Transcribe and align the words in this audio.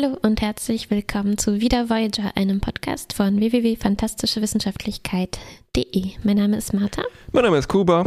Hallo 0.00 0.16
und 0.22 0.40
herzlich 0.40 0.92
willkommen 0.92 1.38
zu 1.38 1.60
Wieder 1.60 1.90
Voyager, 1.90 2.30
einem 2.36 2.60
Podcast 2.60 3.14
von 3.14 3.40
www.fantastischewissenschaftlichkeit.de. 3.40 6.04
Mein 6.22 6.36
Name 6.36 6.56
ist 6.56 6.72
Martha. 6.72 7.02
Mein 7.32 7.42
Name 7.42 7.58
ist 7.58 7.68
Kuba. 7.68 8.04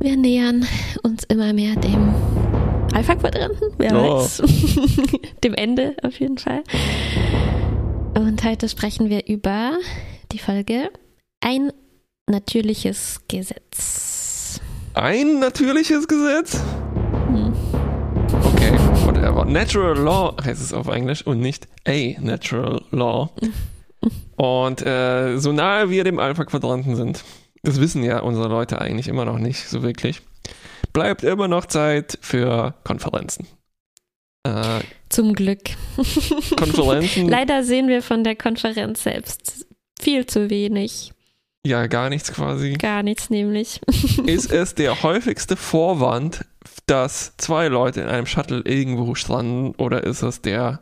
Wir 0.00 0.16
nähern 0.16 0.66
uns 1.02 1.24
immer 1.24 1.52
mehr 1.52 1.76
dem 1.76 2.14
Alpha-Quadranten, 2.94 3.74
wer 3.76 3.94
Oh. 3.94 4.20
weiß. 4.22 4.44
dem 5.44 5.52
Ende 5.52 5.94
auf 6.02 6.18
jeden 6.18 6.38
Fall. 6.38 6.62
Und 8.14 8.42
heute 8.44 8.66
sprechen 8.70 9.10
wir 9.10 9.26
über 9.26 9.72
die 10.32 10.38
Folge 10.38 10.90
Ein 11.42 11.70
natürliches 12.26 13.20
Gesetz. 13.28 14.58
Ein 14.94 15.38
natürliches 15.38 16.08
Gesetz? 16.08 16.62
Okay, 19.18 19.26
whatever. 19.26 19.44
Natural 19.44 19.96
Law 19.96 20.36
heißt 20.44 20.62
es 20.62 20.72
auf 20.72 20.86
Englisch 20.88 21.26
und 21.26 21.40
nicht 21.40 21.66
a 21.86 22.14
Natural 22.20 22.82
Law. 22.90 23.30
Und 24.36 24.86
äh, 24.86 25.38
so 25.38 25.50
nahe 25.50 25.90
wir 25.90 26.04
dem 26.04 26.20
Alpha-Quadranten 26.20 26.94
sind, 26.94 27.24
das 27.64 27.80
wissen 27.80 28.04
ja 28.04 28.20
unsere 28.20 28.46
Leute 28.46 28.80
eigentlich 28.80 29.08
immer 29.08 29.24
noch 29.24 29.40
nicht 29.40 29.68
so 29.68 29.82
wirklich, 29.82 30.22
bleibt 30.92 31.24
immer 31.24 31.48
noch 31.48 31.66
Zeit 31.66 32.16
für 32.20 32.74
Konferenzen. 32.84 33.48
Äh, 34.44 34.80
Zum 35.08 35.32
Glück. 35.34 35.62
Konferenzen, 36.56 37.28
Leider 37.28 37.64
sehen 37.64 37.88
wir 37.88 38.02
von 38.02 38.22
der 38.22 38.36
Konferenz 38.36 39.02
selbst 39.02 39.66
viel 40.00 40.26
zu 40.26 40.48
wenig. 40.48 41.12
ja 41.66 41.88
gar 41.88 42.08
nichts 42.08 42.32
quasi. 42.32 42.74
Gar 42.74 43.02
nichts 43.02 43.30
nämlich. 43.30 43.80
Ist 44.26 44.52
es 44.52 44.76
der 44.76 45.02
häufigste 45.02 45.56
Vorwand, 45.56 46.44
dass 46.88 47.36
zwei 47.36 47.68
Leute 47.68 48.00
in 48.00 48.08
einem 48.08 48.26
Shuttle 48.26 48.62
irgendwo 48.64 49.14
stranden 49.14 49.74
oder 49.76 50.04
ist 50.04 50.22
es 50.22 50.40
der 50.42 50.80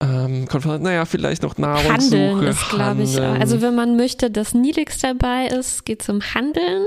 ähm, 0.00 0.46
Konferenz? 0.46 0.82
Naja, 0.82 1.04
vielleicht 1.04 1.42
noch 1.42 1.58
Nahrungssuche. 1.58 1.92
Handeln 1.92 2.42
ist, 2.42 2.68
glaube 2.68 3.02
ich. 3.02 3.20
Also 3.20 3.60
wenn 3.62 3.74
man 3.74 3.96
möchte, 3.96 4.30
dass 4.30 4.54
Nilix 4.54 4.98
dabei 4.98 5.46
ist, 5.46 5.84
geht 5.84 6.02
es 6.02 6.08
um 6.08 6.20
Handeln. 6.20 6.84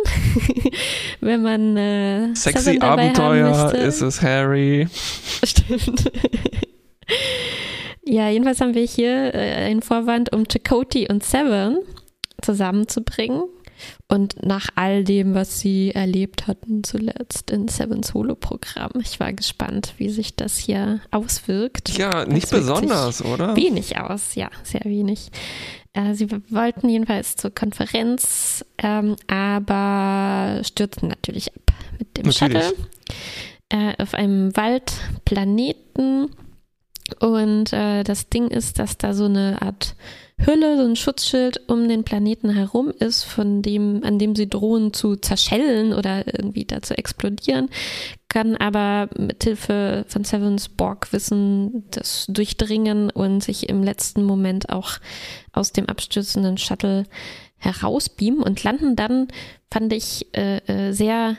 wenn 1.22 1.42
man 1.42 1.76
äh, 1.76 2.36
Sexy 2.36 2.64
Seven 2.64 2.80
dabei 2.80 3.10
haben 3.10 3.20
Abenteuer 3.20 3.73
ist 3.73 4.02
es 4.02 4.22
Harry. 4.22 4.88
Stimmt. 5.44 6.12
ja, 8.06 8.30
jedenfalls 8.30 8.62
haben 8.62 8.76
wir 8.76 8.86
hier 8.86 9.34
äh, 9.36 9.56
einen 9.66 9.82
Vorwand, 9.82 10.32
um 10.34 10.45
Chakotay 10.48 11.08
und 11.10 11.23
Seven 11.23 11.80
zusammenzubringen. 12.42 13.44
Und 14.08 14.46
nach 14.46 14.70
all 14.76 15.04
dem, 15.04 15.34
was 15.34 15.60
sie 15.60 15.92
erlebt 15.92 16.48
hatten 16.48 16.84
zuletzt 16.84 17.52
in 17.52 17.68
Sevens 17.68 18.10
Solo-Programm. 18.10 18.92
Ich 19.02 19.20
war 19.20 19.34
gespannt, 19.34 19.94
wie 19.98 20.10
sich 20.10 20.36
das 20.36 20.58
hier 20.58 21.00
auswirkt. 21.12 21.98
Ja, 21.98 22.26
nicht 22.26 22.52
Das 22.52 22.60
besonders, 22.60 23.23
oder? 23.23 23.56
Wenig 23.56 23.98
aus, 23.98 24.36
ja, 24.36 24.50
sehr 24.64 24.84
wenig. 24.86 25.30
Äh, 25.94 26.14
sie 26.14 26.28
wollten 26.50 26.90
jedenfalls 26.90 27.36
zur 27.36 27.52
Konferenz, 27.52 28.66
ähm, 28.78 29.16
aber 29.28 30.62
stürzten 30.64 31.10
natürlich 31.10 31.54
ab 31.54 31.73
mit 31.98 32.18
dem 32.18 32.28
Natürlich. 32.28 32.64
Shuttle 32.64 32.86
äh, 33.72 33.94
auf 34.02 34.14
einem 34.14 34.56
Waldplaneten. 34.56 36.30
Und 37.20 37.73
äh, 37.73 38.04
das 38.04 38.30
Ding 38.30 38.48
ist, 38.48 38.80
dass 38.80 38.98
da 38.98 39.14
so 39.14 39.26
eine 39.26 39.62
Art 39.62 39.95
Hülle, 40.45 40.78
so 40.78 40.84
ein 40.84 40.95
Schutzschild 40.95 41.70
um 41.70 41.88
den 41.88 42.04
Planeten 42.04 42.50
herum 42.50 42.92
ist, 43.00 43.23
von 43.23 43.62
dem, 43.62 44.04
an 44.04 44.17
dem 44.17 44.36
sie 44.36 44.50
drohen 44.50 44.92
zu 44.94 45.16
zerschellen 45.16 45.94
oder 45.94 46.26
irgendwie 46.26 46.66
da 46.66 46.82
zu 46.82 46.98
explodieren, 46.98 47.70
kann 48.28 48.56
aber 48.56 49.09
mithilfe 49.17 50.06
von 50.08 50.23
Sevens 50.23 50.70
Borg-Wissen 50.70 51.84
das 51.92 52.26
durchdringen 52.28 53.12
und 53.12 53.44
sich 53.44 53.70
im 53.70 53.84
letzten 53.84 54.23
Moment 54.23 54.70
auch 54.70 54.94
aus 55.52 55.73
dem 55.73 55.88
abstürzenden 55.88 56.58
Shuttle 56.58 57.06
herausbeamen 57.58 58.42
und 58.42 58.64
landen 58.64 58.95
dann, 58.95 59.28
fand 59.72 59.93
ich, 59.93 60.26
äh, 60.36 60.58
äh, 60.66 60.92
sehr 60.93 61.38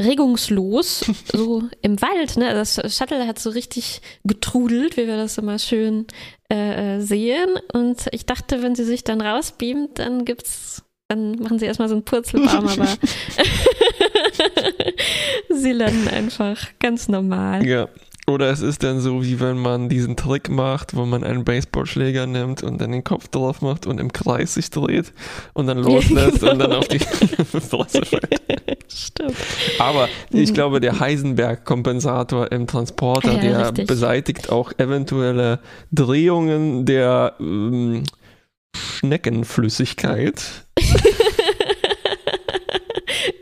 regungslos 0.00 1.04
so 1.32 1.62
im 1.82 2.00
Wald. 2.02 2.36
Ne? 2.36 2.52
Das 2.52 2.80
Shuttle 2.96 3.26
hat 3.26 3.38
so 3.38 3.50
richtig 3.50 4.00
getrudelt, 4.24 4.96
wie 4.96 5.06
wir 5.06 5.16
das 5.16 5.38
immer 5.38 5.58
schön 5.58 6.06
äh, 6.50 6.96
äh, 6.96 7.00
sehen. 7.00 7.58
Und 7.72 8.06
ich 8.12 8.26
dachte, 8.26 8.62
wenn 8.62 8.74
sie 8.74 8.84
sich 8.84 9.04
dann 9.04 9.20
rausbeamt, 9.20 9.98
dann 9.98 10.24
gibt's, 10.24 10.82
dann 11.08 11.36
machen 11.36 11.58
sie 11.58 11.66
erstmal 11.66 11.88
so 11.88 11.94
einen 11.94 12.04
Purzelbaum, 12.04 12.68
aber 12.68 12.88
sie 15.48 15.72
landen 15.72 16.08
einfach 16.08 16.66
ganz 16.80 17.08
normal. 17.08 17.66
Ja. 17.66 17.88
Oder 18.26 18.50
es 18.50 18.60
ist 18.60 18.84
dann 18.84 19.00
so, 19.00 19.24
wie 19.24 19.40
wenn 19.40 19.58
man 19.58 19.88
diesen 19.88 20.14
Trick 20.14 20.48
macht, 20.50 20.94
wo 20.94 21.04
man 21.04 21.24
einen 21.24 21.44
Baseballschläger 21.44 22.26
nimmt 22.26 22.62
und 22.62 22.80
dann 22.80 22.92
den 22.92 23.02
Kopf 23.02 23.28
drauf 23.28 23.60
macht 23.60 23.86
und 23.86 23.98
im 23.98 24.12
Kreis 24.12 24.54
sich 24.54 24.70
dreht 24.70 25.12
und 25.52 25.66
dann 25.66 25.78
loslässt 25.82 26.42
und 26.44 26.58
dann 26.60 26.72
auf 26.72 26.86
die 26.86 26.98
Fresse 27.60 28.04
fällt. 28.04 28.40
Stimmt. 28.92 29.34
Aber 29.78 30.08
ich 30.30 30.54
glaube, 30.54 30.80
der 30.80 31.00
Heisenberg-Kompensator 31.00 32.52
im 32.52 32.66
Transporter, 32.66 33.32
Ja, 33.34 33.40
der 33.40 33.66
richtig. 33.68 33.86
beseitigt 33.86 34.50
auch 34.50 34.72
eventuelle 34.78 35.60
Drehungen 35.92 36.84
der 36.86 37.34
ähm, 37.40 38.04
Schneckenflüssigkeit. 38.76 40.42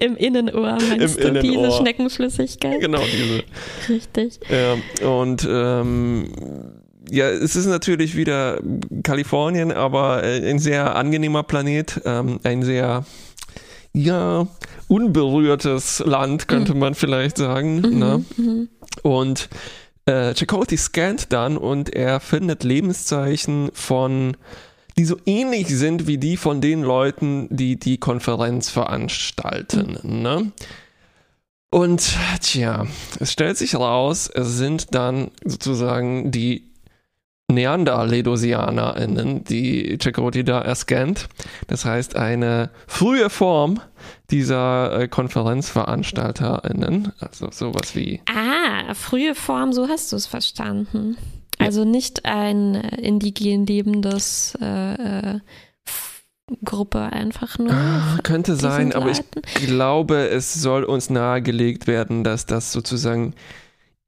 Im 0.01 0.17
Innenohr 0.17 0.79
meinst 0.89 1.19
Im 1.19 1.35
du 1.35 1.41
diese 1.41 1.55
Innenohr. 1.55 1.79
Schneckenflüssigkeit? 1.79 2.81
Genau 2.81 3.01
diese. 3.01 3.43
Richtig. 3.89 4.41
Ja, 4.49 5.09
und 5.09 5.47
ähm, 5.51 6.33
ja, 7.11 7.29
es 7.31 7.57
ist 7.57 7.67
natürlich 7.67 8.17
wieder 8.17 8.61
Kalifornien, 9.03 9.73
aber 9.73 10.23
äh, 10.25 10.49
ein 10.49 10.59
sehr 10.59 10.95
angenehmer 10.97 11.43
Planet, 11.43 12.01
ähm, 12.05 12.41
ein 12.43 12.63
sehr 12.63 13.05
ja 13.95 14.47
unberührtes 14.89 16.03
Land 16.05 16.49
könnte 16.49 16.75
man 16.75 16.95
vielleicht 16.95 17.39
sagen. 17.39 17.81
Ne? 17.99 18.25
Mhm. 18.37 18.69
Und 19.03 19.49
äh, 20.07 20.35
Chakotay 20.35 20.77
scannt 20.77 21.33
dann 21.33 21.57
und 21.57 21.95
er 21.95 22.21
findet 22.21 22.65
Lebenszeichen 22.65 23.71
von, 23.73 24.37
die 24.99 25.05
so 25.05 25.17
ähnlich 25.27 25.69
sind 25.69 26.09
wie 26.09 26.19
die 26.19 26.37
von 26.37 26.61
den 26.61 26.83
Leuten, 26.83 27.47
die 27.51 27.79
die 27.79 27.99
Konferenz 27.99 28.69
veranstalten. 28.69 29.97
Ne? 30.03 30.51
Und 31.71 32.17
tja, 32.43 32.89
es 33.21 33.33
stellt 33.33 33.59
sich 33.59 33.77
raus, 33.77 34.29
es 34.35 34.57
sind 34.57 34.97
dann 34.97 35.31
sozusagen 35.45 36.33
die 36.33 36.65
NeanderLedosianerInnen, 37.51 39.45
die 39.45 39.97
Chakotay 39.99 40.43
da 40.43 40.61
erscannt. 40.61 41.29
Das 41.67 41.85
heißt, 41.85 42.17
eine 42.17 42.71
frühe 42.87 43.31
Form 43.31 43.81
dieser 44.31 45.01
äh, 45.01 45.09
KonferenzveranstalterInnen, 45.09 47.13
also 47.21 47.51
sowas 47.51 47.95
wie 47.95 48.21
Ah, 48.29 48.48
frühe 48.95 49.35
Form, 49.35 49.73
so 49.73 49.89
hast 49.89 50.13
du 50.13 50.17
es 50.17 50.27
verstanden. 50.27 51.17
Also 51.59 51.85
nicht 51.85 52.25
ein 52.25 52.77
äh, 52.77 53.01
indigen 53.01 53.67
lebendes 53.67 54.57
äh, 54.61 55.35
äh, 55.35 55.41
Gruppe 56.65 57.01
einfach 57.01 57.59
nur. 57.59 57.73
Ah, 57.73 58.19
könnte 58.23 58.57
sein, 58.57 58.95
aber 58.95 59.11
ich 59.11 59.23
glaube, 59.67 60.29
es 60.29 60.55
soll 60.55 60.85
uns 60.85 61.11
nahegelegt 61.11 61.87
werden, 61.87 62.25
dass 62.25 62.47
das 62.47 62.73
sozusagen 62.73 63.35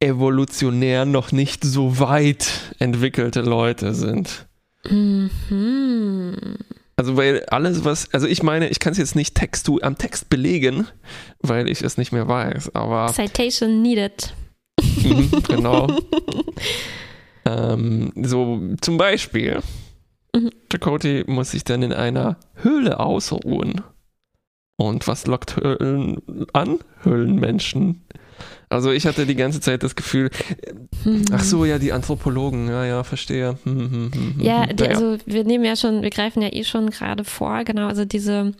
evolutionär 0.01 1.05
noch 1.05 1.33
nicht 1.33 1.65
so 1.65 1.99
weit 1.99 2.75
entwickelte 2.79 3.43
Leute 3.43 3.95
sind. 3.95 4.47
Mhm. 4.89 6.57
Also 6.97 7.17
weil 7.17 7.45
alles 7.47 7.85
was, 7.85 8.13
also 8.15 8.27
ich 8.27 8.43
meine, 8.43 8.69
ich 8.69 8.79
kann 8.79 8.93
es 8.93 8.99
jetzt 8.99 9.17
nicht 9.17 9.35
Text 9.35 9.71
am 9.83 9.99
Text 9.99 10.31
belegen, 10.31 10.87
weil 11.41 11.69
ich 11.69 11.83
es 11.83 11.99
nicht 11.99 12.13
mehr 12.13 12.29
weiß, 12.29 12.75
aber 12.75 13.13
Citation 13.13 13.83
needed. 13.83 14.35
mhm, 15.05 15.31
genau. 15.47 15.87
ähm, 17.45 18.13
so 18.17 18.61
zum 18.81 18.97
Beispiel, 18.97 19.61
Mhm. 20.33 20.51
Chakotay 20.71 21.25
muss 21.27 21.51
sich 21.51 21.65
dann 21.65 21.83
in 21.83 21.93
einer 21.93 22.37
Höhle 22.55 23.01
ausruhen. 23.01 23.81
Und 24.77 25.09
was 25.09 25.27
lockt 25.27 25.57
Höhlen 25.57 26.19
an? 26.53 26.79
Höhlenmenschen. 27.03 28.03
Also 28.69 28.93
ich 28.93 29.07
hatte 29.09 29.27
die 29.27 29.35
ganze 29.35 29.61
Zeit 29.61 29.83
das 29.83 29.97
Gefühl, 29.97 30.31
Hm. 31.03 31.25
ach 31.33 31.43
so, 31.43 31.65
ja, 31.65 31.81
die 31.81 31.93
Anthropologen, 31.93 32.69
ja, 32.69 32.85
ja, 32.85 33.03
verstehe. 33.03 33.59
Hm, 33.65 33.79
hm, 33.79 33.91
hm, 33.91 34.35
hm, 34.37 34.41
Ja, 34.41 34.69
hm. 34.69 34.77
die, 34.77 34.85
Naja. 34.85 34.95
also 34.97 35.19
wir 35.27 35.43
nehmen 35.43 35.65
ja 35.65 35.75
schon, 35.75 36.03
wir 36.03 36.11
greifen 36.11 36.43
ja 36.43 36.53
eh 36.53 36.63
schon 36.63 36.89
gerade 36.91 37.25
vor, 37.25 37.65
genau, 37.65 37.89
also 37.89 38.05
diese 38.05 38.53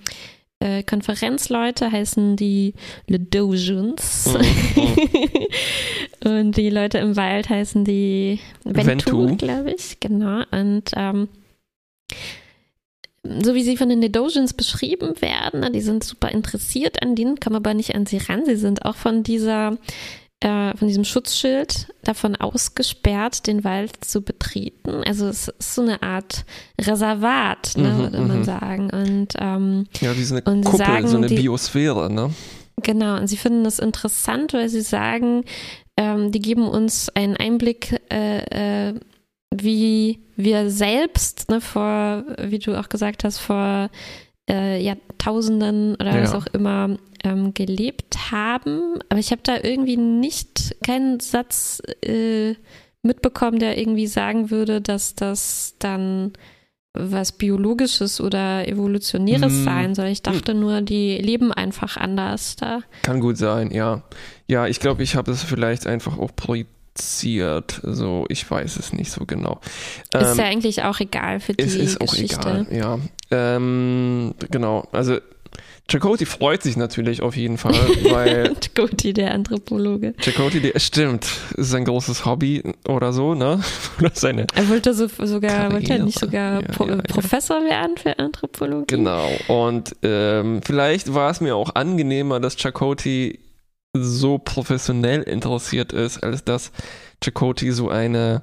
äh, 0.61 0.83
Konferenzleute 0.83 1.91
heißen 1.91 2.37
die 2.37 2.75
Ledosians. 3.07 4.31
Mhm, 6.23 6.33
Und 6.33 6.57
die 6.57 6.71
Leute 6.71 6.99
im 6.99 7.17
Wald 7.17 7.49
heißen 7.49 7.85
die 7.85 8.41
Ventu, 8.65 9.27
Ventu. 9.27 9.37
glaube 9.37 9.73
ich. 9.73 9.99
Genau. 10.01 10.43
Und 10.51 10.91
ähm, 10.95 11.29
so 13.25 13.55
wie 13.55 13.63
sie 13.63 13.77
von 13.77 13.89
den 13.89 14.01
Nedosians 14.01 14.55
beschrieben 14.55 15.21
werden, 15.21 15.73
die 15.73 15.81
sind 15.81 16.05
super 16.05 16.31
interessiert 16.31 17.03
an 17.03 17.17
denen, 17.17 17.41
kommen 17.41 17.57
aber 17.57 17.75
nicht 17.75 17.95
an 17.95 18.07
sie 18.07 18.19
ran. 18.19 18.45
Sie 18.45 18.57
sind 18.57 18.85
auch 18.85 18.97
von 18.97 19.23
dieser 19.23 19.79
äh, 20.41 20.77
von 20.77 20.89
diesem 20.89 21.05
Schutzschild 21.05 21.89
davon 22.03 22.35
ausgesperrt, 22.37 23.47
den 23.47 23.63
Wald 23.65 24.05
zu 24.05 24.23
betreten. 24.23 25.03
Also 25.07 25.27
es 25.29 25.49
ist 25.49 25.75
so 25.75 25.83
eine 25.83 26.03
Art 26.03 26.45
Reservat, 26.81 27.73
ne, 27.77 27.91
Mhm, 27.91 27.99
würde 27.99 28.21
man 28.21 28.39
mhm. 28.39 28.45
sagen. 28.45 28.91
Und 28.91 29.29
ähm, 29.39 29.87
Ja, 30.01 30.17
wie 30.17 30.25
so 30.25 30.35
eine 30.35 30.43
Kuppel, 30.43 30.79
sagen, 30.79 31.09
so 31.09 31.17
eine 31.19 31.27
die- 31.27 31.37
Biosphäre, 31.37 32.11
ne? 32.13 32.31
Genau, 32.83 33.17
und 33.19 33.27
sie 33.27 33.37
finden 33.37 33.65
das 33.65 33.79
interessant, 33.79 34.55
weil 34.55 34.71
sie 34.71 34.81
sagen, 34.81 35.45
ähm, 35.99 36.33
die 36.33 36.41
geben 36.41 36.67
uns 36.67 37.11
einen 37.11 37.37
Einblick, 37.37 38.01
äh, 38.11 38.89
äh, 38.89 38.95
wie 39.55 40.21
wir 40.37 40.71
selbst 40.71 41.51
ne, 41.51 41.61
vor, 41.61 42.25
wie 42.41 42.59
du 42.59 42.79
auch 42.81 42.89
gesagt 42.89 43.25
hast, 43.25 43.39
vor 43.39 43.91
äh, 44.51 44.83
Jahrtausenden 44.83 45.95
oder 45.95 46.17
Ja. 46.17 46.23
was 46.23 46.35
auch 46.35 46.47
immer 46.53 46.97
ähm, 47.25 47.55
gelebt 47.55 48.31
haben. 48.33 48.99
Aber 49.09 49.21
ich 49.21 49.31
habe 49.31 49.43
da 49.45 49.57
irgendwie 49.63 49.97
nicht 49.97 50.75
keinen 50.85 51.21
Satz 51.21 51.81
äh, 52.05 52.55
mitbekommen, 53.03 53.59
der 53.59 53.79
irgendwie 53.79 54.07
sagen 54.07 54.51
würde, 54.51 54.81
dass 54.81 55.15
das 55.15 55.75
dann 55.79 56.33
was 56.93 57.31
Biologisches 57.33 58.21
oder 58.21 58.67
Evolutionäres 58.67 59.53
Mm. 59.61 59.65
sein 59.65 59.95
soll. 59.95 60.07
Ich 60.09 60.23
dachte 60.23 60.55
nur, 60.55 60.81
die 60.81 61.19
leben 61.19 61.53
einfach 61.53 61.97
anders 61.97 62.57
da. 62.57 62.81
Kann 63.03 63.21
gut 63.21 63.37
sein, 63.39 63.71
ja. 63.71 64.03
Ja, 64.49 64.67
ich 64.67 64.81
glaube, 64.81 65.05
ich 65.05 65.15
habe 65.15 65.31
es 65.31 65.45
vielleicht 65.45 65.87
einfach 65.87 66.19
auch 66.19 66.35
projiziert. 67.01 67.81
So, 67.83 68.27
ich 68.29 68.49
weiß 68.51 68.77
es 68.79 68.93
nicht 68.93 69.11
so 69.11 69.25
genau. 69.27 69.61
Ist 70.15 70.33
Ähm, 70.33 70.39
ja 70.39 70.45
eigentlich 70.45 70.83
auch 70.83 71.01
egal 71.01 71.41
für 71.41 71.53
die 71.55 71.65
es 71.65 71.75
ist 71.75 72.01
auch 72.01 72.11
Geschichte. 72.11 72.67
egal, 72.71 72.77
ja. 72.77 72.99
Ähm, 73.31 74.35
genau, 74.51 74.89
also 74.93 75.19
Chakoti 75.89 76.25
freut 76.25 76.63
sich 76.63 76.77
natürlich 76.77 77.21
auf 77.21 77.37
jeden 77.37 77.59
Fall, 77.59 77.75
weil 78.11 78.55
Goti, 78.77 79.13
der 79.13 79.35
Anthropologe. 79.35 80.15
Chakoti, 80.21 80.61
der 80.61 80.79
stimmt, 80.79 81.27
ist 81.57 81.71
sein 81.71 81.85
großes 81.85 82.25
Hobby 82.25 82.63
oder 82.87 83.13
so, 83.13 83.35
ne? 83.35 83.61
Oder 83.99 84.11
seine 84.15 84.47
Er 84.55 84.69
wollte 84.69 84.95
so, 84.95 85.09
sogar, 85.09 85.51
Karriere. 85.51 85.73
wollte 85.73 85.93
er 85.95 86.05
nicht 86.05 86.19
sogar 86.19 86.63
Ja, 86.63 86.69
Pro 86.69 86.87
ja, 86.87 86.95
ja. 86.97 87.03
Professor 87.03 87.65
werden 87.65 87.97
für 87.97 88.17
Anthropologie? 88.21 88.87
Genau. 88.97 89.29
Und 89.49 89.97
ähm, 90.03 90.61
vielleicht 90.65 91.13
war 91.13 91.31
es 91.31 91.41
mir 91.41 91.57
auch 91.57 91.75
angenehmer, 91.75 92.39
dass 92.39 92.57
Chakoti 92.57 93.41
so 93.93 94.39
professionell 94.39 95.23
interessiert 95.23 95.93
ist, 95.93 96.23
als 96.23 96.45
dass 96.45 96.73
Chakoti 97.23 97.73
so 97.73 97.89
eine, 97.89 98.43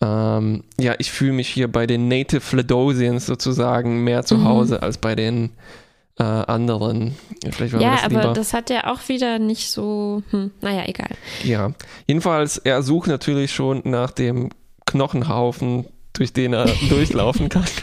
ähm, 0.00 0.64
ja, 0.78 0.94
ich 0.98 1.10
fühle 1.10 1.32
mich 1.32 1.48
hier 1.48 1.70
bei 1.70 1.86
den 1.86 2.08
Native 2.08 2.40
Fledosians 2.40 3.26
sozusagen 3.26 4.02
mehr 4.04 4.24
zu 4.24 4.36
Mhm. 4.38 4.44
Hause 4.44 4.82
als 4.82 4.98
bei 4.98 5.14
den 5.14 5.50
äh, 6.18 6.24
anderen. 6.24 7.14
Ja, 7.44 7.94
das 7.94 8.04
aber 8.04 8.32
das 8.32 8.52
hat 8.52 8.70
ja 8.70 8.92
auch 8.92 9.08
wieder 9.08 9.38
nicht 9.38 9.70
so, 9.70 10.22
hm, 10.30 10.50
naja, 10.60 10.82
egal. 10.86 11.10
Ja, 11.44 11.72
jedenfalls, 12.08 12.58
er 12.58 12.82
sucht 12.82 13.06
natürlich 13.08 13.52
schon 13.52 13.82
nach 13.84 14.10
dem 14.10 14.50
Knochenhaufen, 14.84 15.86
durch 16.14 16.32
den 16.32 16.54
er 16.54 16.66
durchlaufen 16.88 17.48
kann. 17.48 17.64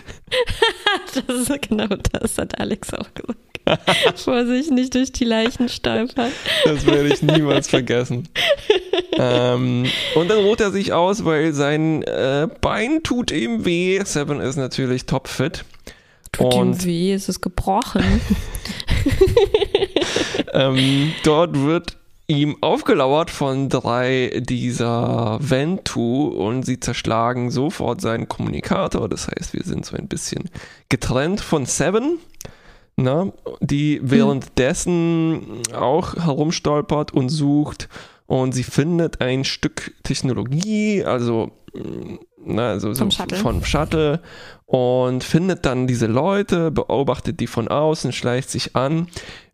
Das 1.14 1.50
ist 1.50 1.70
genau 1.70 1.88
das, 2.12 2.38
hat 2.38 2.60
Alex 2.60 2.94
auch 2.94 3.14
gesagt. 3.14 3.40
Vorsicht, 4.16 4.72
nicht 4.72 4.94
durch 4.94 5.12
die 5.12 5.26
Leichen 5.26 5.70
stolpern. 5.70 6.32
Das 6.64 6.86
werde 6.86 7.10
ich 7.10 7.22
niemals 7.22 7.68
vergessen. 7.68 8.30
ähm, 9.18 9.86
und 10.16 10.30
dann 10.30 10.40
ruht 10.40 10.62
er 10.62 10.72
sich 10.72 10.94
aus, 10.94 11.26
weil 11.26 11.54
sein 11.54 12.04
äh, 12.04 12.48
Bein 12.62 13.02
tut 13.04 13.32
ihm 13.32 13.66
weh. 13.66 14.02
Seven 14.04 14.40
ist 14.40 14.56
natürlich 14.56 15.06
topfit. 15.06 15.66
Tut 16.32 16.54
ihm 16.54 16.60
Und 16.60 16.86
weh, 16.86 17.14
es 17.14 17.30
ist 17.30 17.42
gebrochen. 17.42 18.22
ähm, 20.54 21.14
dort 21.24 21.58
wird 21.60 21.98
ihm 22.28 22.58
aufgelauert 22.62 23.30
von 23.30 23.70
drei 23.70 24.42
dieser 24.44 25.38
Ventu 25.40 26.28
und 26.28 26.64
sie 26.64 26.80
zerschlagen 26.80 27.52
sofort 27.52 28.02
seinen 28.02 28.28
Kommunikator. 28.28 29.08
Das 29.08 29.28
heißt, 29.28 29.54
wir 29.54 29.64
sind 29.64 29.86
so 29.86 29.96
ein 29.96 30.08
bisschen 30.08 30.50
getrennt 30.90 31.40
von 31.40 31.66
Seven, 31.66 32.18
na, 32.98 33.32
die 33.60 34.00
währenddessen 34.04 35.62
auch 35.74 36.16
herumstolpert 36.16 37.14
und 37.14 37.30
sucht 37.30 37.90
und 38.26 38.54
sie 38.54 38.64
findet 38.64 39.22
ein 39.22 39.44
Stück 39.44 39.94
Technologie, 40.04 41.04
also 41.04 41.52
na, 42.46 42.70
also 42.70 42.94
so 42.94 43.00
Vom 43.00 43.12
Shuttle. 43.12 43.38
von 43.38 43.66
Shuttle 43.66 44.22
und 44.66 45.24
findet 45.24 45.66
dann 45.66 45.88
diese 45.88 46.08
Leute, 46.08 46.72
beobachtet 46.72 47.40
die 47.40 47.48
von 47.48 47.68
außen, 47.68 48.12
schleicht 48.12 48.50
sich 48.50 48.76
an. 48.76 49.08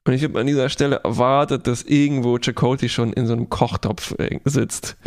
Und 0.04 0.14
ich 0.14 0.24
habe 0.24 0.40
an 0.40 0.48
dieser 0.48 0.70
Stelle 0.70 1.02
erwartet, 1.04 1.68
dass 1.68 1.84
irgendwo 1.84 2.40
Chakoti 2.40 2.90
schon 2.90 3.14
in 3.14 3.28
so 3.28 3.34
einem 3.34 3.50
Kochtopf 3.50 4.16
äh, 4.18 4.40
sitzt. 4.46 4.98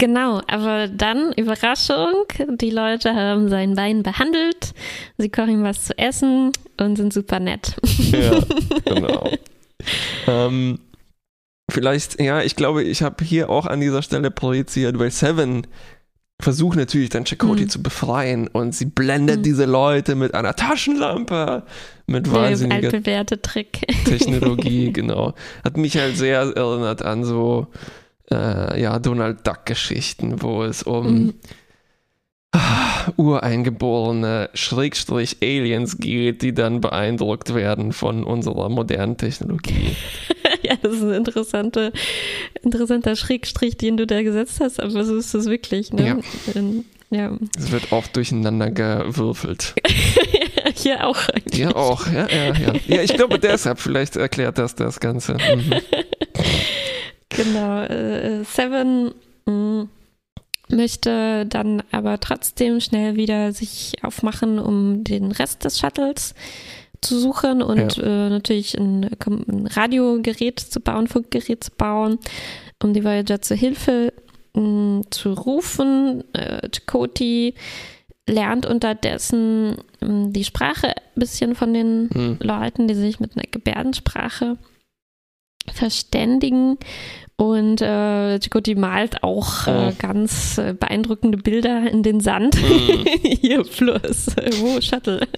Genau, 0.00 0.40
aber 0.48 0.88
dann, 0.88 1.32
Überraschung, 1.34 2.24
die 2.56 2.70
Leute 2.70 3.14
haben 3.14 3.48
sein 3.50 3.74
Bein 3.74 4.02
behandelt, 4.02 4.72
sie 5.18 5.28
kochen 5.28 5.50
ihm 5.50 5.62
was 5.62 5.84
zu 5.84 5.96
essen 5.98 6.52
und 6.78 6.96
sind 6.96 7.12
super 7.12 7.38
nett. 7.38 7.76
Ja, 8.10 8.40
genau. 8.86 9.30
ähm, 10.26 10.78
vielleicht, 11.70 12.18
ja, 12.20 12.40
ich 12.42 12.56
glaube, 12.56 12.82
ich 12.82 13.02
habe 13.02 13.22
hier 13.24 13.50
auch 13.50 13.66
an 13.66 13.80
dieser 13.80 14.02
Stelle 14.02 14.30
projiziert, 14.30 14.98
weil 14.98 15.10
Seven 15.10 15.66
versucht 16.42 16.78
natürlich 16.78 17.10
dann 17.10 17.26
Chakoti 17.26 17.64
Mhm. 17.64 17.68
zu 17.68 17.82
befreien 17.82 18.48
und 18.48 18.74
sie 18.74 18.86
blendet 18.86 19.40
Mhm. 19.40 19.42
diese 19.42 19.66
Leute 19.66 20.14
mit 20.14 20.34
einer 20.34 20.56
Taschenlampe, 20.56 21.64
mit 22.06 22.24
Der 22.24 22.32
wahnsinniger 22.32 22.76
altbewährte 22.88 23.42
Trick. 23.42 23.86
Technologie, 24.06 24.90
genau. 24.94 25.34
Hat 25.62 25.76
mich 25.76 25.98
halt 25.98 26.16
sehr 26.16 26.38
erinnert 26.40 27.02
an 27.02 27.24
so 27.24 27.66
äh, 28.32 28.80
ja, 28.80 28.98
Donald 28.98 29.46
Duck-Geschichten, 29.46 30.42
wo 30.42 30.62
es 30.62 30.82
um 30.82 31.06
Mhm. 31.06 31.34
ah, 32.52 33.10
ureingeborene 33.16 34.50
Schrägstrich 34.54 35.38
Aliens 35.42 35.98
geht, 35.98 36.42
die 36.42 36.52
dann 36.54 36.80
beeindruckt 36.80 37.54
werden 37.54 37.92
von 37.92 38.24
unserer 38.24 38.68
modernen 38.68 39.16
Technologie. 39.16 39.96
ja, 40.62 40.74
das 40.82 40.94
ist 40.94 41.02
ein 41.02 41.12
interessante, 41.12 41.92
interessanter 42.62 43.16
Schrägstrich, 43.16 43.76
den 43.76 43.96
du 43.96 44.06
da 44.06 44.22
gesetzt 44.22 44.60
hast, 44.60 44.80
aber 44.80 45.04
so 45.04 45.16
ist 45.16 45.34
es 45.34 45.46
wirklich. 45.46 45.92
Ne? 45.92 46.06
Ja. 46.06 46.18
Ähm, 46.54 46.84
ja. 47.10 47.36
Es 47.58 47.72
wird 47.72 47.90
oft 47.92 48.14
durcheinander 48.14 48.70
gewürfelt. 48.70 49.74
Hier 50.76 51.04
auch 51.06 51.18
eigentlich. 51.28 51.58
Ja, 51.60 51.74
auch, 51.74 52.06
ja, 52.06 52.28
ja, 52.28 52.54
ja. 52.54 52.72
Ja, 52.86 53.02
ich 53.02 53.12
glaube 53.14 53.38
deshalb, 53.40 53.80
vielleicht 53.80 54.16
erklärt 54.16 54.58
das 54.58 54.76
das 54.76 55.00
Ganze. 55.00 55.34
Mhm. 55.34 55.74
Genau. 57.30 57.82
Äh, 57.82 58.44
Seven 58.44 59.14
mh, 59.46 59.88
möchte 60.68 61.46
dann 61.46 61.82
aber 61.90 62.20
trotzdem 62.20 62.80
schnell 62.80 63.16
wieder 63.16 63.52
sich 63.52 63.94
aufmachen, 64.02 64.58
um 64.58 65.04
den 65.04 65.32
Rest 65.32 65.64
des 65.64 65.78
Shuttles 65.78 66.34
zu 67.00 67.18
suchen 67.18 67.62
und 67.62 67.98
äh, 67.98 68.28
natürlich 68.28 68.78
ein, 68.78 69.04
ein 69.04 69.66
Radiogerät 69.66 70.60
zu 70.60 70.80
bauen, 70.80 71.08
Funkgerät 71.08 71.64
zu 71.64 71.70
bauen, 71.72 72.18
um 72.82 72.92
die 72.92 73.04
Voyager 73.04 73.40
zur 73.40 73.56
Hilfe 73.56 74.12
mh, 74.54 75.02
zu 75.10 75.32
rufen. 75.32 76.24
Äh, 76.34 76.68
Chakoti 76.70 77.54
lernt 78.28 78.66
unterdessen 78.66 79.76
mh, 80.00 80.28
die 80.30 80.44
Sprache 80.44 80.88
ein 80.88 80.94
bisschen 81.14 81.54
von 81.54 81.72
den 81.72 82.10
Hm. 82.12 82.36
Leuten, 82.40 82.86
die 82.86 82.94
sich 82.94 83.18
mit 83.18 83.34
einer 83.34 83.46
Gebärdensprache 83.50 84.58
verständigen. 85.72 86.78
Und 87.36 87.80
äh, 87.80 88.38
Chakoti 88.38 88.74
malt 88.74 89.22
auch 89.22 89.66
äh, 89.66 89.70
Oh. 89.70 89.92
ganz 89.98 90.58
äh, 90.58 90.74
beeindruckende 90.78 91.38
Bilder 91.38 91.90
in 91.90 92.02
den 92.02 92.20
Sand. 92.20 92.56
Mhm. 92.60 93.06
Hier, 93.40 93.64
Fluss, 93.64 94.28
äh, 94.36 94.50
wo 94.60 94.78
Shuttle. 94.80 95.20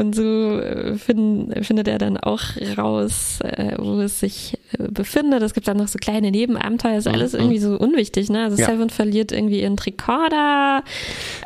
und 0.00 0.14
so 0.14 0.58
äh, 0.58 0.96
finden, 0.96 1.62
findet 1.64 1.88
er 1.88 1.98
dann 1.98 2.16
auch 2.16 2.40
raus, 2.76 3.38
äh, 3.42 3.74
wo 3.78 4.00
es 4.00 4.20
sich 4.20 4.58
äh, 4.78 4.88
befindet. 4.90 5.42
Es 5.42 5.54
gibt 5.54 5.68
dann 5.68 5.76
noch 5.76 5.88
so 5.88 5.98
kleine 5.98 6.30
Nebenabenteuer, 6.30 6.98
ist 6.98 7.06
Mhm. 7.06 7.14
alles 7.14 7.34
irgendwie 7.34 7.58
so 7.58 7.76
unwichtig. 7.78 8.28
Ne? 8.30 8.44
Also 8.44 8.56
Ja. 8.56 8.66
Seven 8.66 8.90
verliert 8.90 9.32
irgendwie 9.32 9.60
ihren 9.60 9.76
Tricorder, 9.76 10.82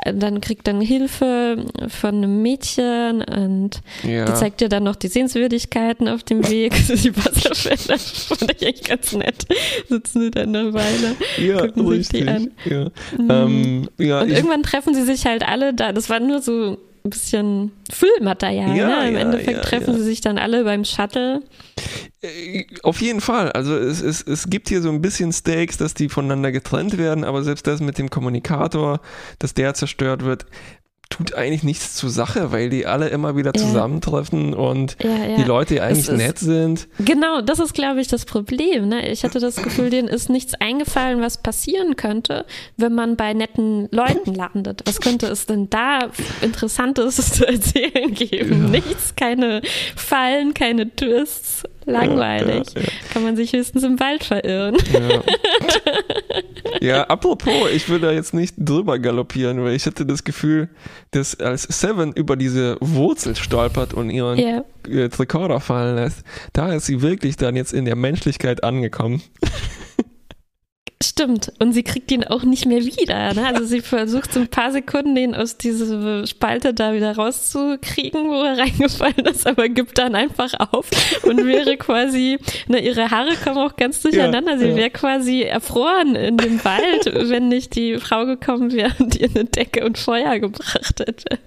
äh, 0.04 0.14
dann 0.14 0.40
kriegt 0.40 0.66
dann 0.66 0.80
Hilfe 0.80 1.64
von 1.88 2.14
einem 2.16 2.42
Mädchen 2.42 3.22
und 3.22 3.80
Ja. 4.02 4.24
die 4.26 4.34
zeigt 4.34 4.60
dir 4.60 4.68
dann 4.68 4.84
noch 4.84 4.96
die 4.96 5.08
Sehenswürdigkeiten 5.08 6.08
auf 6.08 6.22
dem 6.22 6.48
Weg. 6.48 6.72
Also 6.84 6.96
die 6.96 7.16
Wasserfälle 7.16 7.98
fand 7.98 8.52
ich 8.60 8.62
echt 8.66 8.88
ganz 8.88 9.12
nett. 9.12 9.46
Sitzen 9.88 10.20
sie 10.22 10.30
dann 10.30 10.54
eine 10.54 10.72
Weile. 10.74 11.16
ja, 11.38 11.66
gucken 11.66 11.88
sich 11.96 12.08
die 12.08 12.16
richtig. 12.18 12.28
an. 12.28 12.50
Ja. 12.64 12.84
Mhm. 13.18 13.30
Ähm, 13.30 13.88
ja, 13.98 14.20
Und 14.22 14.30
irgendwann 14.30 14.62
treffen 14.62 14.94
sie 14.94 15.02
sich 15.02 15.24
halt 15.26 15.46
alle 15.46 15.72
da. 15.74 15.92
Das 15.92 16.10
war 16.10 16.20
nur 16.20 16.40
so 16.42 16.78
ein 17.06 17.10
bisschen 17.10 17.72
Füllmaterial. 17.92 18.74
Ja, 18.74 18.86
ne? 18.86 19.08
Im 19.08 19.14
ja, 19.14 19.20
Endeffekt 19.20 19.58
ja, 19.58 19.62
treffen 19.62 19.94
sie 19.94 20.04
sich 20.04 20.22
dann 20.22 20.38
alle 20.38 20.64
beim 20.64 20.86
Shuttle. 20.86 21.42
Äh, 22.22 22.64
Auf 22.82 23.02
jeden 23.02 23.20
Fall. 23.20 23.52
Also 23.52 23.76
es, 23.76 24.00
es, 24.00 24.22
es 24.22 24.48
gibt 24.48 24.70
hier 24.70 24.80
so 24.80 24.88
ein 24.88 25.02
bisschen 25.02 25.30
Stakes, 25.30 25.76
dass 25.76 25.92
die 25.92 26.08
voneinander 26.08 26.50
getrennt 26.50 26.96
werden, 26.96 27.24
aber 27.24 27.42
selbst 27.42 27.66
das 27.66 27.80
mit 27.80 27.98
dem 27.98 28.08
Kommunikator, 28.08 29.00
dass 29.38 29.52
der 29.52 29.74
zerstört 29.74 30.24
wird, 30.24 30.46
tut 31.10 31.34
eigentlich 31.34 31.62
nichts 31.62 31.94
zur 31.94 32.10
Sache, 32.10 32.50
weil 32.50 32.70
die 32.70 32.86
alle 32.86 33.08
immer 33.08 33.36
wieder 33.36 33.52
Ja. 33.54 33.60
zusammentreffen 33.62 34.52
und 34.52 34.96
Ja, 35.02 35.10
ja. 35.10 35.36
die 35.36 35.44
Leute, 35.44 35.80
eigentlich 35.82 36.08
ist- 36.08 36.16
nett 36.16 36.38
sind. 36.38 36.88
Genau, 36.98 37.40
das 37.40 37.60
ist, 37.60 37.72
glaube 37.74 38.00
ich, 38.00 38.08
das 38.08 38.24
Problem. 38.24 38.88
Ne? 38.88 39.08
Ich 39.10 39.22
hatte 39.22 39.38
das 39.38 39.56
Gefühl, 39.56 39.90
denen 39.90 40.08
ist 40.08 40.28
nichts 40.28 40.54
eingefallen, 40.54 41.20
was 41.20 41.38
passieren 41.38 41.94
könnte, 41.96 42.44
wenn 42.76 42.94
man 42.94 43.16
bei 43.16 43.32
netten 43.32 43.88
Leuten 43.92 44.34
landet. 44.34 44.82
Was 44.86 45.00
könnte 45.00 45.26
es 45.28 45.46
denn 45.46 45.70
da 45.70 46.10
Interessantes 46.42 47.16
zu 47.32 47.46
erzählen 47.46 48.12
geben? 48.12 48.70
Nichts, 48.72 49.14
keine 49.14 49.62
Fallen, 49.94 50.52
keine 50.54 50.94
Twists. 50.94 51.62
Langweilig. 51.86 52.66
Ja, 52.74 52.80
ja, 52.80 52.88
Kann 53.12 53.22
man 53.22 53.36
sich 53.36 53.52
höchstens 53.52 53.82
im 53.84 53.98
Wald 54.00 54.24
verirren. 54.24 54.76
Ja. 54.92 55.22
ja, 56.80 57.02
apropos, 57.04 57.70
ich 57.72 57.88
will 57.88 58.00
da 58.00 58.10
jetzt 58.10 58.34
nicht 58.34 58.54
drüber 58.58 58.98
galoppieren, 58.98 59.62
weil 59.62 59.74
ich 59.74 59.86
hatte 59.86 60.06
das 60.06 60.24
Gefühl, 60.24 60.68
dass 61.10 61.38
als 61.40 61.62
Seven 61.64 62.12
über 62.12 62.36
diese 62.36 62.76
Wurzel 62.80 63.36
stolpert 63.36 63.94
und 63.94 64.10
ihren 64.10 64.38
Ja. 64.38 64.64
äh, 64.88 65.08
Rekorder 65.18 65.60
fallen 65.60 65.96
lässt, 65.96 66.22
da 66.52 66.72
ist 66.72 66.86
sie 66.86 67.02
wirklich 67.02 67.36
dann 67.36 67.56
jetzt 67.56 67.72
in 67.72 67.84
der 67.84 67.96
Menschlichkeit 67.96 68.64
angekommen. 68.64 69.22
Stimmt. 71.02 71.52
Und 71.58 71.72
sie 71.72 71.82
kriegt 71.82 72.10
ihn 72.12 72.24
auch 72.24 72.44
nicht 72.44 72.66
mehr 72.66 72.84
wieder. 72.84 73.34
Ne? 73.34 73.46
Also 73.46 73.64
sie 73.64 73.80
versucht 73.80 74.32
so 74.32 74.40
ein 74.40 74.48
paar 74.48 74.72
Sekunden, 74.72 75.14
den 75.14 75.34
aus 75.34 75.58
dieser 75.58 76.26
Spalte 76.26 76.72
da 76.72 76.94
wieder 76.94 77.16
rauszukriegen, 77.16 78.28
wo 78.28 78.42
er 78.42 78.58
reingefallen 78.58 79.26
ist, 79.26 79.46
aber 79.46 79.68
gibt 79.68 79.98
dann 79.98 80.14
einfach 80.14 80.54
auf 80.72 80.88
und 81.24 81.44
wäre 81.44 81.76
quasi, 81.76 82.38
ne, 82.68 82.78
ihre 82.78 83.10
Haare 83.10 83.34
kommen 83.36 83.58
auch 83.58 83.76
ganz 83.76 84.00
durcheinander. 84.02 84.52
Ja, 84.52 84.58
sie 84.58 84.68
ja. 84.68 84.76
wäre 84.76 84.90
quasi 84.90 85.42
erfroren 85.42 86.14
in 86.14 86.36
dem 86.36 86.64
Wald, 86.64 87.12
wenn 87.28 87.48
nicht 87.48 87.74
die 87.74 87.98
Frau 87.98 88.24
gekommen 88.24 88.72
wäre 88.72 88.94
und 88.98 89.16
ihr 89.16 89.28
eine 89.34 89.44
Decke 89.44 89.84
und 89.84 89.98
Feuer 89.98 90.38
gebracht 90.38 91.00
hätte. 91.00 91.38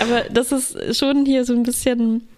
Aber 0.00 0.22
das 0.30 0.52
ist 0.52 0.98
schon 0.98 1.24
hier 1.24 1.44
so 1.44 1.54
ein 1.54 1.62
bisschen 1.62 2.28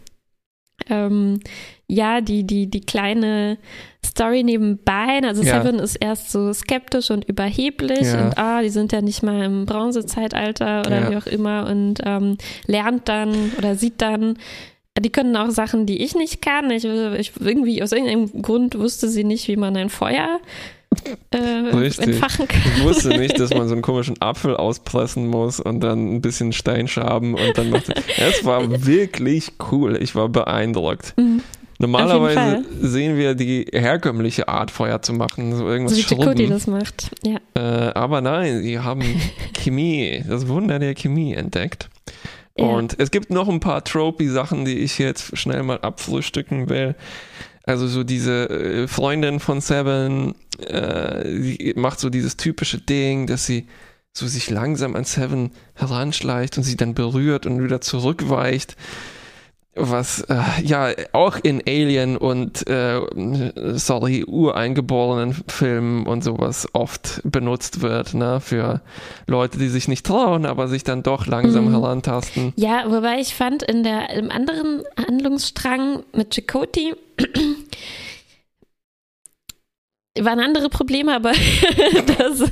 ähm, 0.89 1.41
ja, 1.89 2.21
die, 2.21 2.45
die, 2.45 2.69
die 2.69 2.81
kleine 2.81 3.59
Story 4.07 4.43
nebenbei. 4.43 5.21
Also 5.23 5.43
Ja. 5.43 5.63
Seven 5.63 5.79
ist 5.79 5.97
erst 5.97 6.31
so 6.33 6.53
skeptisch 6.53 7.11
und 7.11 7.25
überheblich 7.25 8.03
Ja. 8.13 8.27
und 8.27 8.39
ah, 8.39 8.63
die 8.63 8.69
sind 8.71 8.93
ja 8.93 9.01
nicht 9.03 9.23
mal 9.23 9.45
im 9.45 9.67
Bronzezeitalter 9.67 10.81
oder 10.87 11.01
Ja. 11.03 11.11
wie 11.11 11.17
auch 11.17 11.27
immer 11.27 11.67
und 11.71 12.01
ähm, 12.05 12.39
lernt 12.67 13.09
dann 13.09 13.53
oder 13.59 13.75
sieht 13.75 14.01
dann, 14.01 14.39
die 14.99 15.11
können 15.11 15.37
auch 15.37 15.51
Sachen, 15.51 15.85
die 15.85 16.03
ich 16.03 16.15
nicht 16.15 16.41
kann. 16.41 16.71
Ich, 16.71 16.85
ich 16.85 17.33
irgendwie 17.39 17.83
aus 17.83 17.93
irgendeinem 17.93 18.41
Grund 18.43 18.79
wusste 18.79 19.09
sie 19.11 19.25
nicht, 19.25 19.47
wie 19.49 19.57
man 19.57 19.77
ein 19.77 19.91
Feuer 19.91 20.41
äh, 21.33 21.37
Richtig. 21.77 22.07
entfachen 22.09 22.49
kann. 22.49 22.63
Ich 22.79 22.83
wusste 22.83 23.09
nicht, 23.19 23.39
dass 23.39 23.51
man 23.51 23.69
so 23.69 23.75
einen 23.75 23.83
komischen 23.91 24.21
Apfel 24.23 24.57
auspressen 24.57 25.27
muss 25.27 25.61
und 25.61 25.81
dann 25.81 26.15
ein 26.15 26.21
bisschen 26.23 26.53
Steinschaben 26.55 27.35
und 27.35 27.59
dann 27.59 27.69
macht 27.71 27.93
es 28.17 28.45
war 28.47 28.63
wirklich 28.87 29.53
cool. 29.71 29.99
Ich 30.01 30.15
war 30.15 30.29
beeindruckt. 30.31 31.13
Mhm. 31.19 31.43
Normalerweise 31.79 32.65
sehen 32.81 33.17
wir 33.17 33.35
die 33.35 33.67
herkömmliche 33.73 34.49
Art, 34.49 34.71
Feuer 34.71 35.03
zu 35.03 35.13
machen, 35.13 35.55
so 35.55 35.69
irgendwas 35.69 35.97
So 35.97 35.99
wie 35.99 36.03
Chakoti 36.03 36.49
das 36.49 36.67
macht. 36.67 37.11
Ja. 37.23 37.39
Äh, 37.55 37.93
aber 37.93 38.21
nein, 38.21 38.63
sie 38.63 38.79
haben 38.79 39.03
Chemie, 39.55 40.25
das 40.27 40.49
Wunder 40.49 40.79
der 40.79 40.95
Chemie 40.95 41.35
entdeckt. 41.35 41.91
Ja. 42.57 42.65
Und 42.65 42.99
es 42.99 43.11
gibt 43.11 43.31
noch 43.31 43.49
ein 43.49 43.61
paar 43.61 43.85
Tropy-Sachen, 43.85 44.65
die 44.65 44.79
ich 44.79 44.99
jetzt 44.99 45.37
schnell 45.37 45.63
mal 45.63 45.79
abfrühstücken 45.79 46.71
will. 46.71 46.95
Also 47.65 47.89
so 47.89 48.05
diese 48.05 48.49
äh, 48.49 48.89
Freundin 48.89 49.41
von 49.41 49.61
Seven, 49.61 50.35
äh, 50.67 51.75
macht 51.75 52.01
so 52.01 52.09
dieses 52.09 52.37
typische 52.37 52.79
Ding, 52.79 53.27
dass 53.27 53.45
sie 53.45 53.67
so 54.13 54.27
sich 54.27 54.49
langsam 54.49 54.97
an 54.97 55.05
Seven 55.05 55.51
heranschleicht 55.75 56.57
und 56.57 56.65
sie 56.65 56.77
dann 56.77 56.95
berührt 56.95 57.45
und 57.45 57.63
wieder 57.63 57.83
zurückweicht. 57.83 58.77
Was 59.79 60.23
äh, 60.23 60.37
ja 60.65 60.89
auch 61.13 61.37
in 61.43 61.63
Alien 61.67 62.17
und 62.17 62.67
äh, 62.67 63.01
sorry, 63.75 64.25
ureingeborenen 64.25 65.35
Filmen 65.49 66.07
und 66.07 66.25
sowas 66.25 66.67
oft 66.73 67.21
benutzt 67.25 67.83
wird, 67.83 68.15
ne? 68.15 68.41
Für 68.41 68.81
Leute, 69.27 69.59
die 69.59 69.69
sich 69.69 69.87
nicht 69.87 70.07
trauen, 70.07 70.47
aber 70.47 70.69
sich 70.69 70.83
dann 70.83 71.03
doch 71.03 71.27
langsam 71.27 71.67
Mhm. 71.67 71.73
herantasten. 71.73 72.53
Ja, 72.57 72.85
wobei 72.89 73.21
ich 73.21 73.35
fand, 73.35 73.63
in 73.63 73.83
der, 73.83 74.11
im 74.11 74.31
anderen 74.31 74.83
Handlungsstrang 74.97 76.03
mit 76.15 76.35
Chakoti 76.35 76.95
waren 80.23 80.41
andere 80.41 80.69
Probleme, 80.69 81.15
aber 81.15 81.33
das, 82.19 82.43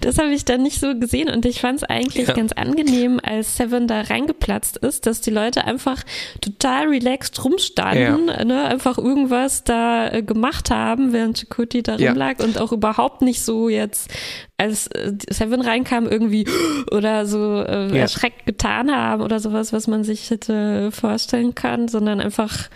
das 0.00 0.18
habe 0.18 0.30
ich 0.32 0.44
dann 0.44 0.62
nicht 0.62 0.80
so 0.80 0.94
gesehen 0.98 1.28
und 1.30 1.44
ich 1.46 1.60
fand 1.60 1.78
es 1.78 1.84
eigentlich 1.84 2.28
Ja. 2.28 2.34
ganz 2.34 2.52
angenehm, 2.52 3.20
als 3.22 3.56
Seven 3.56 3.86
da 3.86 4.00
reingeplatzt 4.02 4.76
ist, 4.78 5.06
dass 5.06 5.20
die 5.20 5.30
Leute 5.30 5.64
einfach 5.64 6.02
total 6.40 6.88
relaxed 6.88 7.42
rumstanden, 7.44 8.26
ne, 8.26 8.64
einfach 8.64 8.98
irgendwas 8.98 9.64
da 9.64 10.08
äh, 10.12 10.22
gemacht 10.22 10.70
haben, 10.70 11.12
während 11.12 11.38
Chakoti 11.38 11.82
da 11.82 11.96
Ja. 11.96 12.10
rumlag 12.10 12.38
und 12.40 12.58
auch 12.58 12.72
überhaupt 12.72 13.22
nicht 13.22 13.42
so 13.42 13.68
jetzt, 13.68 14.10
als 14.56 14.86
äh, 14.88 15.12
Seven 15.30 15.60
reinkam, 15.62 16.06
irgendwie 16.06 16.46
oder 16.90 17.26
so 17.26 17.62
äh, 17.62 17.88
Ja. 17.88 18.02
erschreckt 18.02 18.46
getan 18.46 18.90
haben 18.94 19.22
oder 19.22 19.40
sowas, 19.40 19.72
was 19.72 19.86
man 19.86 20.04
sich 20.04 20.30
hätte 20.30 20.90
vorstellen 20.92 21.54
können, 21.54 21.88
sondern 21.88 22.20
einfach 22.20 22.68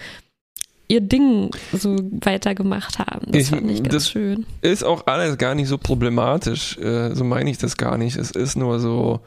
ihr 0.88 1.00
Ding 1.00 1.50
so 1.72 1.96
weitergemacht 2.20 2.98
haben. 2.98 3.26
Das 3.32 3.42
Ich- 3.42 3.48
fand 3.50 3.70
ich 3.70 3.82
ganz 3.82 4.08
schön. 4.10 4.46
Ist 4.60 4.84
auch 4.84 5.06
alles 5.06 5.38
gar 5.38 5.54
nicht 5.54 5.68
so 5.68 5.78
problematisch, 5.78 6.76
äh, 6.78 7.14
so 7.14 7.24
meine 7.24 7.50
ich 7.50 7.58
das 7.58 7.76
gar 7.76 7.96
nicht. 7.98 8.16
Es 8.16 8.30
ist 8.30 8.56
nur 8.56 8.78
so 8.80 9.20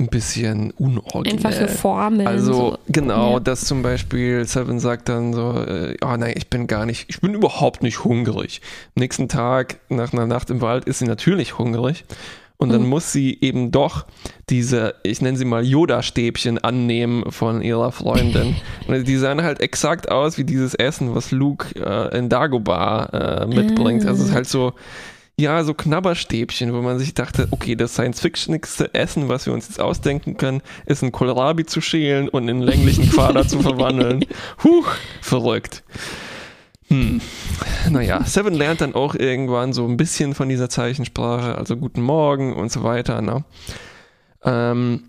ein 0.00 0.08
bisschen 0.08 0.70
unoriginell. 0.72 1.32
Einfach 1.46 1.52
für 1.52 1.68
Formeln. 1.68 2.26
Also 2.26 2.52
so. 2.52 2.78
genau, 2.88 3.34
Ja. 3.34 3.40
dass 3.40 3.64
zum 3.66 3.82
Beispiel 3.82 4.44
Seven 4.46 4.80
sagt 4.80 5.08
dann 5.08 5.32
so, 5.32 5.52
äh, 5.52 5.96
oh 6.02 6.16
nein, 6.16 6.32
ich 6.36 6.48
bin 6.48 6.66
gar 6.66 6.86
nicht, 6.86 7.06
ich 7.08 7.20
bin 7.20 7.34
überhaupt 7.34 7.82
nicht 7.82 8.02
hungrig. 8.04 8.60
Am 8.96 9.00
nächsten 9.00 9.28
Tag, 9.28 9.76
nach 9.90 10.12
einer 10.12 10.26
Nacht 10.26 10.50
im 10.50 10.60
Wald, 10.60 10.86
ist 10.86 10.98
sie 11.00 11.06
natürlich 11.06 11.58
hungrig. 11.58 12.04
Und 12.62 12.70
dann 12.72 12.82
Mhm. 12.82 12.88
muss 12.88 13.12
sie 13.12 13.38
eben 13.40 13.70
doch 13.72 14.06
diese, 14.48 14.94
ich 15.02 15.20
nenne 15.20 15.36
sie 15.36 15.44
mal 15.44 15.64
Yoda-Stäbchen 15.64 16.58
annehmen 16.58 17.24
von 17.30 17.60
ihrer 17.60 17.90
Freundin. 17.92 18.54
Und 18.86 19.08
die 19.08 19.16
sahen 19.16 19.42
halt 19.42 19.60
exakt 19.60 20.10
aus 20.10 20.38
wie 20.38 20.44
dieses 20.44 20.74
Essen, 20.74 21.14
was 21.14 21.32
Luke 21.32 21.66
äh, 21.74 22.16
in 22.16 22.28
Dagobah 22.28 23.42
äh, 23.42 23.46
mitbringt. 23.46 24.06
Also 24.06 24.22
es 24.22 24.28
ist 24.28 24.34
halt 24.34 24.48
so, 24.48 24.74
ja, 25.36 25.64
so 25.64 25.74
Knabberstäbchen, 25.74 26.72
wo 26.72 26.82
man 26.82 26.98
sich 26.98 27.14
dachte, 27.14 27.48
okay, 27.50 27.74
das 27.74 27.94
Science-Fictionigste 27.94 28.94
Essen, 28.94 29.28
was 29.28 29.46
wir 29.46 29.54
uns 29.54 29.66
jetzt 29.68 29.80
ausdenken 29.80 30.36
können, 30.36 30.60
ist 30.86 31.02
ein 31.02 31.10
Kohlrabi 31.10 31.64
zu 31.66 31.80
schälen 31.80 32.28
und 32.28 32.48
in 32.48 32.60
länglichen 32.60 33.10
Quader 33.10 33.48
zu 33.48 33.58
verwandeln. 33.62 34.24
Huch, 34.62 34.88
verrückt. 35.20 35.82
Hm. 36.92 37.22
Naja, 37.88 38.22
Seven 38.24 38.52
lernt 38.52 38.82
dann 38.82 38.94
auch 38.94 39.14
irgendwann 39.14 39.72
so 39.72 39.88
ein 39.88 39.96
bisschen 39.96 40.34
von 40.34 40.50
dieser 40.50 40.68
Zeichensprache, 40.68 41.56
also 41.56 41.78
guten 41.78 42.02
Morgen 42.02 42.52
und 42.52 42.70
so 42.70 42.82
weiter. 42.84 43.22
Ne? 43.22 43.44
Ähm, 44.44 45.04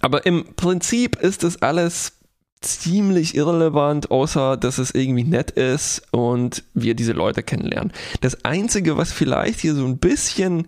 aber 0.00 0.26
im 0.26 0.44
Prinzip 0.56 1.14
ist 1.16 1.44
das 1.44 1.62
alles 1.62 2.14
ziemlich 2.60 3.36
irrelevant, 3.36 4.10
außer 4.10 4.56
dass 4.56 4.78
es 4.78 4.90
irgendwie 4.90 5.22
nett 5.22 5.52
ist 5.52 6.02
und 6.10 6.64
wir 6.74 6.94
diese 6.94 7.12
Leute 7.12 7.44
kennenlernen. 7.44 7.92
Das 8.20 8.44
Einzige, 8.44 8.96
was 8.96 9.12
vielleicht 9.12 9.60
hier 9.60 9.74
so 9.74 9.84
ein 9.84 9.98
bisschen 9.98 10.66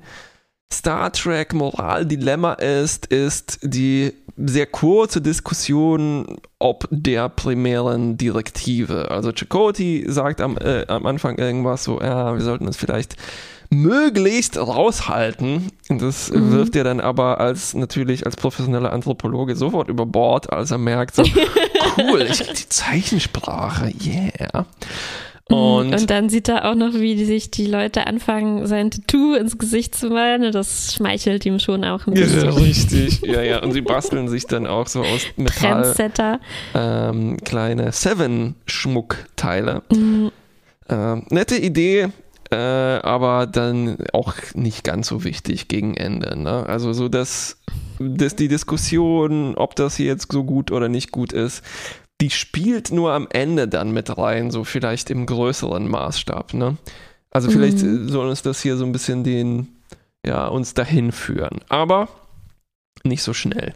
Star 0.73 1.13
Trek 1.13 1.53
Moral-Dilemma 1.55 2.55
ist, 2.55 3.07
ist 3.07 3.59
die 3.63 4.13
sehr 4.37 4.67
kurze 4.67 5.21
Diskussion 5.21 6.39
ob 6.59 6.89
der 6.91 7.29
primären 7.29 8.17
Direktive. 8.17 9.11
Also 9.11 9.33
Chakoti 9.33 10.05
sagt 10.09 10.41
am, 10.41 10.57
äh, 10.59 10.87
am 10.89 11.07
Anfang 11.07 11.39
irgendwas 11.39 11.85
so, 11.85 12.01
ja, 12.01 12.35
wir 12.35 12.41
sollten 12.43 12.67
uns 12.67 12.77
vielleicht 12.77 13.17
möglichst 13.71 14.57
raushalten. 14.59 15.71
Das 15.89 16.31
Mhm. 16.31 16.53
wirft 16.53 16.77
er 16.77 16.85
dann 16.85 17.01
aber 17.01 17.41
als 17.41 17.75
natürlich 17.75 18.25
als 18.27 18.37
professioneller 18.37 18.93
Anthropologe 18.93 19.57
sofort 19.57 19.89
über 19.89 20.07
Bord, 20.07 20.53
als 20.53 20.71
er 20.71 20.79
merkt, 20.79 21.15
so 21.15 21.23
cool, 21.99 22.23
ich 22.23 22.39
die 22.39 22.69
Zeichensprache, 22.69 23.93
yeah. 24.05 24.67
Und, 25.49 25.95
und 25.95 26.11
dann 26.11 26.29
sieht 26.29 26.49
er 26.49 26.69
auch 26.69 26.75
noch, 26.75 26.95
wie 26.95 27.25
sich 27.25 27.53
die 27.53 27.67
Leute 27.67 28.09
anfangen, 28.09 28.67
sein 28.67 28.91
Tattoo 28.91 29.35
ins 29.35 29.59
Gesicht 29.59 29.95
zu 29.95 30.09
malen. 30.09 30.45
Und 30.45 30.55
Das 30.57 30.93
schmeichelt 30.95 31.47
ihm 31.47 31.61
schon 31.61 31.85
auch 31.85 32.05
ein 32.09 32.17
ja, 32.17 32.23
bisschen. 32.25 32.49
richtig, 32.49 33.21
ja, 33.23 33.43
ja. 33.43 33.63
Und 33.63 33.71
sie 33.73 33.81
basteln 33.83 34.29
sich 34.29 34.47
dann 34.47 34.67
auch 34.67 34.89
so 34.89 35.03
aus 35.03 35.23
Metall 35.37 35.83
Trendsetter. 35.83 36.41
ähm, 36.75 37.37
kleine 37.45 37.93
Seven-Schmuckteile. 37.93 39.83
Mhm. 39.93 40.33
Ähm, 40.89 41.25
nette 41.31 41.57
Idee, 41.57 42.09
äh, 42.51 42.57
aber 42.57 43.47
dann 43.47 43.99
auch 44.13 44.35
nicht 44.55 44.85
ganz 44.85 45.09
so 45.09 45.25
wichtig 45.25 45.69
gegen 45.69 45.97
Ende. 45.97 46.37
Ne? 46.39 46.65
Also 46.67 46.93
so, 46.93 47.09
dass, 47.09 47.59
dass 48.01 48.37
die 48.37 48.49
Diskussion, 48.49 49.55
ob 49.57 49.77
das 49.77 49.97
hier 49.97 50.07
jetzt 50.07 50.31
so 50.31 50.45
gut 50.45 50.71
oder 50.71 50.89
nicht 50.89 51.11
gut 51.13 51.33
ist, 51.33 51.63
die 52.21 52.31
spielt 52.31 52.91
nur 52.93 53.13
am 53.13 53.29
Ende 53.31 53.69
dann 53.69 53.91
mit 53.93 54.17
rein, 54.17 54.51
so 54.51 54.65
vielleicht 54.65 55.11
im 55.11 55.27
größeren 55.27 55.87
Maßstab. 55.89 56.55
Ne? 56.55 56.77
Also 57.31 57.51
vielleicht 57.51 57.83
Mhm. 57.83 58.09
soll 58.09 58.29
uns 58.29 58.43
das 58.43 58.63
hier 58.63 58.77
so 58.77 58.85
ein 58.85 58.93
bisschen 58.93 59.23
den, 59.25 59.69
ja, 60.25 60.47
uns 60.47 60.73
dahin 60.75 61.13
führen. 61.13 61.61
Aber 61.69 62.09
nicht 63.05 63.23
so 63.23 63.35
schnell. 63.35 63.75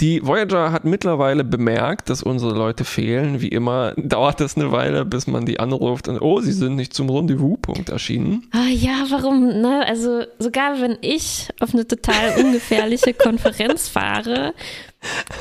Die 0.00 0.26
Voyager 0.26 0.72
hat 0.72 0.84
mittlerweile 0.84 1.44
bemerkt, 1.44 2.10
dass 2.10 2.22
unsere 2.22 2.52
Leute 2.52 2.84
fehlen. 2.84 3.40
Wie 3.40 3.48
immer 3.48 3.92
dauert 3.96 4.40
das 4.40 4.56
eine 4.56 4.72
Weile, 4.72 5.04
bis 5.04 5.26
man 5.26 5.46
die 5.46 5.60
anruft 5.60 6.08
und 6.08 6.20
oh, 6.20 6.40
sie 6.40 6.52
sind 6.52 6.76
nicht 6.76 6.94
zum 6.94 7.08
Rendezvous-Punkt 7.10 7.90
erschienen. 7.90 8.48
Ah 8.52 8.68
ja, 8.68 9.06
warum? 9.10 9.60
Ne? 9.60 9.84
Also 9.86 10.24
sogar 10.38 10.80
wenn 10.80 10.98
ich 11.00 11.48
auf 11.60 11.74
eine 11.74 11.86
total 11.86 12.36
ungefährliche 12.38 13.14
Konferenz 13.14 13.88
fahre, 13.88 14.54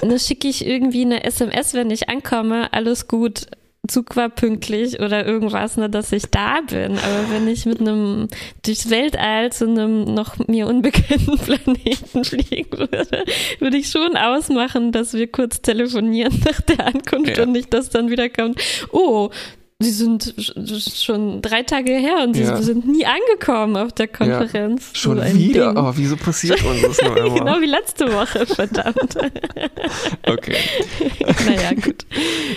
dann 0.01 0.19
schicke 0.19 0.47
ich 0.47 0.65
irgendwie 0.65 1.01
eine 1.01 1.23
SMS, 1.23 1.73
wenn 1.73 1.89
ich 1.89 2.09
ankomme, 2.09 2.71
alles 2.73 3.07
gut. 3.07 3.47
Zug 3.85 4.15
war 4.15 4.29
pünktlich 4.29 5.01
oder 5.01 5.25
irgendwas, 5.25 5.75
ne, 5.75 5.89
dass 5.89 6.13
ich 6.13 6.27
da 6.27 6.61
bin. 6.61 6.97
Aber 6.97 7.29
wenn 7.31 7.49
ich 7.49 7.65
mit 7.65 7.81
einem 7.81 8.29
durchs 8.65 8.89
Weltall 8.89 9.51
zu 9.51 9.65
einem 9.65 10.05
noch 10.05 10.37
mir 10.47 10.67
unbekannten 10.67 11.37
Planeten 11.45 12.23
fliegen 12.23 12.77
würde, 12.77 13.25
würde 13.59 13.77
ich 13.77 13.89
schon 13.89 14.15
ausmachen, 14.15 14.93
dass 14.93 15.13
wir 15.13 15.29
kurz 15.29 15.61
telefonieren 15.61 16.41
nach 16.45 16.61
der 16.61 16.87
Ankunft 16.87 17.37
ja. 17.37 17.43
und 17.43 17.51
nicht, 17.51 17.73
dass 17.73 17.89
dann 17.89 18.09
wieder 18.09 18.29
kommt, 18.29 18.57
oh, 18.93 19.31
Sie 19.83 19.91
sind 19.91 20.33
schon 20.95 21.41
drei 21.41 21.63
Tage 21.63 21.93
her 21.93 22.23
und 22.23 22.35
sie 22.35 22.43
ja. 22.43 22.61
sind 22.61 22.87
nie 22.87 23.05
angekommen 23.05 23.77
auf 23.77 23.91
der 23.91 24.07
Konferenz. 24.07 24.91
Ja. 24.93 24.99
Schon 24.99 25.17
so 25.17 25.33
wieder? 25.35 25.69
Aber 25.69 25.89
oh, 25.89 25.93
wieso 25.95 26.15
passiert 26.15 26.63
uns 26.65 26.81
das 26.81 27.01
nur 27.01 27.17
immer? 27.17 27.35
genau 27.35 27.61
wie 27.61 27.65
letzte 27.65 28.11
Woche, 28.11 28.45
verdammt. 28.45 29.17
okay. 30.27 30.57
naja, 31.45 31.73
gut. 31.73 32.05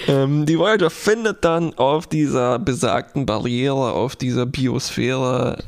Ähm, 0.08 0.46
die 0.46 0.58
Voyager 0.58 0.90
findet 0.90 1.44
dann 1.44 1.74
auf 1.74 2.06
dieser 2.06 2.58
besagten 2.58 3.26
Barriere, 3.26 3.92
auf 3.92 4.16
dieser 4.16 4.46
Biosphäre, 4.46 5.58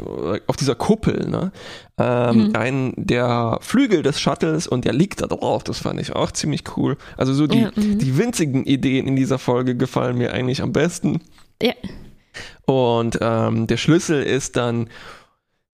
auf 0.47 0.57
dieser 0.57 0.75
Kuppel, 0.75 1.29
ne, 1.29 1.53
ähm, 1.99 2.49
mhm. 2.49 2.57
einen 2.57 2.95
der 2.97 3.59
Flügel 3.61 4.03
des 4.03 4.21
Shuttles 4.21 4.67
und 4.67 4.85
der 4.85 4.93
liegt 4.93 5.21
da 5.21 5.27
drauf. 5.27 5.65
Das 5.65 5.81
fand 5.81 6.01
ich 6.01 6.15
auch 6.15 6.31
ziemlich 6.31 6.63
cool. 6.77 6.97
Also 7.17 7.35
so 7.35 7.47
die, 7.47 7.63
ja, 7.63 7.71
mhm. 7.75 7.99
die 7.99 8.17
winzigen 8.17 8.65
Ideen 8.65 9.07
in 9.07 9.17
dieser 9.17 9.39
Folge 9.39 9.75
gefallen 9.75 10.17
mir 10.17 10.33
eigentlich 10.33 10.63
am 10.63 10.73
besten. 10.73 11.21
Ja. 11.63 11.73
Und 12.67 13.19
ähm, 13.21 13.67
der 13.67 13.77
Schlüssel 13.77 14.23
ist 14.23 14.57
dann, 14.57 14.89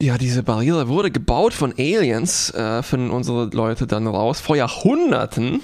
ja, 0.00 0.18
diese 0.18 0.42
Barriere 0.42 0.88
wurde 0.88 1.10
gebaut 1.10 1.52
von 1.52 1.72
Aliens, 1.72 2.50
äh, 2.50 2.82
finden 2.82 3.10
unsere 3.10 3.46
Leute 3.46 3.86
dann 3.86 4.06
raus, 4.06 4.40
vor 4.40 4.56
Jahrhunderten. 4.56 5.60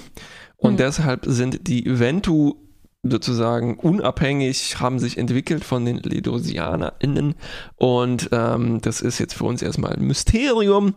Und 0.57 0.73
mhm. 0.73 0.77
deshalb 0.77 1.25
sind 1.25 1.67
die 1.67 1.99
Ventu 1.99 2.55
sozusagen 3.03 3.77
unabhängig, 3.77 4.79
haben 4.79 4.99
sich 4.99 5.17
entwickelt 5.17 5.63
von 5.63 5.85
den 5.85 5.97
LedosianerInnen. 5.97 7.35
Und 7.75 8.29
ähm, 8.31 8.79
das 8.81 9.01
ist 9.01 9.19
jetzt 9.19 9.33
für 9.33 9.45
uns 9.45 9.61
erstmal 9.61 9.93
ein 9.93 10.05
Mysterium. 10.05 10.93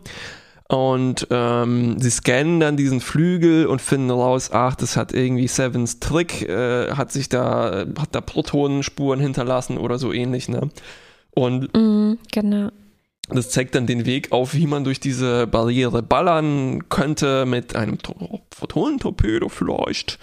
Und 0.67 1.27
ähm, 1.29 1.99
sie 1.99 2.09
scannen 2.09 2.59
dann 2.59 2.75
diesen 2.75 2.99
Flügel 2.99 3.67
und 3.67 3.81
finden 3.83 4.09
raus, 4.09 4.49
ach, 4.51 4.75
das 4.75 4.97
hat 4.97 5.13
irgendwie 5.13 5.47
Sevens 5.47 5.99
Trick, 5.99 6.41
äh, 6.41 6.91
hat 6.91 7.11
sich 7.11 7.29
da, 7.29 7.85
hat 7.99 8.09
da 8.13 8.21
Protonenspuren 8.21 9.19
hinterlassen 9.19 9.77
oder 9.77 9.99
so 9.99 10.11
ähnlich, 10.11 10.49
ne? 10.49 10.69
Und 11.35 11.71
mm, 11.75 12.17
genau. 12.31 12.69
Das 13.29 13.49
zeigt 13.49 13.75
dann 13.75 13.85
den 13.85 14.05
Weg 14.05 14.31
auf, 14.31 14.53
wie 14.53 14.67
man 14.67 14.83
durch 14.83 14.99
diese 14.99 15.45
Barriere 15.47 16.01
ballern 16.01 16.89
könnte 16.89 17.45
mit 17.45 17.75
einem 17.75 17.97
Photonentorpedo 18.51 19.49
vielleicht. 19.49 20.19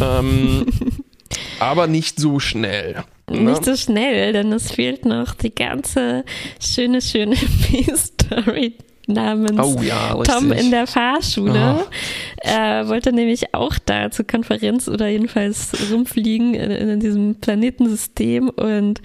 Ähm, 0.00 0.66
aber 1.60 1.86
nicht 1.86 2.18
so 2.20 2.38
schnell. 2.38 3.04
Ne? 3.30 3.40
Nicht 3.50 3.64
so 3.64 3.76
schnell, 3.76 4.32
denn 4.32 4.52
es 4.52 4.70
fehlt 4.70 5.04
noch 5.04 5.34
die 5.34 5.54
ganze 5.54 6.24
schöne, 6.60 7.02
schöne 7.02 7.36
B-Story 7.70 8.76
namens 9.06 9.60
oh, 9.60 9.80
ja, 9.82 10.14
Tom 10.22 10.52
in 10.52 10.70
der 10.70 10.86
Fahrschule. 10.86 11.80
Oh. 11.80 11.90
Er 12.36 12.88
wollte 12.88 13.12
nämlich 13.12 13.54
auch 13.54 13.74
da 13.84 14.10
zur 14.10 14.26
Konferenz 14.26 14.88
oder 14.88 15.08
jedenfalls 15.08 15.72
rumfliegen 15.90 16.54
in, 16.54 16.70
in 16.70 17.00
diesem 17.00 17.36
Planetensystem 17.36 18.48
und 18.48 19.00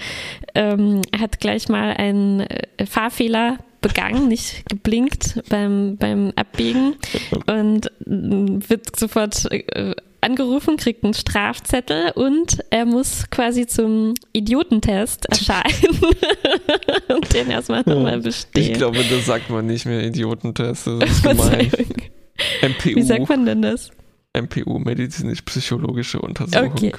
ähm, 0.56 1.02
hat 1.20 1.40
gleich 1.40 1.70
mal 1.70 1.94
einen 1.94 2.42
äh, 2.42 2.86
Fahrfehler 2.86 3.58
begangen, 3.82 4.28
nicht 4.28 4.68
geblinkt 4.70 5.42
beim, 5.50 5.98
beim 5.98 6.32
Abbiegen 6.36 6.96
und 7.46 7.90
wird 8.00 8.98
sofort 8.98 9.52
äh, 9.52 9.96
angerufen, 10.22 10.78
kriegt 10.78 11.04
einen 11.04 11.14
Strafzettel 11.14 12.12
und 12.16 12.64
er 12.70 12.86
muss 12.86 13.30
quasi 13.30 13.68
zum 13.68 14.14
Idiotentest 14.34 15.26
erscheinen 15.26 16.00
und 17.10 17.34
den 17.34 17.50
erstmal 17.50 17.84
nochmal 17.86 18.20
bestehen. 18.20 18.64
Ich 18.64 18.74
glaube, 18.74 19.04
das 19.10 19.26
sagt 19.26 19.50
man 19.50 19.66
nicht 19.68 19.86
mehr 19.86 20.04
Idiotentest, 20.04 20.88
das 20.88 21.10
ist 21.10 21.24
gemein. 21.24 21.72
MPU. 22.62 22.96
Wie 22.96 23.04
sagt 23.04 23.30
man 23.30 23.46
denn 23.46 23.62
das? 23.62 23.92
MPU, 24.34 24.80
medizinisch-psychologische 24.80 26.20
Untersuchung. 26.20 26.72
Okay. 26.72 26.94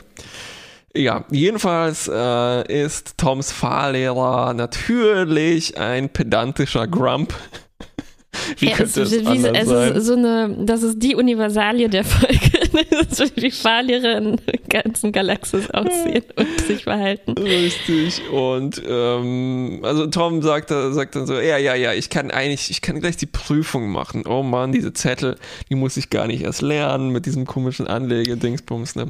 Ja, 0.98 1.24
jedenfalls 1.30 2.10
äh, 2.12 2.84
ist 2.84 3.18
Toms 3.18 3.52
Fahrlehrer 3.52 4.52
natürlich 4.52 5.78
ein 5.78 6.08
pedantischer 6.08 6.88
Grump. 6.88 7.32
Wie 8.58 8.66
ja, 8.66 8.76
könnte 8.76 9.02
es, 9.02 9.12
es 9.12 9.24
wie, 9.24 9.46
es 9.46 9.68
sein? 9.68 9.94
Ist 9.94 10.06
so 10.06 10.14
eine, 10.14 10.56
das 10.64 10.82
ist 10.82 11.00
die 11.00 11.14
Universalie 11.14 11.88
der 11.88 12.04
Folge. 12.04 12.50
das 13.08 13.20
ist 13.20 13.40
wie 13.40 13.50
Fahrlehrer 13.50 14.18
in 14.18 14.36
der 14.46 14.82
ganzen 14.82 15.12
Galaxis 15.12 15.70
aussehen 15.70 16.24
und 16.36 16.60
sich 16.60 16.84
verhalten. 16.84 17.32
Richtig. 17.38 18.20
Und 18.30 18.82
ähm, 18.86 19.80
also 19.82 20.06
Tom 20.06 20.42
sagt, 20.42 20.68
sagt 20.68 21.16
dann 21.16 21.26
so, 21.26 21.34
ja, 21.34 21.58
ja, 21.58 21.74
ja, 21.74 21.94
ich 21.94 22.10
kann 22.10 22.30
eigentlich, 22.30 22.70
ich 22.70 22.80
kann 22.80 23.00
gleich 23.00 23.16
die 23.16 23.26
Prüfung 23.26 23.88
machen. 23.88 24.24
Oh 24.26 24.42
Mann, 24.42 24.72
diese 24.72 24.92
Zettel, 24.92 25.36
die 25.68 25.74
muss 25.74 25.96
ich 25.96 26.10
gar 26.10 26.26
nicht 26.26 26.42
erst 26.42 26.62
lernen 26.62 27.10
mit 27.10 27.26
diesem 27.26 27.46
komischen 27.46 27.86
Anlege-Dingsbums, 27.86 28.94
ne? 28.94 29.06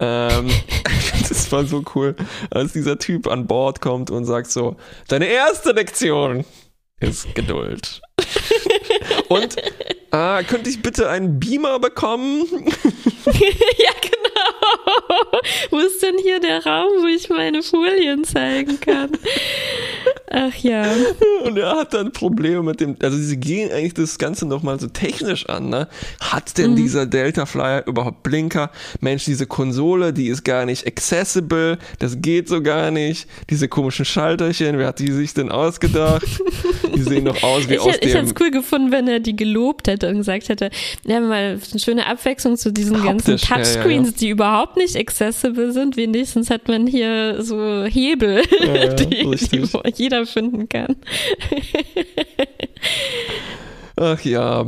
Ähm, 0.00 0.50
das 1.28 1.52
war 1.52 1.64
so 1.64 1.84
cool, 1.94 2.16
als 2.50 2.72
dieser 2.72 2.98
Typ 2.98 3.26
an 3.26 3.46
Bord 3.46 3.80
kommt 3.80 4.10
und 4.10 4.24
sagt 4.24 4.50
so, 4.50 4.76
deine 5.08 5.26
erste 5.26 5.72
Lektion 5.72 6.44
ist 7.00 7.34
Geduld. 7.34 8.00
und 9.28 9.56
äh, 10.12 10.44
könnte 10.44 10.70
ich 10.70 10.82
bitte 10.82 11.08
einen 11.08 11.40
Beamer 11.40 11.78
bekommen? 11.78 12.46
ja, 13.26 13.92
genau. 14.02 15.09
Wo 15.70 15.78
ist 15.78 16.02
denn 16.02 16.16
hier 16.22 16.40
der 16.40 16.64
Raum, 16.64 17.02
wo 17.02 17.06
ich 17.06 17.28
meine 17.28 17.62
Folien 17.62 18.24
zeigen 18.24 18.78
kann? 18.80 19.10
Ach 20.32 20.54
ja. 20.56 20.86
Und 21.44 21.58
er 21.58 21.72
hat 21.76 21.92
dann 21.92 22.12
Probleme 22.12 22.62
mit 22.62 22.80
dem, 22.80 22.96
also 23.02 23.16
sie 23.18 23.36
gehen 23.36 23.72
eigentlich 23.72 23.94
das 23.94 24.16
Ganze 24.18 24.46
nochmal 24.46 24.78
so 24.78 24.86
technisch 24.86 25.48
an, 25.48 25.68
ne? 25.68 25.88
Hat 26.20 26.56
denn 26.56 26.72
mhm. 26.72 26.76
dieser 26.76 27.06
Delta 27.06 27.46
Flyer 27.46 27.84
überhaupt 27.86 28.22
Blinker? 28.22 28.70
Mensch, 29.00 29.24
diese 29.24 29.46
Konsole, 29.46 30.12
die 30.12 30.28
ist 30.28 30.44
gar 30.44 30.66
nicht 30.66 30.86
accessible, 30.86 31.78
das 31.98 32.22
geht 32.22 32.48
so 32.48 32.62
gar 32.62 32.92
nicht. 32.92 33.26
Diese 33.50 33.66
komischen 33.66 34.04
Schalterchen, 34.04 34.78
wer 34.78 34.88
hat 34.88 35.00
die 35.00 35.10
sich 35.10 35.34
denn 35.34 35.50
ausgedacht? 35.50 36.24
Die 36.94 37.02
sehen 37.02 37.24
doch 37.24 37.42
aus 37.42 37.68
wie 37.68 37.74
ich, 37.74 37.80
aus 37.80 37.94
ich 37.94 38.00
dem... 38.00 38.08
Ich 38.08 38.14
hätte 38.14 38.26
es 38.26 38.34
cool 38.40 38.50
gefunden, 38.50 38.92
wenn 38.92 39.06
er 39.08 39.20
die 39.20 39.36
gelobt 39.36 39.86
hätte 39.86 40.08
und 40.08 40.18
gesagt 40.18 40.48
hätte, 40.48 40.70
ja, 41.04 41.20
mal 41.20 41.58
eine 41.70 41.78
schöne 41.78 42.06
Abwechslung 42.06 42.56
zu 42.56 42.72
diesen 42.72 43.02
ganzen 43.02 43.36
Touchscreens, 43.36 43.84
ja, 43.84 43.92
ja, 43.92 44.02
ja. 44.02 44.10
die 44.18 44.28
überhaupt 44.28 44.76
nicht 44.76 44.96
accessible 45.10 45.72
sind. 45.72 45.96
Wenigstens 45.96 46.50
hat 46.50 46.68
man 46.68 46.86
hier 46.86 47.42
so 47.42 47.84
Hebel, 47.84 48.42
die, 48.96 49.36
die 49.36 49.68
jeder 49.94 50.26
finden 50.26 50.68
kann. 50.68 50.96
Ach 53.96 54.20
ja, 54.22 54.64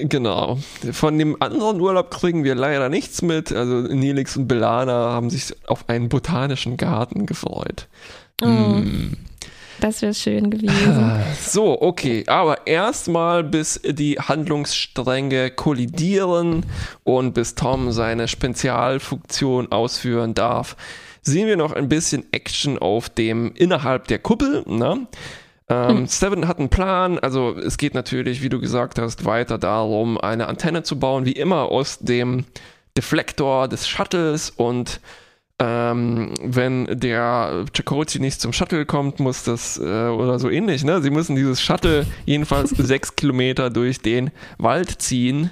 genau. 0.00 0.58
Von 0.92 1.18
dem 1.18 1.40
anderen 1.40 1.80
Urlaub 1.80 2.10
kriegen 2.10 2.44
wir 2.44 2.54
leider 2.54 2.88
nichts 2.88 3.22
mit. 3.22 3.52
Also 3.52 3.82
Nelix 3.94 4.36
und 4.36 4.48
Belana 4.48 4.92
haben 4.92 5.30
sich 5.30 5.54
auf 5.66 5.88
einen 5.88 6.08
botanischen 6.08 6.76
Garten 6.76 7.24
gefreut. 7.24 7.88
Oh, 8.42 8.46
hm. 8.46 9.16
Das 9.84 10.00
wäre 10.00 10.14
schön 10.14 10.48
gewesen. 10.48 11.20
So, 11.42 11.82
okay. 11.82 12.24
Aber 12.26 12.66
erstmal, 12.66 13.44
bis 13.44 13.78
die 13.84 14.14
Handlungsstränge 14.18 15.50
kollidieren 15.50 16.64
und 17.02 17.34
bis 17.34 17.54
Tom 17.54 17.92
seine 17.92 18.26
Spezialfunktion 18.26 19.70
ausführen 19.70 20.32
darf, 20.32 20.78
sehen 21.20 21.48
wir 21.48 21.58
noch 21.58 21.72
ein 21.72 21.90
bisschen 21.90 22.24
Action 22.32 22.78
auf 22.78 23.10
dem 23.10 23.52
innerhalb 23.56 24.08
der 24.08 24.20
Kuppel. 24.20 24.64
Ne? 24.66 25.06
Ähm, 25.68 25.88
hm. 25.88 26.06
Seven 26.06 26.48
hat 26.48 26.60
einen 26.60 26.70
Plan, 26.70 27.18
also 27.18 27.54
es 27.54 27.76
geht 27.76 27.92
natürlich, 27.92 28.40
wie 28.40 28.48
du 28.48 28.60
gesagt 28.60 28.98
hast, 28.98 29.26
weiter 29.26 29.58
darum, 29.58 30.16
eine 30.16 30.46
Antenne 30.46 30.82
zu 30.82 30.98
bauen, 30.98 31.26
wie 31.26 31.32
immer 31.32 31.70
aus 31.70 31.98
dem 31.98 32.46
Deflektor 32.96 33.68
des 33.68 33.86
Shuttles 33.86 34.48
und 34.48 35.02
ähm, 35.60 36.34
wenn 36.42 36.86
der 36.90 37.64
Chakotay 37.72 38.18
nicht 38.18 38.40
zum 38.40 38.52
Shuttle 38.52 38.86
kommt, 38.86 39.20
muss 39.20 39.44
das 39.44 39.78
äh, 39.78 40.08
oder 40.08 40.38
so 40.38 40.50
ähnlich, 40.50 40.84
ne? 40.84 41.00
Sie 41.00 41.10
müssen 41.10 41.36
dieses 41.36 41.62
Shuttle 41.62 42.06
jedenfalls 42.26 42.70
sechs 42.70 43.14
Kilometer 43.14 43.70
durch 43.70 44.00
den 44.00 44.30
Wald 44.58 45.00
ziehen, 45.00 45.50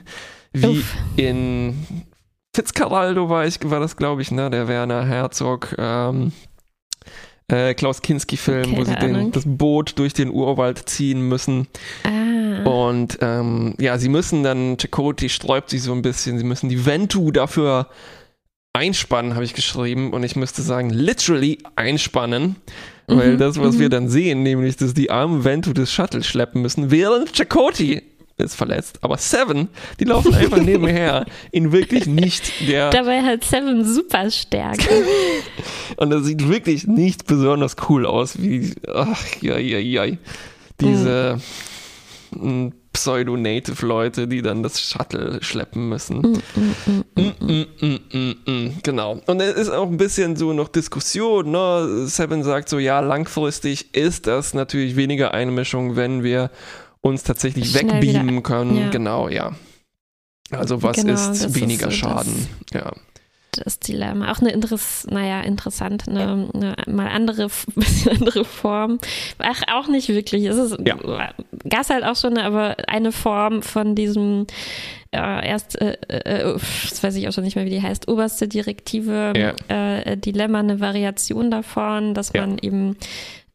wie 0.52 0.78
Uff. 0.78 0.94
in 1.16 1.86
Fitzcarraldo 2.54 3.28
war 3.28 3.46
ich, 3.46 3.58
war 3.62 3.80
das, 3.80 3.96
glaube 3.96 4.22
ich, 4.22 4.32
ne? 4.32 4.50
Der 4.50 4.66
Werner 4.66 5.06
Herzog, 5.06 5.74
ähm, 5.78 6.32
äh, 7.48 7.74
Klaus 7.74 8.02
Kinski-Film, 8.02 8.76
wo 8.76 8.84
sie 8.84 8.96
den, 8.96 9.30
das 9.30 9.44
Boot 9.46 9.98
durch 9.98 10.14
den 10.14 10.30
Urwald 10.30 10.88
ziehen 10.88 11.28
müssen. 11.28 11.68
Ah. 12.02 12.68
Und 12.68 13.18
ähm, 13.20 13.74
ja, 13.78 13.98
sie 13.98 14.08
müssen 14.08 14.42
dann, 14.42 14.78
Chakoti 14.78 15.28
sträubt 15.28 15.70
sich 15.70 15.82
so 15.82 15.92
ein 15.92 16.02
bisschen, 16.02 16.38
sie 16.38 16.44
müssen 16.44 16.68
die 16.68 16.84
Ventu 16.84 17.30
dafür 17.30 17.88
einspannen, 18.72 19.34
habe 19.34 19.44
ich 19.44 19.54
geschrieben. 19.54 20.12
Und 20.12 20.22
ich 20.22 20.36
müsste 20.36 20.62
sagen, 20.62 20.90
literally 20.90 21.58
einspannen. 21.76 22.56
Weil 23.06 23.34
Mhm, 23.34 23.38
das, 23.38 23.58
was 23.58 23.74
mhm. 23.74 23.80
wir 23.80 23.88
dann 23.88 24.08
sehen, 24.08 24.42
nämlich, 24.42 24.76
dass 24.76 24.94
die 24.94 25.10
armen 25.10 25.44
Ventu 25.44 25.72
das 25.72 25.92
Shuttle 25.92 26.22
schleppen 26.22 26.62
müssen, 26.62 26.90
während 26.90 27.36
Chakoti 27.36 28.02
ist 28.38 28.54
verletzt. 28.54 28.98
Aber 29.02 29.18
Seven, 29.18 29.68
die 30.00 30.04
laufen 30.04 30.34
einfach 30.34 30.58
nebenher 30.62 31.26
in 31.50 31.72
wirklich 31.72 32.06
nicht 32.06 32.52
der. 32.66 32.90
Dabei 32.90 33.22
hat 33.22 33.44
Seven 33.44 33.84
super 33.84 34.30
Stärke. 34.30 34.88
Und 35.96 36.10
das 36.10 36.24
sieht 36.24 36.48
wirklich 36.48 36.86
nicht 36.86 37.26
besonders 37.26 37.76
cool 37.88 38.06
aus, 38.06 38.40
wie. 38.40 38.74
Ach, 38.92 39.24
ja, 39.40 39.58
ja, 39.58 39.78
ja. 39.78 40.16
Diese 40.80 41.38
mm, 42.30 42.68
Pseudo-Native-Leute, 42.92 44.28
die 44.28 44.42
dann 44.42 44.62
das 44.62 44.80
Shuttle 44.80 45.38
schleppen 45.42 45.88
müssen. 45.88 46.42
Genau. 48.82 49.20
Und 49.26 49.40
es 49.40 49.54
ist 49.54 49.70
auch 49.70 49.88
ein 49.88 49.96
bisschen 49.96 50.36
so 50.36 50.52
noch 50.52 50.68
Diskussion. 50.68 51.50
Ne? 51.50 52.06
Seven 52.06 52.42
sagt 52.42 52.68
so, 52.68 52.78
ja, 52.78 53.00
langfristig 53.00 53.94
ist 53.94 54.26
das 54.26 54.54
natürlich 54.54 54.96
weniger 54.96 55.32
Einmischung, 55.34 55.96
wenn 55.96 56.22
wir 56.22 56.50
uns 57.00 57.22
tatsächlich 57.22 57.70
Schnell 57.70 57.90
wegbeamen 57.92 58.28
wieder- 58.30 58.42
können. 58.42 58.76
ja. 58.76 58.90
Genau, 58.90 59.28
ja. 59.28 59.52
Also 60.50 60.82
was 60.82 60.96
Genau, 60.96 61.14
ist 61.14 61.28
ist 61.46 61.54
weniger 61.54 61.86
so 61.86 61.96
Schaden? 61.96 62.46
Ja. 62.74 62.92
Das 63.54 63.78
Dilemma. 63.78 64.32
Auch 64.32 64.38
eine 64.40 64.50
Interess 64.50 65.06
naja, 65.10 65.42
interessante, 65.42 66.10
eine, 66.10 66.48
eine 66.54 66.74
mal 66.86 67.08
andere, 67.08 67.48
bisschen 67.74 68.12
andere 68.12 68.46
Form. 68.46 68.96
Ach, 69.38 69.60
auch 69.70 69.88
nicht 69.88 70.08
wirklich. 70.08 70.46
Es 70.46 70.56
ist 70.56 70.78
Ja. 70.86 71.34
Gas 71.68 71.90
halt 71.90 72.04
auch 72.04 72.16
schon, 72.16 72.38
aber 72.38 72.76
eine 72.88 73.12
Form 73.12 73.60
von 73.62 73.94
diesem 73.94 74.46
äh, 75.14 75.46
erst, 75.48 75.78
äh, 75.82 75.98
äh, 76.08 76.54
uff, 76.54 76.86
das 76.88 77.02
weiß 77.02 77.14
ich 77.16 77.28
auch 77.28 77.32
schon 77.32 77.44
nicht 77.44 77.54
mehr, 77.56 77.66
wie 77.66 77.70
die 77.70 77.82
heißt, 77.82 78.08
oberste 78.08 78.48
Direktive 78.48 79.34
Ja. 79.36 79.52
äh, 79.98 80.16
Dilemma, 80.16 80.60
eine 80.60 80.80
Variation 80.80 81.50
davon, 81.50 82.14
dass 82.14 82.32
Ja. 82.32 82.46
man 82.46 82.56
eben 82.58 82.96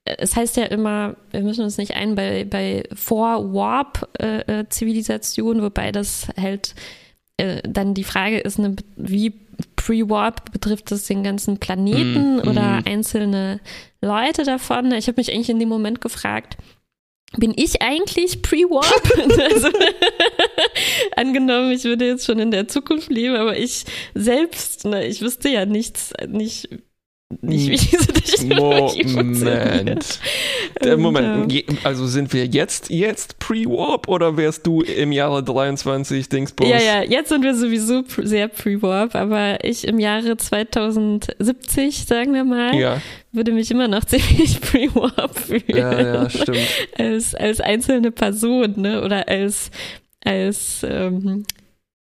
äh, 0.06 0.16
es 0.20 0.36
heißt 0.36 0.56
ja 0.58 0.66
immer, 0.66 1.16
wir 1.32 1.42
müssen 1.42 1.64
uns 1.64 1.80
nicht 1.80 1.96
ein 1.96 2.14
bei, 2.14 2.46
bei 2.46 2.84
Vor-Warp-Zivilisation, 2.94 5.62
wobei 5.62 5.92
das 5.92 6.28
halt 6.40 6.76
äh, 7.38 7.62
dann 7.68 7.94
die 7.94 8.04
Frage 8.04 8.40
ist, 8.40 8.60
ne, 8.60 8.76
wie 8.96 9.34
Pre-Warp 9.88 10.52
betrifft 10.52 10.92
das 10.92 11.06
den 11.06 11.24
ganzen 11.24 11.60
Planeten 11.60 12.38
Mm, 12.38 12.40
oder 12.40 12.82
mm. 12.82 12.84
einzelne 12.86 13.60
Leute 14.02 14.44
davon. 14.44 14.92
Ich 14.92 15.08
habe 15.08 15.20
mich 15.20 15.32
eigentlich 15.32 15.50
in 15.50 15.60
dem 15.60 15.70
Moment 15.70 16.02
gefragt, 16.02 16.58
bin 17.38 17.54
ich 17.56 17.82
eigentlich 17.82 18.42
Pre-Warp? 18.42 19.12
also, 19.54 19.70
angenommen, 21.16 21.72
ich 21.72 21.86
würde 21.86 22.06
jetzt 22.06 22.26
schon 22.26 22.40
in 22.40 22.52
der 22.52 22.68
Zukunft 22.68 23.10
leben, 23.10 23.36
aber 23.36 23.58
ich 23.58 23.86
selbst, 24.14 24.86
ne, 24.86 25.08
ich 25.08 25.22
wüsste 25.22 25.48
ja 25.48 25.66
nichts, 25.66 26.12
nicht, 26.28 26.68
nicht 27.42 27.68
wie 27.70 27.76
diese 27.76 28.14
Technologie 28.14 29.04
funktioniert. 29.08 29.76
Moment. 29.76 30.20
Der 30.84 30.96
Und, 30.96 31.02
Moment, 31.02 31.52
äh, 31.52 31.56
je- 31.56 31.66
also 31.84 32.08
sind 32.08 32.32
wir 32.34 32.46
jetzt, 32.46 32.90
jetzt 32.90 33.38
Pre-Warp 33.40 34.08
oder 34.08 34.38
wärst 34.38 34.66
du 34.66 34.82
im 34.82 35.12
Jahre 35.12 35.44
23 35.44 36.30
Dingsbums? 36.30 36.70
Ja, 36.70 36.78
ja, 36.80 37.04
jetzt 37.04 37.30
sind 37.30 37.44
wir 37.44 37.54
sowieso 37.54 38.04
sehr 38.24 38.48
Pre-Warp, 38.48 39.16
aber 39.16 39.64
ich 39.66 39.86
im 39.88 40.00
Jahre 40.00 40.38
2070, 40.38 42.06
sagen 42.06 42.34
wir 42.34 42.44
mal, 42.44 42.74
Ja, 42.76 43.02
würde 43.32 43.52
mich 43.52 43.70
immer 43.72 43.88
noch 43.88 44.06
ziemlich 44.06 44.62
Pre-Warp 44.62 45.38
fühlen. 45.38 45.64
ja, 45.68 46.00
ja, 46.02 46.30
stimmt. 46.30 46.58
als, 46.98 47.36
als 47.36 47.60
einzelne 47.60 48.12
Person, 48.12 48.74
ne? 48.78 49.04
Oder 49.04 49.28
als, 49.28 49.70
als 50.24 50.86
ähm, 50.88 51.44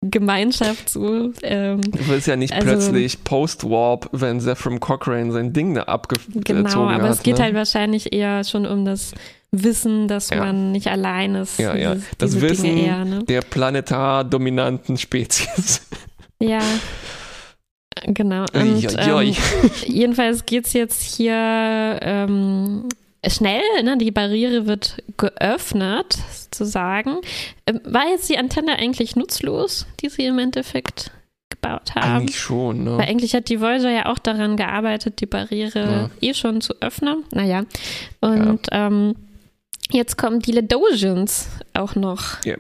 Gemeinschaft 0.02 0.88
so. 0.90 1.32
Ähm, 1.42 1.80
Du 1.80 2.06
willst 2.08 2.26
ja 2.26 2.36
nicht 2.36 2.52
Also- 2.52 2.66
plötzlich 2.66 3.24
Post-Warp, 3.24 4.08
wenn 4.12 4.40
Zephram 4.40 4.78
Cochrane 4.80 5.32
sein 5.32 5.52
Ding 5.52 5.74
da 5.74 5.82
abgezogen 5.84 6.42
genau, 6.44 6.84
aber 6.88 7.02
hat. 7.04 7.12
es 7.12 7.22
geht 7.22 7.38
ne? 7.38 7.44
halt 7.44 7.54
wahrscheinlich 7.54 8.12
eher 8.12 8.44
schon 8.44 8.66
um 8.66 8.84
das 8.84 9.12
Wissen, 9.52 10.06
dass 10.06 10.30
Ja. 10.30 10.38
man 10.38 10.72
nicht 10.72 10.88
allein 10.88 11.34
ist. 11.34 11.58
Ja, 11.58 11.74
ja. 11.74 11.94
Dieses- 11.94 12.08
Das 12.18 12.30
diese 12.32 12.48
Wissen 12.50 12.76
eher, 12.76 13.04
ne? 13.04 13.24
der 13.24 13.40
planetar 13.40 14.24
dominanten 14.24 14.96
Spezies. 14.96 15.82
Ja. 16.38 16.60
Genau. 18.04 18.42
Und, 18.52 18.84
ähm, 18.94 19.34
jedenfalls 19.86 20.44
geht's 20.44 20.74
jetzt 20.74 21.02
hier 21.02 21.32
ähm, 22.02 22.84
schnell, 23.26 23.62
ne? 23.82 23.96
die 23.96 24.10
Barriere 24.10 24.66
wird 24.66 25.02
geöffnet, 25.16 26.18
sozusagen. 26.56 27.18
Ähm, 27.66 27.80
war 27.84 28.08
jetzt 28.08 28.28
die 28.28 28.38
Antenne 28.38 28.76
eigentlich 28.78 29.16
nutzlos, 29.16 29.86
die 30.00 30.08
sie 30.08 30.24
im 30.26 30.38
Endeffekt 30.38 31.10
gebaut 31.50 31.94
haben? 31.94 32.20
Eigentlich 32.22 32.38
schon, 32.38 32.84
ne? 32.84 32.98
Weil 32.98 33.08
eigentlich 33.08 33.34
hat 33.34 33.48
die 33.48 33.60
Voyager 33.60 33.90
ja 33.90 34.06
auch 34.06 34.18
daran 34.18 34.56
gearbeitet, 34.56 35.20
die 35.20 35.26
Barriere 35.26 36.10
eh 36.20 36.34
schon 36.34 36.60
zu 36.60 36.74
öffnen. 36.80 37.24
Naja. 37.32 37.64
Und 38.20 38.60
ähm, 38.72 39.14
jetzt 39.90 40.16
kommen 40.18 40.40
die 40.40 40.52
Ledosians 40.52 41.48
auch 41.74 41.94
noch 41.94 42.44
Ja. 42.44 42.56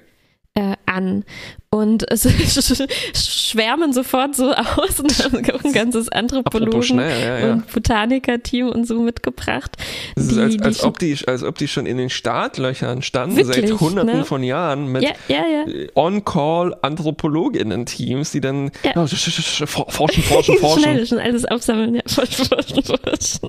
äh, 0.54 0.76
an. 0.86 1.24
Und 1.70 2.10
es 2.10 2.22
schwärmen 3.14 3.92
sofort 3.92 4.34
so 4.36 4.52
aus 4.52 4.98
und 5.00 5.12
haben 5.24 5.44
auch 5.54 5.64
ein 5.64 5.72
ganzes 5.72 6.08
Anthropologen 6.08 6.98
ja, 6.98 7.38
ja. 7.38 7.52
und 7.52 7.70
Botaniker-Team 7.72 8.68
und 8.68 8.86
so 8.86 9.00
mitgebracht. 9.00 9.76
Es 10.14 10.26
ist 10.26 10.38
als, 10.38 10.60
als, 10.62 10.82
ob 10.84 10.98
die, 10.98 11.16
als 11.26 11.42
ob 11.42 11.58
die 11.58 11.68
schon 11.68 11.84
in 11.86 11.96
den 11.98 12.08
Startlöchern 12.08 13.02
standen, 13.02 13.36
Wirklich, 13.36 13.68
seit 13.70 13.80
hunderten 13.80 14.18
ne? 14.18 14.24
von 14.24 14.42
Jahren 14.42 14.90
mit 14.92 15.02
Ja, 15.28 15.42
äh, 15.66 15.88
On-Call-Anthropologinnen-Teams, 15.94 18.30
die 18.32 18.40
dann 18.40 18.70
oh, 18.94 19.00
sch- 19.00 19.14
sch- 19.14 19.62
sch- 19.62 19.66
for- 19.66 19.90
forschen, 19.90 20.22
forschen, 20.22 20.56
forschen. 20.58 20.82
Schnell, 20.82 21.06
schon 21.06 21.18
alles 21.18 21.44
aufsammeln, 21.44 21.94
ja, 21.96 22.02
forschen, 22.06 22.44
forschen, 22.46 22.82
forschen. 22.82 23.48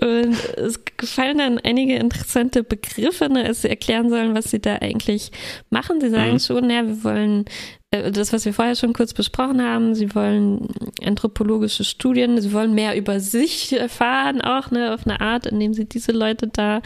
Und 0.00 0.36
es 0.56 0.80
gefallen 0.96 1.38
dann 1.38 1.58
einige 1.58 1.96
interessante 1.96 2.62
Begriffe, 2.62 3.28
ne, 3.28 3.44
als 3.44 3.62
sie 3.62 3.68
erklären 3.68 4.10
sollen, 4.10 4.34
was 4.34 4.50
sie 4.50 4.60
da 4.60 4.76
eigentlich 4.76 5.30
machen. 5.70 6.00
Sie 6.00 6.10
sagen 6.10 6.34
Mhm. 6.34 6.38
schon, 6.40 6.70
ja, 6.70 6.82
wir 6.92 7.04
wollen 7.04 7.44
äh, 7.90 8.10
das, 8.10 8.32
was 8.32 8.44
wir 8.44 8.52
vorher 8.54 8.76
schon 8.76 8.92
kurz 8.92 9.12
besprochen 9.14 9.62
haben, 9.62 9.94
sie 9.94 10.14
wollen 10.14 10.68
anthropologische 11.04 11.84
Studien, 11.84 12.40
sie 12.40 12.52
wollen 12.52 12.74
mehr 12.74 12.96
über 12.96 13.20
sich 13.20 13.72
erfahren, 13.72 14.40
auch 14.40 14.70
ne, 14.70 14.94
auf 14.94 15.06
eine 15.06 15.20
Art, 15.20 15.46
indem 15.46 15.74
sie 15.74 15.84
diese 15.84 16.12
Leute 16.12 16.48
da 16.48 16.80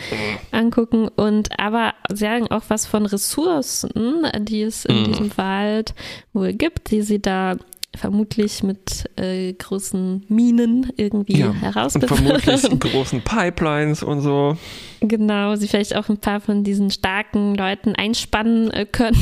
angucken 0.52 1.08
und 1.08 1.58
aber 1.58 1.94
sagen 2.12 2.48
auch 2.50 2.64
was 2.68 2.86
von 2.86 3.06
Ressourcen, 3.06 4.26
die 4.40 4.62
es 4.62 4.84
in 4.84 5.00
Mhm. 5.00 5.04
diesem 5.04 5.36
Wald 5.36 5.94
wohl 6.32 6.52
gibt, 6.52 6.90
die 6.90 7.02
sie 7.02 7.20
da 7.20 7.56
vermutlich 7.96 8.62
mit 8.62 9.04
äh, 9.16 9.52
großen 9.52 10.24
Minen 10.28 10.92
irgendwie 10.96 11.38
Ja, 11.40 11.48
Und 11.48 11.60
herausbekommen. 11.62 12.40
vermutlich 12.40 12.80
großen 12.92 13.22
Pipelines 13.22 14.02
und 14.02 14.20
so. 14.20 14.56
Genau, 15.00 15.56
sie 15.56 15.68
vielleicht 15.68 15.96
auch 15.96 16.08
ein 16.08 16.18
paar 16.18 16.40
von 16.40 16.64
diesen 16.64 16.90
starken 16.90 17.54
Leuten 17.54 17.94
einspannen 17.94 18.70
äh, 18.70 18.86
können. 18.86 19.16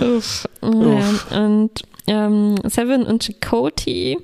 Uff. 0.00 0.46
Uff. 0.60 1.26
Ja, 1.32 1.42
und 1.44 1.70
ähm, 2.06 2.56
Seven 2.64 3.04
und 3.04 3.24
Chakoti. 3.24 4.18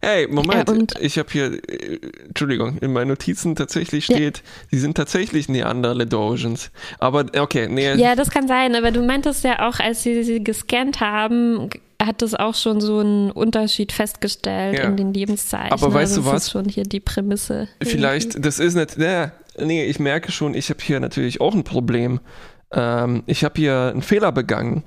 Hey, 0.00 0.26
Moment, 0.28 0.68
und- 0.70 0.94
ich 1.00 1.18
habe 1.18 1.28
hier, 1.30 1.52
äh, 1.68 1.98
Entschuldigung, 2.28 2.78
in 2.78 2.92
meinen 2.92 3.08
Notizen 3.08 3.54
tatsächlich 3.56 4.04
steht, 4.04 4.42
sie 4.70 4.78
sind 4.78 4.96
tatsächlich 4.96 5.48
Neanderledosians. 5.48 6.70
Aber 6.98 7.26
okay, 7.38 7.68
nee, 7.68 7.94
Ja, 7.94 8.14
das 8.14 8.30
kann 8.30 8.48
sein, 8.48 8.74
aber 8.74 8.90
du 8.90 9.02
meintest 9.02 9.44
ja 9.44 9.68
auch, 9.68 9.78
als 9.80 10.02
sie 10.02 10.22
sie 10.24 10.42
gescannt 10.42 11.00
haben, 11.00 11.70
hat 12.02 12.22
es 12.22 12.34
auch 12.34 12.54
schon 12.54 12.80
so 12.80 12.98
einen 13.00 13.30
Unterschied 13.30 13.90
festgestellt 13.92 14.78
Ja. 14.78 14.84
in 14.84 14.96
den 14.96 15.14
Lebenszeichen. 15.14 15.72
Aber 15.72 15.92
weißt 15.94 16.12
also 16.18 16.20
du 16.20 16.26
das 16.26 16.34
was? 16.34 16.42
ist 16.44 16.50
schon 16.52 16.68
hier 16.68 16.84
die 16.84 17.00
Prämisse. 17.00 17.68
Vielleicht, 17.82 18.44
das 18.44 18.58
ist 18.58 18.74
nicht, 18.74 18.98
ja, 18.98 19.32
nee, 19.58 19.84
ich 19.84 19.98
merke 19.98 20.30
schon, 20.30 20.54
ich 20.54 20.68
habe 20.70 20.80
hier 20.82 21.00
natürlich 21.00 21.40
auch 21.40 21.54
ein 21.54 21.64
Problem. 21.64 22.20
Ähm, 22.72 23.22
ich 23.26 23.44
habe 23.44 23.54
hier 23.56 23.90
einen 23.92 24.02
Fehler 24.02 24.30
begangen. 24.32 24.82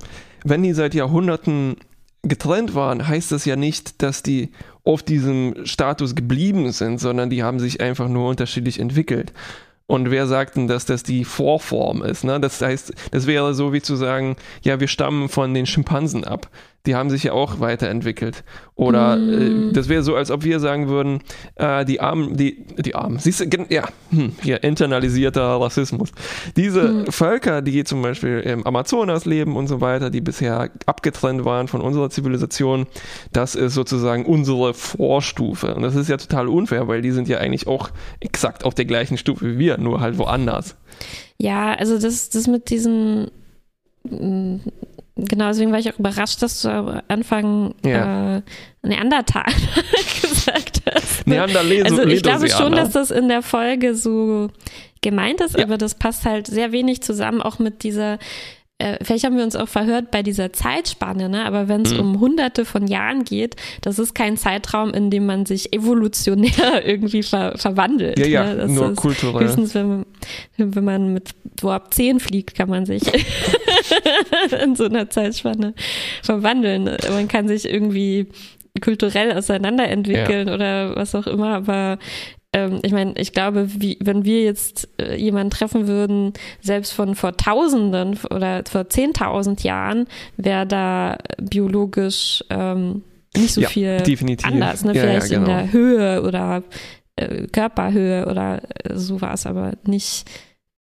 Wenn 0.46 0.64
die 0.64 0.74
seit 0.74 0.94
Jahrhunderten 0.94 1.78
getrennt 2.24 2.76
waren, 2.76 3.08
heißt 3.08 3.32
das 3.32 3.46
ja 3.46 3.56
nicht, 3.56 4.02
dass 4.02 4.24
die 4.24 4.52
auf 4.84 5.04
diesem 5.04 5.66
Status 5.66 6.16
geblieben 6.16 6.72
sind, 6.72 7.00
sondern 7.00 7.30
die 7.30 7.44
haben 7.44 7.60
sich 7.60 7.82
einfach 7.82 8.08
nur 8.08 8.30
unterschiedlich 8.30 8.80
entwickelt. 8.80 9.34
Und 9.88 10.12
wer 10.12 10.28
sagt 10.28 10.56
denn, 10.56 10.68
dass 10.68 10.86
das 10.86 11.02
die 11.02 11.26
Vorform 11.26 12.04
ist? 12.04 12.24
Ne? 12.24 12.40
Das 12.40 12.62
heißt, 12.62 12.94
das 13.10 13.26
wäre 13.26 13.56
so 13.56 13.74
wie 13.74 13.82
zu 13.82 13.96
sagen, 13.96 14.36
ja, 14.62 14.80
wir 14.80 14.88
stammen 14.88 15.30
von 15.30 15.54
den 15.56 15.66
Schimpansen 15.66 16.24
ab. 16.26 16.50
Die 16.86 16.96
haben 16.96 17.10
sich 17.10 17.24
ja 17.24 17.34
auch 17.34 17.60
weiterentwickelt. 17.60 18.44
Oder 18.76 19.18
Mm. 19.18 19.70
äh, 19.70 19.74
das 19.74 19.90
wäre 19.90 20.02
so, 20.04 20.16
als 20.16 20.32
ob 20.32 20.44
wir 20.44 20.60
sagen 20.62 20.88
würden, 20.88 21.20
äh, 21.56 21.84
die 21.84 22.00
Armen, 22.00 22.38
die, 22.38 22.66
die 22.78 22.96
Armen, 22.96 23.20
siehst 23.20 23.42
du, 23.42 23.66
ja, 23.70 23.88
hm, 24.12 24.32
hier 24.42 24.64
internalisierter 24.64 25.42
Rassismus. 25.60 26.12
Diese 26.56 26.90
Mm. 26.90 27.12
Völker, 27.12 27.62
die 27.62 27.84
zum 27.84 28.02
Beispiel 28.02 28.40
im 28.40 28.66
Amazonas 28.66 29.26
leben 29.26 29.58
und 29.58 29.68
so 29.68 29.82
weiter, 29.82 30.10
die 30.10 30.22
bisher 30.22 30.70
abgetrennt 30.86 31.44
waren 31.44 31.68
von 31.68 31.82
unserer 31.82 32.10
Zivilisation, 32.10 32.88
das 33.34 33.56
ist 33.56 33.74
sozusagen 33.74 34.26
unsere 34.26 34.74
Vorstufe. 34.74 35.76
Und 35.76 35.82
das 35.82 35.96
ist 35.96 36.08
ja 36.10 36.18
total 36.18 36.48
unfair, 36.48 36.88
weil 36.88 37.02
die 37.02 37.12
sind 37.12 37.28
ja 37.28 37.40
eigentlich 37.40 37.68
auch 37.68 37.90
exakt 38.22 38.64
auf 38.64 38.74
der 38.74 38.86
gleichen 38.86 39.18
Stufe 39.18 39.46
wie 39.46 39.60
wir, 39.60 39.78
nur 39.78 40.00
halt 40.00 40.18
woanders. 40.18 40.78
Ja, 41.38 41.74
also 41.74 42.00
das, 42.00 42.30
das 42.30 42.48
mit 42.48 42.70
diesen, 42.70 43.32
mm, 44.10 44.56
genau, 45.26 45.48
deswegen 45.48 45.72
war 45.72 45.80
ich 45.80 45.92
auch 45.94 46.00
überrascht, 46.00 46.42
dass 46.42 46.62
du 46.62 46.70
am 46.70 47.02
Anfang 47.08 47.76
Ja. 47.86 48.38
äh, 48.38 48.42
Neandertal 48.82 49.44
gesagt 50.22 50.82
hast. 50.94 51.28
ne? 51.28 51.36
Neanderleso, 51.36 51.84
Also 51.86 52.04
ich 52.10 52.24
glaube 52.24 52.50
schon, 52.50 52.72
dass 52.74 52.92
das 52.92 53.12
in 53.12 53.28
der 53.28 53.42
Folge 53.42 53.96
so 53.96 54.50
gemeint 55.02 55.42
ist, 55.42 55.58
Ja. 55.58 55.64
aber 55.66 55.78
das 55.78 55.96
passt 55.96 56.26
halt 56.26 56.48
sehr 56.48 56.72
wenig 56.72 57.02
zusammen, 57.02 57.42
auch 57.42 57.60
mit 57.60 57.84
dieser, 57.84 58.20
äh, 58.80 58.98
vielleicht 59.04 59.26
haben 59.26 59.36
wir 59.36 59.44
uns 59.44 59.56
auch 59.58 59.68
verhört 59.68 60.10
bei 60.10 60.24
dieser 60.24 60.54
Zeitspanne, 60.54 61.28
ne? 61.28 61.46
aber 61.46 61.68
wenn 61.68 61.82
es 61.82 61.94
Mhm. 61.94 62.00
um 62.00 62.20
hunderte 62.22 62.64
von 62.64 62.88
Jahren 62.88 63.26
geht, 63.26 63.58
das 63.82 64.00
ist 64.00 64.16
kein 64.16 64.38
Zeitraum, 64.38 64.94
in 64.94 65.12
dem 65.12 65.26
man 65.26 65.46
sich 65.46 65.74
evolutionär 65.74 66.50
irgendwie 66.86 67.22
ver 67.24 67.58
verwandelt. 67.58 68.18
Ja, 68.20 68.26
ja, 68.26 68.46
ne? 68.46 68.56
das 68.56 68.72
nur 68.72 68.92
ist 68.92 68.98
kulturell. 68.98 69.46
Höchstens, 69.48 69.76
wenn 69.76 69.88
man, 69.90 70.06
wenn 70.58 70.84
man 70.86 71.14
mit 71.14 71.32
Warp 71.62 71.94
10 71.94 72.20
fliegt, 72.22 72.56
kann 72.56 72.70
man 72.70 72.86
sich 72.86 73.04
in 74.64 74.76
so 74.76 74.86
einer 74.86 75.10
Zeitspanne 75.10 75.74
verwandeln. 76.24 76.90
Man 77.10 77.28
kann 77.28 77.48
sich 77.48 77.68
irgendwie 77.70 78.28
kulturell 78.82 79.34
auseinanderentwickeln 79.34 80.48
oder 80.50 80.96
was 80.96 81.14
auch 81.16 81.28
immer, 81.28 81.56
aber 81.56 81.98
ähm, 82.54 82.80
ich 82.82 82.92
meine, 82.92 83.14
ich 83.18 83.32
glaube, 83.34 83.68
wie, 83.82 83.98
wenn 84.02 84.26
wir 84.26 84.44
jetzt 84.44 84.90
äh, 85.00 85.16
jemanden 85.16 85.52
treffen 85.52 85.88
würden, 85.88 86.34
selbst 86.62 86.94
von 86.94 87.16
vor 87.16 87.38
Tausenden 87.38 88.18
oder 88.32 88.64
vor 88.70 88.90
Zehntausend 88.90 89.64
Jahren, 89.64 90.08
wäre 90.38 90.66
da 90.66 91.18
biologisch 91.38 92.44
ähm, 92.50 93.04
nicht 93.36 93.54
so 93.54 93.62
Ja, 93.62 93.70
viel 93.70 93.98
definitiv. 93.98 94.48
anders. 94.48 94.84
Ne? 94.84 94.96
Ja, 94.96 95.04
ja, 95.04 95.10
Vielleicht 95.10 95.32
in 95.32 95.46
genau. 95.46 95.58
der 95.58 95.72
Höhe 95.72 96.24
oder 96.24 96.64
äh, 97.18 97.48
Körperhöhe 97.48 98.26
oder 98.26 98.62
äh, 98.84 98.96
sowas, 98.96 99.46
aber 99.46 99.74
nicht, 99.84 100.26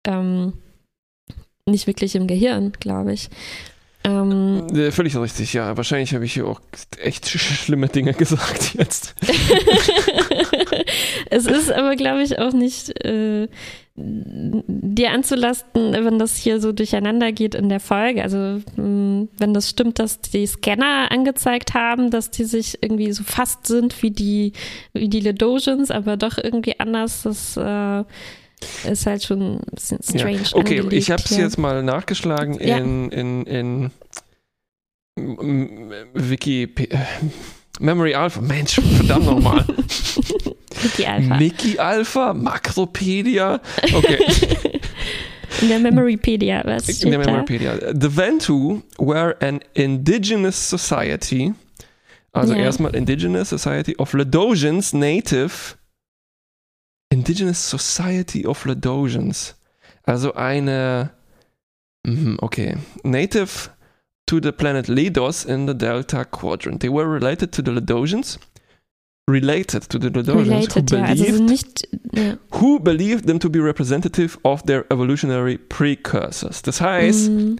ähm, 0.05 0.53
nicht 1.65 1.87
wirklich 1.87 2.15
im 2.15 2.27
Gehirn, 2.27 2.71
glaube 2.79 3.11
ich. 3.13 3.29
Ähm, 4.07 4.67
Äh, 4.73 4.91
Völlig 4.91 5.15
richtig, 5.17 5.53
ja. 5.53 5.75
Wahrscheinlich 5.75 6.13
habe 6.13 6.25
ich 6.25 6.33
hier 6.33 6.47
auch 6.47 6.61
echt 7.01 7.25
sch- 7.25 7.37
schlimme 7.37 7.87
Dinge 7.89 8.13
gesagt 8.13 8.73
jetzt. 8.77 9.15
es 11.29 11.45
ist 11.45 11.71
aber, 11.71 11.95
glaube 11.95 12.23
ich, 12.23 12.39
auch 12.39 12.53
nicht 12.53 13.03
äh, 13.05 13.47
dir 13.95 15.11
anzulasten, 15.11 15.93
wenn 15.93 16.19
das 16.19 16.37
hier 16.37 16.61
so 16.61 16.71
durcheinander 16.71 17.31
geht 17.31 17.55
in 17.55 17.67
der 17.67 17.79
Folge. 17.79 18.21
Also 18.23 18.37
mh, 18.75 19.27
wenn 19.37 19.53
das 19.53 19.69
stimmt, 19.69 19.99
dass 19.99 20.21
die 20.21 20.45
Scanner 20.45 21.11
angezeigt 21.11 21.73
haben, 21.73 22.11
dass 22.11 22.29
die 22.29 22.43
sich 22.43 22.81
irgendwie 22.83 23.11
so 23.11 23.23
fast 23.23 23.65
sind 23.65 24.01
wie 24.03 24.11
die, 24.11 24.53
wie 24.93 25.09
die 25.09 25.19
Ledosians, 25.21 25.89
aber 25.91 26.15
doch 26.15 26.37
irgendwie 26.37 26.79
anders, 26.79 27.23
das 27.23 27.57
äh, 27.57 28.03
ist 28.89 29.05
halt 29.05 29.23
schon 29.23 29.41
ein 29.55 29.59
bisschen 29.73 29.99
strange. 30.03 30.37
Ja. 30.41 30.55
Okay, 30.55 30.79
angelegt 30.79 30.93
ich 30.93 31.11
habe 31.11 31.21
es 31.23 31.29
hier. 31.29 31.43
jetzt 31.43 31.57
mal 31.57 31.83
nachgeschlagen 31.83 32.59
Ja. 32.59 32.77
in, 32.77 33.09
in, 33.11 33.45
in 33.45 33.91
m- 35.17 35.39
m- 35.39 35.91
Wiki. 36.13 36.63
äh, 36.63 36.97
Memory 37.79 38.15
Alpha, 38.15 38.41
Mensch, 38.41 38.73
verdammt 38.97 39.25
nochmal. 39.25 39.63
Die 40.97 41.05
Alpha. 41.07 41.39
Wiki 41.39 41.77
Alpha, 41.77 42.33
Makropedia. 42.33 43.61
Okay, 43.93 44.17
In 45.61 45.69
der 45.69 45.79
Memorypedia, 45.79 46.61
was 46.65 46.89
in 47.01 47.09
der? 47.11 47.19
Memorypedia. 47.19 47.77
The 47.93 48.15
Ventu 48.15 48.81
were 48.99 49.35
an 49.41 49.59
indigenous 49.75 50.55
society. 50.69 51.53
Also 52.33 52.53
Ja. 52.53 52.59
erstmal 52.65 52.95
Indigenous 52.95 53.49
Society 53.49 53.95
of 53.97 54.13
Ledosians 54.13 54.93
Native. 54.93 55.75
Indigenous 57.09 57.57
Society 57.69 58.45
of 58.45 58.65
Ledosians. 58.65 59.55
Also 60.03 60.33
eine. 60.33 61.11
Mhm, 62.05 62.37
Okay. 62.41 62.77
Native 63.03 63.69
to 64.27 64.39
the 64.41 64.51
planet 64.51 64.87
Ledos 64.87 65.45
in 65.45 65.67
the 65.67 65.73
Delta 65.75 66.25
Quadrant. 66.25 66.81
They 66.81 66.89
were 66.89 67.05
related 67.09 67.51
to 67.53 67.61
the 67.61 67.71
Ledosians. 67.71 68.39
Related 69.29 69.89
to 69.89 69.99
the 69.99 70.07
Ledosians 70.09 70.45
Related, 70.75 70.89
who 70.91 70.95
ja. 70.95 71.03
Also 71.03 71.23
believed 71.25 71.43
nicht, 71.49 71.87
ja. 72.13 72.37
who 72.61 72.79
believed 72.79 73.25
them 73.27 73.39
to 73.39 73.49
be 73.49 73.59
representative 73.59 74.37
of 74.43 74.63
their 74.63 74.85
evolutionary 74.89 75.57
precursors. 75.57 76.61
Das 76.61 76.79
heißt, 76.79 77.29
Mm, 77.29 77.55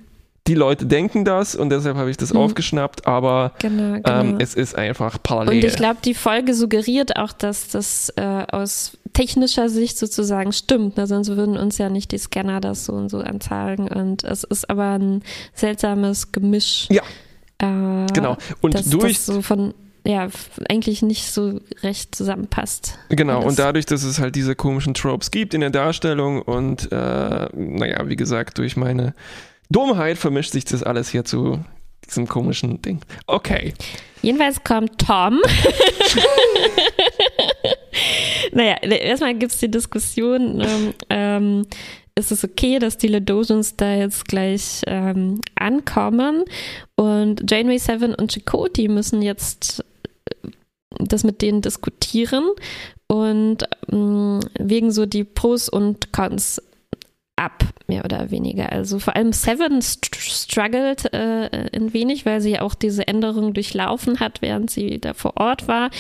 die 0.47 0.53
Leute 0.55 0.86
denken 0.86 1.25
das 1.25 1.55
und 1.55 1.69
deshalb 1.69 1.97
habe 1.97 2.10
ich 2.10 2.17
das 2.17 2.33
Mhm. 2.33 2.39
aufgeschnappt, 2.39 3.05
aber 3.05 3.51
genau, 3.60 3.95
genau. 4.01 4.21
ähm, 4.21 4.38
es 4.39 4.53
ist 4.55 4.75
einfach 4.77 5.21
parallel. 5.21 5.55
Und 5.63 5.65
ich 5.65 5.75
glaube, 5.75 5.97
die 6.03 6.13
Folge 6.13 6.53
suggeriert 6.53 7.17
auch, 7.17 7.33
dass 7.33 7.67
das 7.67 8.10
äh, 8.15 8.21
aus 8.51 8.97
technischer 9.13 9.67
Sicht 9.69 9.97
sozusagen 9.97 10.53
stimmt. 10.53 10.97
Ne? 10.97 11.07
Sonst 11.07 11.29
würden 11.29 11.57
uns 11.57 11.77
ja 11.77 11.89
nicht 11.89 12.12
die 12.12 12.17
Scanner 12.17 12.62
das 12.62 12.86
so 12.86 12.93
und 12.93 13.10
so 13.10 13.19
anzeigen. 13.19 13.88
Und 13.88 14.23
es 14.23 14.43
ist 14.43 14.69
aber 14.69 14.91
ein 14.97 15.23
seltsames 15.53 16.31
Gemisch. 16.31 16.88
Ja. 16.89 17.01
Äh, 17.60 18.05
genau. 18.13 18.38
Und 18.62 18.75
dass 18.75 18.89
durch 18.89 19.15
das 19.15 19.25
so 19.25 19.41
von, 19.41 19.73
ja, 20.05 20.27
eigentlich 20.69 21.01
nicht 21.01 21.31
so 21.31 21.60
recht 21.81 22.13
zusammenpasst. 22.15 22.97
Genau, 23.10 23.38
alles. 23.39 23.45
und 23.49 23.60
dadurch, 23.60 23.86
dass 23.88 24.03
es 24.03 24.19
halt 24.19 24.36
diese 24.36 24.55
komischen 24.55 24.93
Tropes 24.93 25.31
gibt 25.31 25.53
in 25.53 25.62
der 25.62 25.71
Darstellung 25.71 26.41
und 26.41 26.91
äh, 26.91 26.95
naja, 26.95 28.07
wie 28.07 28.15
gesagt, 28.15 28.60
durch 28.60 28.77
meine 28.77 29.13
Dummheit 29.69 30.17
vermischt 30.17 30.51
sich 30.51 30.65
das 30.65 30.84
alles 30.84 31.10
hier 31.10 31.25
zu 31.25 31.60
diesem 32.06 32.27
komischen 32.27 32.82
Ding. 32.82 33.01
Okay. 33.27 33.73
Jedenfalls 34.21 34.63
kommt 34.63 34.97
Tom. 34.97 35.39
naja, 38.51 38.77
erstmal 38.82 39.36
gibt 39.36 39.51
es 39.51 39.60
die 39.60 39.69
Diskussion, 39.69 40.62
ähm, 40.62 40.93
ähm, 41.10 41.65
ist 42.15 42.32
es 42.32 42.43
okay, 42.43 42.80
dass 42.80 42.97
die 42.97 43.08
Ledosians 43.08 43.75
da 43.75 43.93
jetzt 43.93 44.27
gleich 44.27 44.82
ähm, 44.88 45.41
ankommen 45.56 46.45
und 46.95 47.49
Janeway 47.49 47.77
Seven 47.77 48.15
und 48.15 48.34
Chakotay 48.34 48.88
müssen 48.88 49.21
jetzt 49.21 49.86
äh, 50.43 50.49
das 50.99 51.23
mit 51.23 51.43
denen 51.43 51.62
diskutieren 51.62 52.43
und 53.08 53.65
ähm, 53.91 54.39
wegen 54.58 54.91
so 54.91 55.06
die 55.06 55.23
Pros 55.23 55.69
und 55.69 56.12
Cons 56.12 56.60
ab, 57.38 57.63
mehr 57.88 58.04
oder 58.04 58.32
weniger. 58.32 58.71
Also 58.71 59.00
vor 59.00 59.15
allem 59.15 59.32
Seven 59.32 59.82
st 59.82 60.15
struggelt 60.15 61.13
äh, 61.13 61.69
ein 61.73 61.93
wenig, 61.93 62.26
weil 62.26 62.41
sie 62.41 62.60
auch 62.60 62.73
diese 62.73 63.08
Änderung 63.08 63.54
durchlaufen 63.54 64.19
hat, 64.19 64.41
während 64.41 64.69
sie 64.71 65.00
da 65.00 65.13
vor 65.13 65.38
Ort 65.38 65.67
war. 65.67 65.91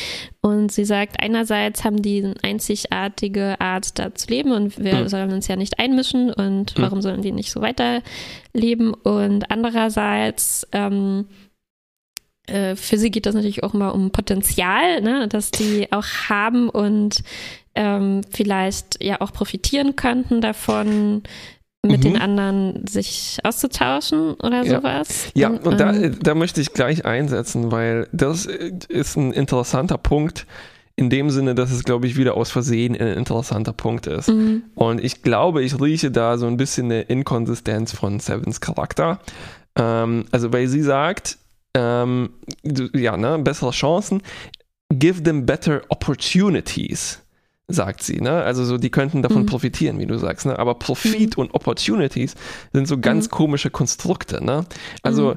Und 0.41 0.71
sie 0.71 0.83
sagt, 0.83 1.21
einerseits 1.21 1.83
haben 1.83 2.01
die 2.01 2.23
eine 2.23 2.35
einzigartige 2.41 3.61
Art, 3.61 3.99
da 3.99 4.13
zu 4.15 4.27
leben 4.29 4.51
und 4.51 4.83
wir 4.83 4.95
Mhm. 4.95 5.07
sollen 5.07 5.31
uns 5.31 5.47
ja 5.47 5.55
nicht 5.55 5.77
einmischen 5.79 6.33
und 6.33 6.75
Mhm. 6.77 6.81
warum 6.81 7.01
sollen 7.01 7.21
die 7.21 7.31
nicht 7.31 7.51
so 7.51 7.61
weiterleben? 7.61 8.93
Und 8.95 9.51
andererseits 9.51 10.67
ähm, 10.71 11.27
äh, 12.47 12.75
für 12.75 12.97
sie 12.97 13.11
geht 13.11 13.25
das 13.25 13.35
natürlich 13.35 13.63
auch 13.63 13.73
immer 13.73 13.93
um 13.93 14.11
Potenzial, 14.11 15.01
ne, 15.01 15.27
das 15.27 15.51
die 15.51 15.91
auch 15.91 16.05
haben 16.29 16.69
und 16.69 17.21
ähm, 17.77 18.21
vielleicht 18.31 19.01
ja 19.01 19.21
auch 19.21 19.31
profitieren 19.31 19.95
könnten 19.95 20.41
davon, 20.41 21.23
mit 21.85 21.99
Mhm. 21.99 22.01
den 22.01 22.17
anderen 22.17 22.87
sich 22.87 23.37
auszutauschen 23.43 24.33
oder 24.33 24.63
Ja. 24.63 24.77
sowas. 24.81 25.29
Ja, 25.35 25.49
und 25.49 25.79
da, 25.79 25.93
ähm, 25.93 26.17
da 26.21 26.35
möchte 26.35 26.59
ich 26.59 26.73
gleich 26.73 27.05
einsetzen, 27.05 27.71
weil 27.71 28.07
das 28.11 28.45
ist 28.47 29.15
ein 29.15 29.31
interessanter 29.31 29.97
Punkt. 29.97 30.45
In 30.99 31.11
dem 31.11 31.29
Sinne, 31.29 31.53
dass 31.53 31.71
es, 31.71 31.83
glaube 31.83 32.07
ich, 32.07 32.17
wieder 32.17 32.35
aus 32.35 32.49
Versehen 32.49 32.95
ein 32.95 33.09
interessanter 33.15 33.71
Punkt 33.71 34.07
ist. 34.07 34.29
mhm. 34.29 34.63
Und 34.73 34.99
ich 35.03 35.21
glaube, 35.21 35.61
ich 35.63 35.79
rieche 35.79 36.09
da 36.09 36.39
so 36.39 36.47
ein 36.47 36.57
bisschen 36.57 36.85
eine 36.87 37.03
Inkonsistenz 37.03 37.93
von 37.93 38.19
Sevens 38.19 38.59
Charakter. 38.59 39.19
Ähm, 39.77 40.25
also, 40.31 40.51
weil 40.51 40.67
sie 40.67 40.81
sagt, 40.81 41.37
ähm, 41.75 42.31
ja, 42.95 43.15
ne, 43.15 43.37
bessere 43.37 43.69
Chancen, 43.69 44.23
give 44.91 45.21
them 45.21 45.45
better 45.45 45.81
opportunities, 45.89 47.21
sagt 47.67 48.01
sie, 48.03 48.21
ne? 48.21 48.43
Also 48.43 48.63
so, 48.63 48.77
die 48.77 48.89
könnten 48.89 49.21
davon 49.21 49.41
Mhm. 49.41 49.47
profitieren, 49.47 49.99
wie 49.99 50.05
du 50.05 50.17
sagst, 50.17 50.45
ne? 50.45 50.57
Aber 50.57 50.75
Profit 50.75 51.37
und 51.37 51.53
Opportunities 51.53 52.35
sind 52.73 52.87
so 52.87 52.97
ganz 52.97 53.25
Mhm. 53.27 53.31
komische 53.31 53.69
Konstrukte, 53.69 54.43
ne? 54.43 54.65
Also 55.03 55.35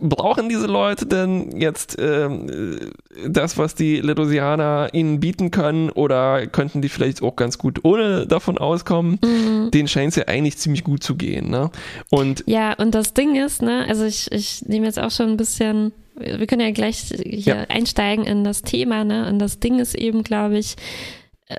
brauchen 0.00 0.48
diese 0.48 0.66
Leute 0.66 1.06
denn 1.06 1.60
jetzt 1.60 1.96
ähm, 2.00 2.90
das, 3.28 3.58
was 3.58 3.74
die 3.74 4.00
Ledosianer 4.00 4.88
ihnen 4.92 5.20
bieten 5.20 5.50
können, 5.50 5.90
oder 5.90 6.46
könnten 6.46 6.80
die 6.82 6.88
vielleicht 6.88 7.22
auch 7.22 7.36
ganz 7.36 7.58
gut 7.58 7.84
ohne 7.84 8.26
davon 8.26 8.58
auskommen? 8.58 9.18
Mhm. 9.22 9.70
Denen 9.70 9.88
scheint 9.88 10.10
es 10.10 10.16
ja 10.16 10.28
eigentlich 10.28 10.56
ziemlich 10.58 10.84
gut 10.84 11.02
zu 11.02 11.14
gehen. 11.16 11.50
Ne? 11.50 11.70
Und 12.10 12.42
ja, 12.46 12.72
und 12.74 12.94
das 12.94 13.12
Ding 13.12 13.36
ist, 13.36 13.60
ne, 13.62 13.84
also 13.88 14.04
ich, 14.04 14.32
ich 14.32 14.62
nehme 14.66 14.86
jetzt 14.86 14.98
auch 14.98 15.10
schon 15.10 15.30
ein 15.30 15.36
bisschen 15.36 15.92
wir 16.16 16.46
können 16.46 16.60
ja 16.60 16.70
gleich 16.70 17.14
hier 17.24 17.54
ja. 17.54 17.64
einsteigen 17.68 18.26
in 18.26 18.44
das 18.44 18.60
Thema, 18.60 19.04
ne? 19.04 19.26
Und 19.28 19.38
das 19.38 19.58
Ding 19.58 19.78
ist 19.78 19.94
eben, 19.94 20.22
glaube 20.22 20.58
ich, 20.58 20.76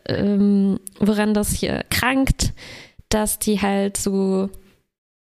ähm, 0.05 0.79
woran 0.99 1.33
das 1.33 1.51
hier 1.51 1.83
krankt, 1.89 2.53
dass 3.09 3.39
die 3.39 3.61
halt 3.61 3.97
so 3.97 4.49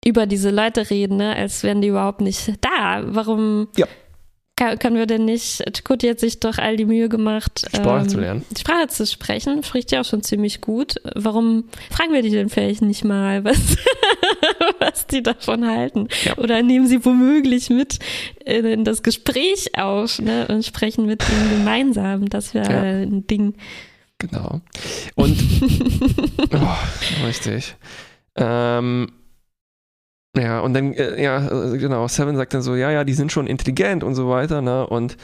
über 0.05 0.27
diese 0.27 0.51
Leute 0.51 0.91
reden, 0.91 1.17
ne, 1.17 1.37
als 1.37 1.63
wären 1.63 1.83
die 1.83 1.89
überhaupt 1.89 2.21
nicht 2.21 2.55
da. 2.63 3.03
Warum 3.05 3.69
ja. 3.77 3.87
kann, 4.57 4.79
können 4.79 4.97
wir 4.97 5.07
denn 5.07 5.27
nicht? 5.27 5.63
Chakoti 5.77 6.09
hat 6.09 6.21
sich 6.21 6.41
doch 6.41 6.57
all 6.57 6.77
die 6.77 6.87
Mühe 6.87 7.11
gemacht, 7.11 7.67
Sprache 7.75 8.03
ähm, 8.03 8.09
zu 8.09 8.19
lernen. 8.19 8.45
Sprache 8.59 8.89
zu 8.89 9.07
sprechen, 9.07 9.63
spricht 9.63 9.93
ja 9.93 10.01
auch 10.01 10.07
schon 10.07 10.23
ziemlich 10.23 10.63
gut. 10.63 10.95
Warum 11.15 11.65
fragen 11.91 12.15
wir 12.15 12.23
die 12.23 12.31
denn 12.31 12.49
vielleicht 12.49 12.81
nicht 12.81 13.05
mal, 13.05 13.45
was, 13.45 13.77
was 14.79 15.07
die 15.07 15.23
davon 15.23 15.67
halten? 15.67 16.09
Ja. 16.25 16.39
Oder 16.39 16.63
nehmen 16.63 16.87
sie 16.87 17.05
womöglich 17.05 17.69
mit 17.69 17.99
in 18.47 18.85
das 18.85 19.03
Gespräch 19.03 19.79
auf 19.79 20.19
ne, 20.19 20.49
und 20.49 20.65
sprechen 20.65 21.05
mit 21.05 21.23
ihnen 21.29 21.59
gemeinsam? 21.59 22.31
Das 22.31 22.55
wäre 22.55 22.73
ja. 22.73 23.07
ein 23.07 23.27
Ding. 23.27 23.55
Genau. 24.21 24.61
Und 25.17 25.37
oh, 26.53 27.27
richtig. 27.27 27.75
Ähm, 28.37 29.09
ja, 30.37 30.61
und 30.61 30.75
dann, 30.75 30.93
äh, 30.93 31.21
ja, 31.23 31.73
äh, 31.73 31.79
genau, 31.79 32.07
Seven 32.07 32.37
sagt 32.37 32.55
dann 32.55 32.63
so, 32.63 32.77
ja, 32.77 32.91
ja, 32.91 33.03
die 33.03 33.15
sind 33.15 33.33
schon 33.33 33.49
intelligent 33.49 34.05
und 34.05 34.15
so 34.15 34.29
weiter, 34.29 34.63
ne? 34.63 34.87
Und 34.87 35.17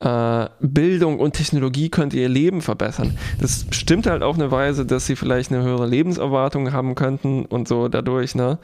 äh, 0.00 0.46
Bildung 0.60 1.18
und 1.18 1.32
Technologie 1.32 1.88
könnte 1.88 2.18
ihr 2.18 2.28
Leben 2.28 2.60
verbessern. 2.60 3.18
Das 3.40 3.66
stimmt 3.70 4.06
halt 4.06 4.22
auf 4.22 4.36
eine 4.36 4.50
Weise, 4.50 4.84
dass 4.84 5.06
sie 5.06 5.16
vielleicht 5.16 5.50
eine 5.50 5.62
höhere 5.62 5.86
Lebenserwartung 5.86 6.72
haben 6.72 6.94
könnten 6.94 7.46
und 7.46 7.66
so 7.66 7.88
dadurch, 7.88 8.34
ne? 8.34 8.58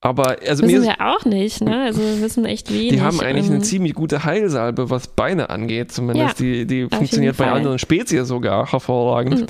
Aber 0.00 0.36
also 0.46 0.62
wissen 0.62 0.80
mir 0.80 0.86
wir 0.86 1.00
auch 1.00 1.24
nicht, 1.24 1.62
ne? 1.62 1.82
Also 1.84 2.00
wir 2.00 2.20
wissen 2.20 2.44
echt 2.44 2.72
wenig. 2.72 2.90
Die 2.90 3.00
haben 3.00 3.20
eigentlich 3.20 3.50
eine 3.50 3.60
ziemlich 3.62 3.94
gute 3.94 4.24
Heilsalbe, 4.24 4.90
was 4.90 5.08
Beine 5.08 5.50
angeht, 5.50 5.90
zumindest. 5.92 6.38
Ja, 6.40 6.44
die, 6.44 6.66
die 6.66 6.88
funktioniert 6.88 7.36
bei 7.36 7.50
anderen 7.50 7.78
Spezies 7.78 8.28
sogar 8.28 8.70
hervorragend. 8.70 9.40
Mhm. 9.40 9.46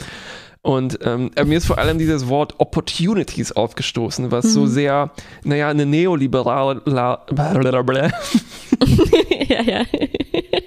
Und 0.67 0.99
ähm, 1.05 1.31
mir 1.45 1.59
ist 1.59 1.67
vor 1.67 1.79
allem 1.79 1.97
dieses 1.97 2.27
Wort 2.27 2.55
Opportunities 2.59 3.53
aufgestoßen, 3.53 4.33
was 4.33 4.47
mhm. 4.47 4.49
so 4.49 4.67
sehr, 4.67 5.13
naja, 5.45 5.69
eine 5.69 5.87
neoliberale 5.87 6.83
ja, 9.49 9.63
ja. 9.63 9.85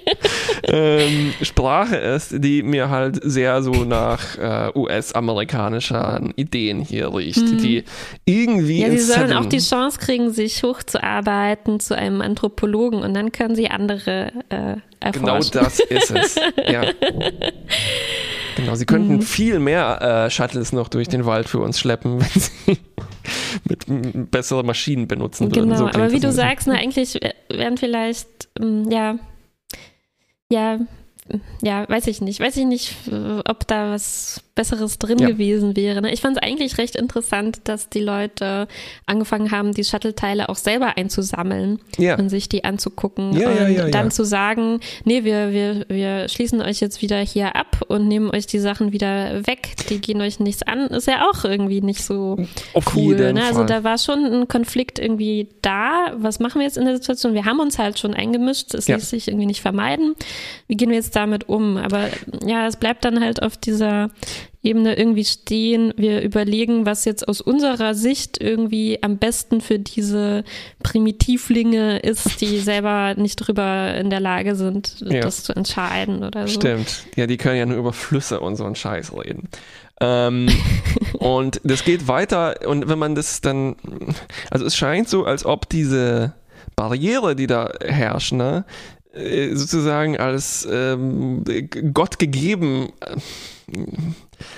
ähm, 0.64 1.32
Sprache 1.42 1.96
ist, 1.96 2.34
die 2.42 2.62
mir 2.62 2.90
halt 2.90 3.20
sehr 3.22 3.62
so 3.62 3.84
nach 3.84 4.36
äh, 4.38 4.70
US-amerikanischen 4.78 6.32
Ideen 6.36 6.80
hier 6.80 7.14
riecht, 7.14 7.38
mhm. 7.38 7.58
die 7.58 7.84
irgendwie. 8.24 8.82
Ja, 8.82 8.90
sie 8.90 8.98
sollen 8.98 9.32
auch 9.32 9.46
die 9.46 9.58
Chance 9.58 9.98
kriegen, 9.98 10.30
sich 10.30 10.62
hochzuarbeiten 10.62 11.80
zu 11.80 11.96
einem 11.96 12.20
Anthropologen 12.20 13.02
und 13.02 13.14
dann 13.14 13.32
können 13.32 13.54
sie 13.54 13.70
andere 13.70 14.32
äh, 14.48 14.76
erforschen. 15.00 15.50
Genau 15.50 15.64
das 15.64 15.80
ist 15.80 16.10
es. 16.10 16.34
ja. 16.70 16.82
Genau, 18.56 18.74
sie 18.74 18.86
könnten 18.86 19.14
mhm. 19.14 19.22
viel 19.22 19.58
mehr 19.58 20.26
äh, 20.26 20.30
Shuttles 20.30 20.72
noch 20.72 20.88
durch 20.88 21.08
den 21.08 21.24
Wald 21.24 21.48
für 21.48 21.60
uns 21.60 21.78
schleppen, 21.78 22.20
wenn 22.20 22.40
sie 22.40 22.78
mit 23.64 24.30
besseren 24.30 24.66
Maschinen 24.66 25.08
benutzen 25.08 25.46
würden. 25.46 25.70
Genau, 25.70 25.76
so 25.76 25.86
aber 25.86 26.12
wie 26.12 26.20
du 26.20 26.32
sagst, 26.32 26.66
na, 26.66 26.74
eigentlich 26.74 27.18
wären 27.48 27.76
vielleicht, 27.76 28.48
ähm, 28.60 28.90
ja, 28.90 29.16
ja, 30.50 30.78
ja, 31.62 31.88
weiß 31.88 32.06
ich 32.08 32.20
nicht. 32.20 32.40
Weiß 32.40 32.56
ich 32.56 32.66
nicht, 32.66 32.96
ob 33.44 33.66
da 33.66 33.92
was 33.92 34.42
Besseres 34.60 34.98
drin 34.98 35.18
ja. 35.18 35.28
gewesen 35.28 35.74
wäre. 35.74 36.02
Ne? 36.02 36.12
Ich 36.12 36.20
fand 36.20 36.36
es 36.36 36.42
eigentlich 36.42 36.76
recht 36.76 36.94
interessant, 36.94 37.62
dass 37.64 37.88
die 37.88 38.00
Leute 38.00 38.68
angefangen 39.06 39.50
haben, 39.50 39.72
die 39.72 39.84
Shuttle-Teile 39.84 40.50
auch 40.50 40.56
selber 40.56 40.98
einzusammeln 40.98 41.78
ja. 41.96 42.18
und 42.18 42.28
sich 42.28 42.50
die 42.50 42.62
anzugucken 42.62 43.32
ja, 43.32 43.48
und 43.84 43.94
dann 43.94 44.10
zu 44.10 44.22
sagen, 44.22 44.80
nee, 45.06 45.24
wir, 45.24 45.52
wir, 45.52 45.86
wir 45.88 46.28
schließen 46.28 46.60
euch 46.60 46.80
jetzt 46.80 47.00
wieder 47.00 47.20
hier 47.20 47.56
ab 47.56 47.80
und 47.88 48.06
nehmen 48.06 48.28
euch 48.28 48.46
die 48.46 48.58
Sachen 48.58 48.92
wieder 48.92 49.46
weg. 49.46 49.76
Die 49.88 49.98
gehen 49.98 50.20
euch 50.20 50.40
nichts 50.40 50.62
an. 50.62 50.88
Ist 50.88 51.06
ja 51.06 51.30
auch 51.30 51.42
irgendwie 51.46 51.80
nicht 51.80 52.04
so 52.04 52.36
Auf 52.74 52.94
cool. 52.94 53.32
Ne? 53.32 53.42
Also 53.42 53.64
da 53.64 53.82
war 53.82 53.96
schon 53.96 54.26
ein 54.26 54.48
Konflikt 54.48 54.98
irgendwie 54.98 55.48
da. 55.62 56.12
Was 56.18 56.38
machen 56.38 56.58
wir 56.58 56.66
jetzt 56.66 56.76
in 56.76 56.84
der 56.84 56.96
Situation? 56.96 57.32
Wir 57.32 57.46
haben 57.46 57.60
uns 57.60 57.78
halt 57.78 57.98
schon 57.98 58.12
eingemischt. 58.12 58.74
Es 58.74 58.88
ließ 58.88 59.08
sich 59.08 59.28
irgendwie 59.28 59.46
nicht 59.46 59.62
vermeiden. 59.62 60.16
Wie 60.68 60.76
gehen 60.76 60.90
wir 60.90 60.96
jetzt 60.96 61.16
damit 61.16 61.48
um? 61.48 61.78
Aber 61.78 62.08
ja, 62.44 62.66
es 62.66 62.76
bleibt 62.76 63.06
dann 63.06 63.20
halt 63.20 63.42
auf 63.42 63.56
dieser 63.56 64.10
Ebene 64.62 64.96
irgendwie 64.98 65.24
stehen. 65.24 65.94
Wir 65.96 66.20
überlegen, 66.22 66.84
was 66.84 67.04
jetzt 67.06 67.26
aus 67.26 67.40
unserer 67.40 67.94
Sicht 67.94 68.40
irgendwie 68.40 69.02
am 69.02 69.16
besten 69.16 69.60
für 69.60 69.78
diese 69.78 70.44
Primitivlinge 70.82 71.98
ist, 72.00 72.40
die 72.40 72.58
selber 72.60 73.14
nicht 73.14 73.36
drüber 73.36 73.94
in 73.94 74.10
der 74.10 74.20
Lage 74.20 74.56
sind, 74.56 74.96
ja. 75.00 75.20
das 75.20 75.44
zu 75.44 75.54
entscheiden 75.54 76.22
oder 76.22 76.46
so. 76.46 76.60
Stimmt. 76.60 77.06
Ja, 77.16 77.26
die 77.26 77.38
können 77.38 77.56
ja 77.56 77.66
nur 77.66 77.78
über 77.78 77.92
Flüsse 77.92 78.40
und 78.40 78.56
so 78.56 78.64
einen 78.64 78.74
Scheiß 78.74 79.12
reden. 79.14 79.48
Ähm, 80.00 80.48
und 81.14 81.60
das 81.64 81.84
geht 81.84 82.06
weiter 82.06 82.66
und 82.66 82.88
wenn 82.88 82.98
man 82.98 83.14
das 83.14 83.40
dann, 83.40 83.76
also 84.50 84.66
es 84.66 84.76
scheint 84.76 85.08
so, 85.08 85.24
als 85.24 85.44
ob 85.44 85.68
diese 85.68 86.34
Barriere, 86.76 87.36
die 87.36 87.46
da 87.46 87.70
herrscht, 87.82 88.32
ne, 88.32 88.64
äh, 89.12 89.54
sozusagen 89.54 90.18
als 90.18 90.68
ähm, 90.70 91.44
Gott 91.92 92.18
gegeben 92.18 92.92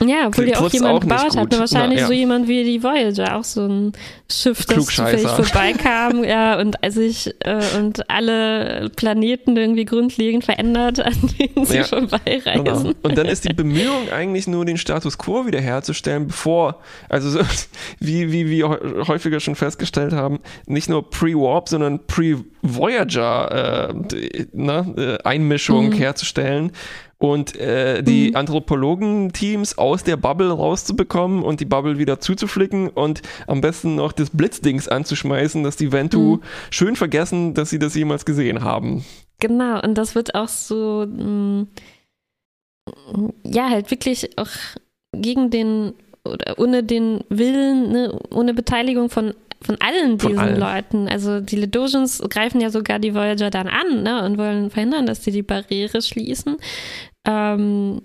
ja, 0.04 0.26
obwohl 0.26 0.46
die 0.46 0.56
auch 0.56 0.70
jemand 0.70 0.94
auch 0.94 1.00
gebaut 1.00 1.36
hat. 1.36 1.58
Wahrscheinlich 1.58 1.98
Na, 1.98 2.02
ja. 2.02 2.06
so 2.06 2.12
jemand 2.12 2.48
wie 2.48 2.64
die 2.64 2.82
Voyager, 2.82 3.36
auch 3.36 3.44
so 3.44 3.66
ein 3.66 3.92
Schiff, 4.30 4.64
das 4.66 4.86
zufällig 4.86 5.26
vorbeikam, 5.26 6.24
ja, 6.32 6.58
und 6.58 6.76
sich 6.88 7.34
äh, 7.40 7.60
und 7.78 8.08
alle 8.10 8.90
Planeten 8.96 9.56
irgendwie 9.56 9.84
grundlegend 9.84 10.44
verändert, 10.44 11.00
an 11.00 11.14
denen 11.38 11.66
sie 11.66 11.78
ja, 11.78 11.84
vorbeireisen. 11.84 12.64
Genau. 12.64 12.92
Und 13.02 13.18
dann 13.18 13.26
ist 13.26 13.44
die 13.44 13.52
Bemühung 13.54 14.10
eigentlich 14.14 14.46
nur, 14.46 14.64
den 14.64 14.78
Status 14.78 15.18
quo 15.18 15.46
wiederherzustellen, 15.46 16.28
bevor, 16.28 16.80
also 17.08 17.30
so, 17.30 17.40
wie, 18.00 18.32
wie 18.32 18.48
wir 18.48 18.68
häufiger 19.06 19.40
schon 19.40 19.54
festgestellt 19.54 20.12
haben, 20.12 20.40
nicht 20.66 20.88
nur 20.88 21.08
Pre-Warp, 21.08 21.68
sondern 21.68 22.06
Pre-Voyager 22.06 23.90
äh, 23.90 24.44
ne, 24.52 24.94
äh, 24.96 25.28
Einmischung 25.28 25.88
mhm. 25.88 25.92
herzustellen 25.92 26.72
und 27.22 27.54
äh, 27.54 28.02
die 28.02 28.30
mhm. 28.30 28.36
Anthropologen-Teams 28.36 29.78
aus 29.78 30.02
der 30.02 30.16
Bubble 30.16 30.50
rauszubekommen 30.50 31.44
und 31.44 31.60
die 31.60 31.64
Bubble 31.64 31.96
wieder 31.96 32.18
zuzuflicken 32.18 32.88
und 32.88 33.22
am 33.46 33.60
besten 33.60 33.94
noch 33.94 34.10
das 34.10 34.30
Blitzdings 34.30 34.88
anzuschmeißen, 34.88 35.62
dass 35.62 35.76
die 35.76 35.92
Ventu 35.92 36.18
mhm. 36.18 36.42
schön 36.70 36.96
vergessen, 36.96 37.54
dass 37.54 37.70
sie 37.70 37.78
das 37.78 37.94
jemals 37.94 38.24
gesehen 38.24 38.64
haben. 38.64 39.04
Genau, 39.38 39.80
und 39.80 39.94
das 39.94 40.16
wird 40.16 40.34
auch 40.34 40.48
so, 40.48 41.06
mh, 41.06 41.66
mm, 43.14 43.28
ja, 43.44 43.70
halt 43.70 43.92
wirklich 43.92 44.36
auch 44.36 44.50
gegen 45.12 45.50
den 45.50 45.94
oder 46.24 46.58
ohne 46.58 46.82
den 46.82 47.22
Willen, 47.28 47.92
ne, 47.92 48.18
ohne 48.30 48.52
Beteiligung 48.52 49.10
von 49.10 49.32
von 49.62 49.76
allen 49.80 50.18
diesen 50.18 50.36
von 50.36 50.38
allen. 50.38 50.60
Leuten. 50.60 51.08
Also 51.08 51.40
die 51.40 51.56
Ledosians 51.56 52.22
greifen 52.28 52.60
ja 52.60 52.70
sogar 52.70 52.98
die 52.98 53.14
Voyager 53.14 53.50
dann 53.50 53.68
an 53.68 54.02
ne, 54.02 54.24
und 54.24 54.38
wollen 54.38 54.70
verhindern, 54.70 55.06
dass 55.06 55.24
sie 55.24 55.32
die 55.32 55.42
Barriere 55.42 56.02
schließen. 56.02 56.56
Ähm, 57.26 58.02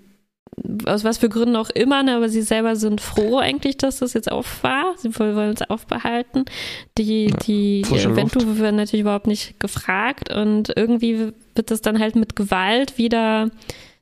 aus 0.86 1.04
was 1.04 1.18
für 1.18 1.28
Gründen 1.28 1.56
auch 1.56 1.70
immer, 1.70 2.02
ne, 2.02 2.16
aber 2.16 2.28
sie 2.28 2.42
selber 2.42 2.76
sind 2.76 3.00
froh 3.00 3.38
eigentlich, 3.38 3.76
dass 3.76 3.98
das 3.98 4.14
jetzt 4.14 4.30
auf 4.30 4.62
war. 4.62 4.94
Sie 4.96 5.16
wollen 5.18 5.54
es 5.54 5.68
aufbehalten. 5.68 6.44
Die, 6.96 7.26
ja, 7.26 7.36
die 7.46 7.84
Ventu 7.84 8.40
werden 8.58 8.76
natürlich 8.76 9.02
überhaupt 9.02 9.26
nicht 9.26 9.60
gefragt 9.60 10.32
und 10.34 10.72
irgendwie 10.74 11.32
wird 11.54 11.70
das 11.70 11.80
dann 11.80 11.98
halt 11.98 12.16
mit 12.16 12.36
Gewalt 12.36 12.98
wieder 12.98 13.50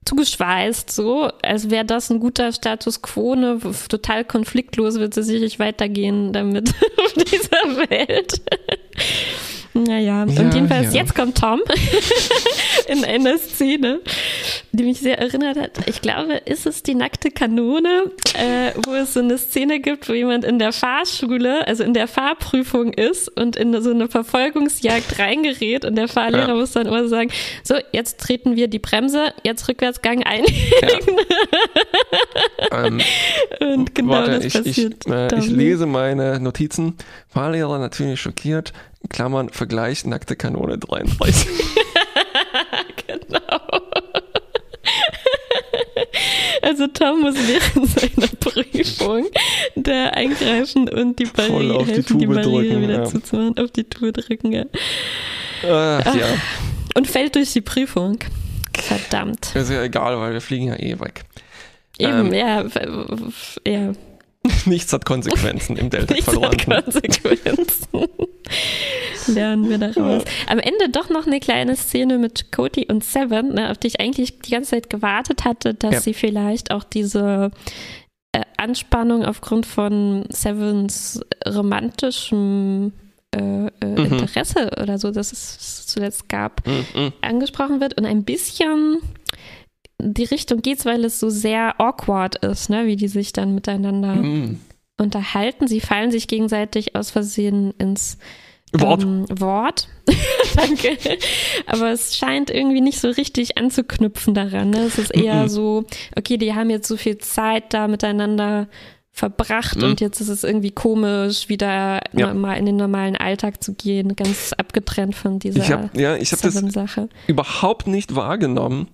zugeschweißt, 0.06 0.90
so, 0.90 1.30
als 1.42 1.70
wäre 1.70 1.84
das 1.84 2.10
ein 2.10 2.20
guter 2.20 2.52
Status 2.52 3.02
quo, 3.02 3.34
ne, 3.34 3.58
total 3.88 4.24
konfliktlos 4.24 4.98
wird 4.98 5.16
es 5.16 5.26
sicherlich 5.26 5.58
weitergehen 5.58 6.32
damit 6.32 6.70
auf 6.96 7.12
dieser 7.12 7.90
Welt. 7.90 8.40
Naja, 9.76 9.98
ja, 9.98 10.22
und 10.22 10.54
jedenfalls, 10.54 10.94
ja. 10.94 11.02
jetzt 11.02 11.14
kommt 11.14 11.36
Tom 11.36 11.60
in 12.88 13.04
einer 13.04 13.36
Szene, 13.36 14.00
die 14.76 14.84
mich 14.84 15.00
sehr 15.00 15.18
erinnert 15.18 15.58
hat. 15.58 15.70
Ich 15.86 16.02
glaube, 16.02 16.34
ist 16.44 16.66
es 16.66 16.82
die 16.82 16.94
nackte 16.94 17.30
Kanone, 17.30 18.10
äh, 18.34 18.72
wo 18.84 18.94
es 18.94 19.14
so 19.14 19.20
eine 19.20 19.38
Szene 19.38 19.80
gibt, 19.80 20.08
wo 20.08 20.12
jemand 20.12 20.44
in 20.44 20.58
der 20.58 20.72
Fahrschule, 20.72 21.66
also 21.66 21.84
in 21.84 21.94
der 21.94 22.08
Fahrprüfung 22.08 22.92
ist 22.92 23.28
und 23.28 23.56
in 23.56 23.80
so 23.82 23.90
eine 23.90 24.08
Verfolgungsjagd 24.08 25.18
reingerät 25.18 25.84
und 25.84 25.96
der 25.96 26.08
Fahrlehrer 26.08 26.48
ja. 26.48 26.54
muss 26.54 26.72
dann 26.72 26.86
immer 26.86 27.08
sagen, 27.08 27.30
so, 27.62 27.74
jetzt 27.92 28.20
treten 28.20 28.56
wir 28.56 28.68
die 28.68 28.78
Bremse, 28.78 29.32
jetzt 29.42 29.68
Rückwärtsgang 29.68 30.22
ein. 30.22 30.44
ähm, 32.72 33.00
und 33.60 33.94
genau 33.94 34.12
warte, 34.12 34.32
das 34.32 34.44
ich, 34.44 34.54
passiert. 34.54 34.94
Ich, 35.06 35.12
äh, 35.12 35.38
ich 35.38 35.48
lese 35.48 35.86
meine 35.86 36.40
Notizen. 36.40 36.96
Fahrlehrer 37.28 37.78
natürlich 37.78 38.20
schockiert, 38.20 38.72
Klammern, 39.08 39.50
Vergleich, 39.50 40.04
nackte 40.04 40.36
Kanone 40.36 40.78
33. 40.78 41.46
genau. 43.06 43.35
Also 46.62 46.86
Tom 46.88 47.20
muss 47.20 47.36
während 47.36 47.88
seiner 48.16 48.28
Prüfung 48.40 49.26
da 49.76 50.08
eingreifen 50.08 50.88
und 50.88 51.18
die 51.18 51.26
Barriere 51.26 51.76
auf 51.76 51.86
die 51.86 51.92
helfen, 51.92 52.18
die, 52.18 52.26
Tube 52.26 52.34
Barriere 52.34 52.62
drücken, 52.64 52.82
wieder 52.82 52.94
ja. 52.94 53.04
zuzumachen, 53.04 53.58
auf 53.58 53.70
die 53.70 53.84
Tube 53.84 54.12
drücken, 54.12 54.52
ja. 54.52 54.64
Ach, 55.62 56.14
ja, 56.14 56.26
Und 56.94 57.06
fällt 57.06 57.34
durch 57.34 57.52
die 57.52 57.60
Prüfung. 57.60 58.18
Verdammt. 58.74 59.54
ist 59.54 59.70
ja 59.70 59.82
egal, 59.82 60.18
weil 60.18 60.32
wir 60.32 60.40
fliegen 60.40 60.68
ja 60.68 60.76
eh 60.76 60.98
weg. 60.98 61.24
Eben, 61.98 62.32
Ähm. 62.32 62.64
ja. 63.66 63.92
Nichts 64.66 64.92
hat 64.92 65.04
Konsequenzen 65.04 65.76
im 65.76 65.86
Nichts 65.88 65.98
hat 66.08 66.10
Delta-Quadranten. 66.34 66.82
Konsequenzen. 66.84 67.88
Lernen 69.34 69.68
wir 69.68 69.78
daraus. 69.78 70.22
Am 70.46 70.58
Ende 70.58 70.88
doch 70.90 71.08
noch 71.10 71.26
eine 71.26 71.40
kleine 71.40 71.74
Szene 71.76 72.18
mit 72.18 72.52
Cody 72.52 72.86
und 72.88 73.02
Seven, 73.04 73.54
ne, 73.54 73.70
auf 73.70 73.78
die 73.78 73.88
ich 73.88 74.00
eigentlich 74.00 74.38
die 74.40 74.50
ganze 74.50 74.70
Zeit 74.70 74.88
gewartet 74.90 75.44
hatte, 75.44 75.74
dass 75.74 75.94
Ja. 75.94 76.00
sie 76.00 76.14
vielleicht 76.14 76.70
auch 76.70 76.84
diese 76.84 77.50
äh, 78.32 78.42
Anspannung 78.56 79.24
aufgrund 79.24 79.66
von 79.66 80.26
Sevens 80.30 81.20
romantischem 81.46 82.92
äh, 83.34 83.66
äh, 83.66 83.70
Mhm. 83.84 83.96
Interesse 84.18 84.70
oder 84.80 84.98
so, 84.98 85.10
dass 85.10 85.32
es 85.32 85.86
zuletzt 85.86 86.28
gab, 86.28 86.64
Mhm. 86.66 87.12
angesprochen 87.20 87.80
wird 87.80 87.98
und 87.98 88.06
ein 88.06 88.22
bisschen 88.24 88.98
die 90.00 90.24
Richtung 90.24 90.62
geht's, 90.62 90.84
weil 90.84 91.04
es 91.04 91.18
so 91.20 91.30
sehr 91.30 91.80
awkward 91.80 92.36
ist, 92.44 92.68
ne, 92.70 92.86
wie 92.86 92.96
die 92.96 93.08
sich 93.08 93.32
dann 93.32 93.54
miteinander 93.54 94.14
Mhm. 94.16 94.60
unterhalten. 94.98 95.66
Sie 95.68 95.80
fallen 95.80 96.10
sich 96.10 96.28
gegenseitig 96.28 96.94
aus 96.96 97.10
Versehen 97.10 97.72
ins 97.78 98.18
Wort. 98.72 99.02
Ähm, 99.04 99.24
Wort. 99.30 99.88
Danke. 100.56 100.98
Aber 101.66 101.90
es 101.92 102.16
scheint 102.16 102.50
irgendwie 102.50 102.80
nicht 102.80 103.00
so 103.00 103.08
richtig 103.08 103.56
anzuknüpfen 103.58 104.34
daran. 104.34 104.70
Ne? 104.70 104.80
Es 104.80 104.98
ist 104.98 105.14
eher 105.14 105.44
Mhm. 105.44 105.48
so, 105.48 105.84
okay, 106.16 106.36
die 106.36 106.54
haben 106.54 106.68
jetzt 106.70 106.88
so 106.88 106.96
viel 106.96 107.18
Zeit 107.18 107.72
da 107.72 107.88
miteinander 107.88 108.68
verbracht 109.12 109.78
Mhm. 109.78 109.84
und 109.84 110.00
jetzt 110.02 110.20
ist 110.20 110.28
es 110.28 110.44
irgendwie 110.44 110.72
komisch, 110.72 111.48
wieder 111.48 112.00
Ja. 112.12 112.34
mal 112.34 112.54
in 112.54 112.66
den 112.66 112.76
normalen 112.76 113.16
Alltag 113.16 113.62
zu 113.64 113.72
gehen, 113.74 114.14
ganz 114.14 114.52
abgetrennt 114.52 115.14
von 115.14 115.38
dieser 115.38 115.60
Ich 115.62 115.70
habe 115.70 115.88
ja, 115.98 116.16
ich 116.16 116.32
habe 116.32 116.42
das 116.42 116.52
Seven-Sache. 116.54 117.08
überhaupt 117.28 117.86
nicht 117.86 118.14
wahrgenommen. 118.14 118.88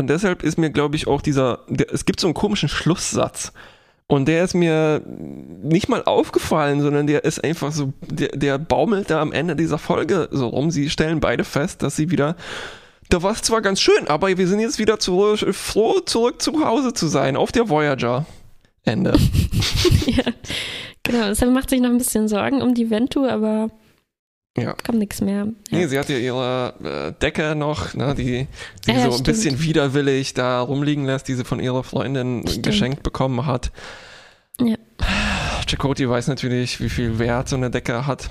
Und 0.00 0.08
deshalb 0.08 0.42
ist 0.42 0.56
mir, 0.56 0.70
glaube 0.70 0.96
ich, 0.96 1.06
auch 1.06 1.20
dieser, 1.20 1.58
der, 1.68 1.92
es 1.92 2.06
gibt 2.06 2.20
so 2.20 2.26
einen 2.26 2.32
komischen 2.32 2.70
Schlusssatz. 2.70 3.52
Und 4.06 4.28
der 4.28 4.44
ist 4.44 4.54
mir 4.54 5.02
nicht 5.04 5.90
mal 5.90 6.02
aufgefallen, 6.04 6.80
sondern 6.80 7.06
der 7.06 7.24
ist 7.24 7.44
einfach 7.44 7.70
so, 7.70 7.92
der, 8.08 8.28
der 8.28 8.56
baumelt 8.56 9.10
da 9.10 9.20
am 9.20 9.30
Ende 9.30 9.56
dieser 9.56 9.76
Folge 9.76 10.30
so 10.32 10.48
rum. 10.48 10.70
Sie 10.70 10.88
stellen 10.88 11.20
beide 11.20 11.44
fest, 11.44 11.82
dass 11.82 11.96
sie 11.96 12.10
wieder, 12.10 12.36
da 13.10 13.22
war 13.22 13.32
es 13.32 13.42
zwar 13.42 13.60
ganz 13.60 13.78
schön, 13.78 14.08
aber 14.08 14.34
wir 14.38 14.48
sind 14.48 14.60
jetzt 14.60 14.78
wieder 14.78 14.98
zurück, 14.98 15.54
froh, 15.54 16.00
zurück 16.00 16.40
zu 16.40 16.64
Hause 16.64 16.94
zu 16.94 17.06
sein, 17.06 17.36
auf 17.36 17.52
der 17.52 17.68
Voyager. 17.68 18.24
Ende. 18.86 19.12
ja. 20.06 20.32
Genau, 21.02 21.34
Sam 21.34 21.52
macht 21.52 21.68
sich 21.68 21.82
noch 21.82 21.90
ein 21.90 21.98
bisschen 21.98 22.26
Sorgen 22.26 22.62
um 22.62 22.72
die 22.72 22.88
Ventu, 22.88 23.26
aber 23.26 23.68
Ja. 24.58 24.74
kommt 24.84 24.98
nichts 24.98 25.20
mehr. 25.20 25.46
Nee, 25.70 25.86
sie 25.86 25.98
hat 25.98 26.08
ja 26.08 26.18
ihre 26.18 26.74
äh, 27.16 27.20
Decke 27.22 27.54
noch, 27.54 27.94
ne, 27.94 28.14
die 28.16 28.24
sie 28.24 28.48
Ja, 28.86 28.94
ja, 28.94 29.00
so 29.02 29.06
ein 29.06 29.12
stimmt. 29.12 29.26
bisschen 29.26 29.60
widerwillig 29.62 30.34
da 30.34 30.60
rumliegen 30.60 31.04
lässt, 31.04 31.28
die 31.28 31.34
sie 31.34 31.44
von 31.44 31.60
ihrer 31.60 31.84
Freundin 31.84 32.44
Stimmt. 32.46 32.66
geschenkt 32.66 33.02
bekommen 33.04 33.46
hat. 33.46 33.70
Ja. 34.60 34.76
Chakoti 35.66 36.08
weiß 36.08 36.26
natürlich, 36.26 36.80
wie 36.80 36.88
viel 36.88 37.18
Wert 37.20 37.48
so 37.48 37.56
eine 37.56 37.70
Decke 37.70 38.06
hat. 38.06 38.28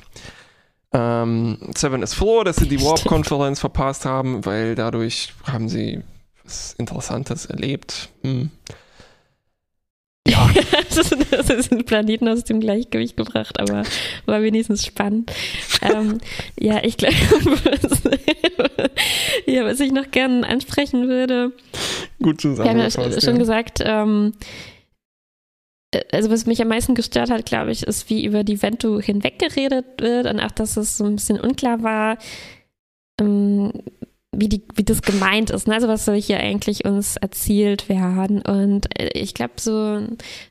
Ähm, 0.91 1.57
Seven 1.75 2.01
ist 2.03 2.15
froh, 2.15 2.43
dass 2.43 2.57
sie 2.57 2.67
die. 2.67 2.81
Warp-Konferenz 2.81 3.59
verpasst 3.59 4.05
haben, 4.05 4.45
weil 4.45 4.75
dadurch 4.75 5.33
haben 5.45 5.69
sie 5.69 6.01
was 6.43 6.73
Interessantes 6.77 7.45
erlebt. 7.45 8.09
Hm. 8.23 8.49
Das, 11.29 11.49
ist, 11.49 11.71
ein 11.71 11.85
Planeten 11.85 12.27
aus 12.27 12.43
dem 12.43 12.59
Gleichgewicht 12.59 13.15
gebracht, 13.15 13.59
aber 13.59 13.83
war 14.25 14.41
wenigstens 14.41 14.85
spannend. 14.85 15.31
ähm, 15.81 16.19
ja, 16.59 16.83
ich 16.83 16.97
glaube, 16.97 17.15
was, 17.45 18.01
ja, 19.45 19.65
was 19.65 19.79
ich 19.79 19.91
noch 19.91 20.11
gerne 20.11 20.47
ansprechen 20.47 21.07
würde, 21.07 21.53
gut 22.21 22.43
wir 22.43 22.63
haben 22.63 22.79
ja 22.79 22.89
schon 22.91 23.11
ja. 23.11 23.31
gesagt, 23.31 23.81
ähm, 23.83 24.33
äh, 25.91 26.01
also 26.11 26.29
was 26.29 26.45
mich 26.45 26.61
am 26.61 26.67
meisten 26.67 26.95
gestört 26.95 27.29
hat, 27.29 27.45
glaube 27.45 27.71
ich, 27.71 27.83
ist, 27.83 28.09
wie 28.09 28.25
über 28.25 28.43
die 28.43 28.61
Ventu 28.61 29.01
hinweggeredet 29.01 29.85
wird 29.99 30.27
und 30.27 30.39
auch, 30.39 30.51
dass 30.51 30.77
es 30.77 30.97
so 30.97 31.05
ein 31.05 31.15
bisschen 31.15 31.39
unklar 31.39 31.83
war, 31.83 32.17
ähm, 33.19 33.71
wie, 34.39 34.49
die, 34.49 34.63
wie 34.75 34.83
das 34.83 35.01
gemeint 35.01 35.49
ist. 35.49 35.67
Ne? 35.67 35.73
Also 35.75 35.87
was 35.87 36.05
soll 36.05 36.19
hier 36.19 36.39
eigentlich 36.39 36.85
uns 36.85 37.17
erzählt 37.17 37.89
werden? 37.89 38.41
Und 38.41 38.87
äh, 38.99 39.09
ich 39.13 39.33
glaube, 39.33 39.53
so 39.59 40.01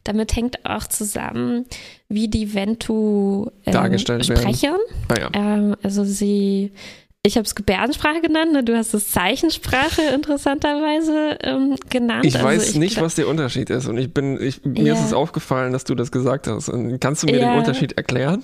damit 0.05 0.35
hängt 0.37 0.65
auch 0.65 0.87
zusammen, 0.87 1.65
wie 2.09 2.29
die 2.29 2.55
Ventu 2.55 3.47
ähm, 3.67 3.73
Dargestellt 3.73 4.25
sprechen. 4.27 4.77
Ah, 5.09 5.15
ja. 5.19 5.31
Ähm, 5.35 5.77
also 5.83 6.05
sie, 6.05 6.73
ich 7.23 7.37
habe 7.37 7.45
es 7.45 7.55
Gebärdensprache 7.55 8.21
genannt, 8.21 8.53
ne? 8.53 8.65
du 8.65 8.77
hast 8.77 8.95
es 8.95 9.11
Zeichensprache 9.11 10.03
interessanterweise 10.15 11.39
ähm, 11.43 11.77
genannt. 11.91 12.25
Ich 12.25 12.37
also 12.37 12.47
weiß 12.47 12.75
nicht, 12.77 12.95
glaub- 12.95 13.07
was 13.07 13.15
der 13.15 13.29
Unterschied 13.29 13.71
ist. 13.71 13.87
Und 13.87 13.99
ich 13.99 14.13
bin, 14.13 14.41
ich, 14.41 14.65
mir 14.65 14.83
Ja. 14.85 14.95
ist 14.95 15.05
es 15.05 15.13
aufgefallen, 15.13 15.73
dass 15.73 15.85
du 15.85 15.95
das 15.95 16.13
gesagt 16.13 16.47
hast. 16.47 16.69
Und 16.69 16.99
kannst 17.01 17.23
du 17.23 17.27
mir 17.27 17.39
Ja. 17.39 17.53
den 17.53 17.59
Unterschied 17.59 17.93
erklären? 17.97 18.43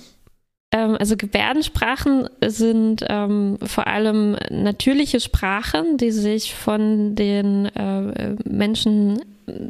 Ähm, 0.75 0.97
also 0.99 1.15
Gebärdensprachen 1.15 2.27
sind 2.45 3.05
ähm, 3.07 3.57
vor 3.65 3.87
allem 3.87 4.35
natürliche 4.49 5.21
Sprachen, 5.21 5.97
die 5.97 6.11
sich 6.11 6.53
von 6.53 7.15
den 7.15 7.67
äh, 7.67 8.35
Menschen 8.43 9.21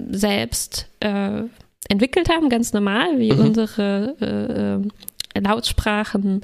selbst 0.09 0.87
äh, 1.01 1.43
entwickelt 1.89 2.29
haben, 2.29 2.49
ganz 2.49 2.73
normal, 2.73 3.19
wie 3.19 3.31
Mhm. 3.33 3.39
unsere 3.39 4.15
äh, 4.19 5.37
äh, 5.37 5.41
Lautsprachen 5.41 6.41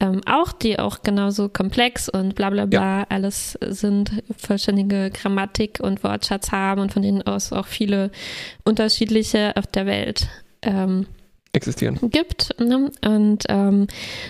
ähm, 0.00 0.20
auch, 0.26 0.52
die 0.52 0.78
auch 0.78 1.02
genauso 1.02 1.48
komplex 1.48 2.08
und 2.10 2.34
bla 2.34 2.50
bla 2.50 2.66
bla 2.66 3.04
alles 3.08 3.56
sind, 3.66 4.22
vollständige 4.36 5.10
Grammatik 5.10 5.78
und 5.80 6.02
Wortschatz 6.04 6.52
haben 6.52 6.80
und 6.82 6.92
von 6.92 7.00
denen 7.02 7.22
aus 7.22 7.52
auch 7.52 7.66
viele 7.66 8.10
unterschiedliche 8.64 9.52
auf 9.56 9.66
der 9.68 9.86
Welt 9.86 10.26
ähm, 10.62 11.06
Existieren. 11.54 11.98
gibt. 12.10 12.54
Ne? 12.60 12.90
Und 13.04 13.44
ähm, 13.48 13.86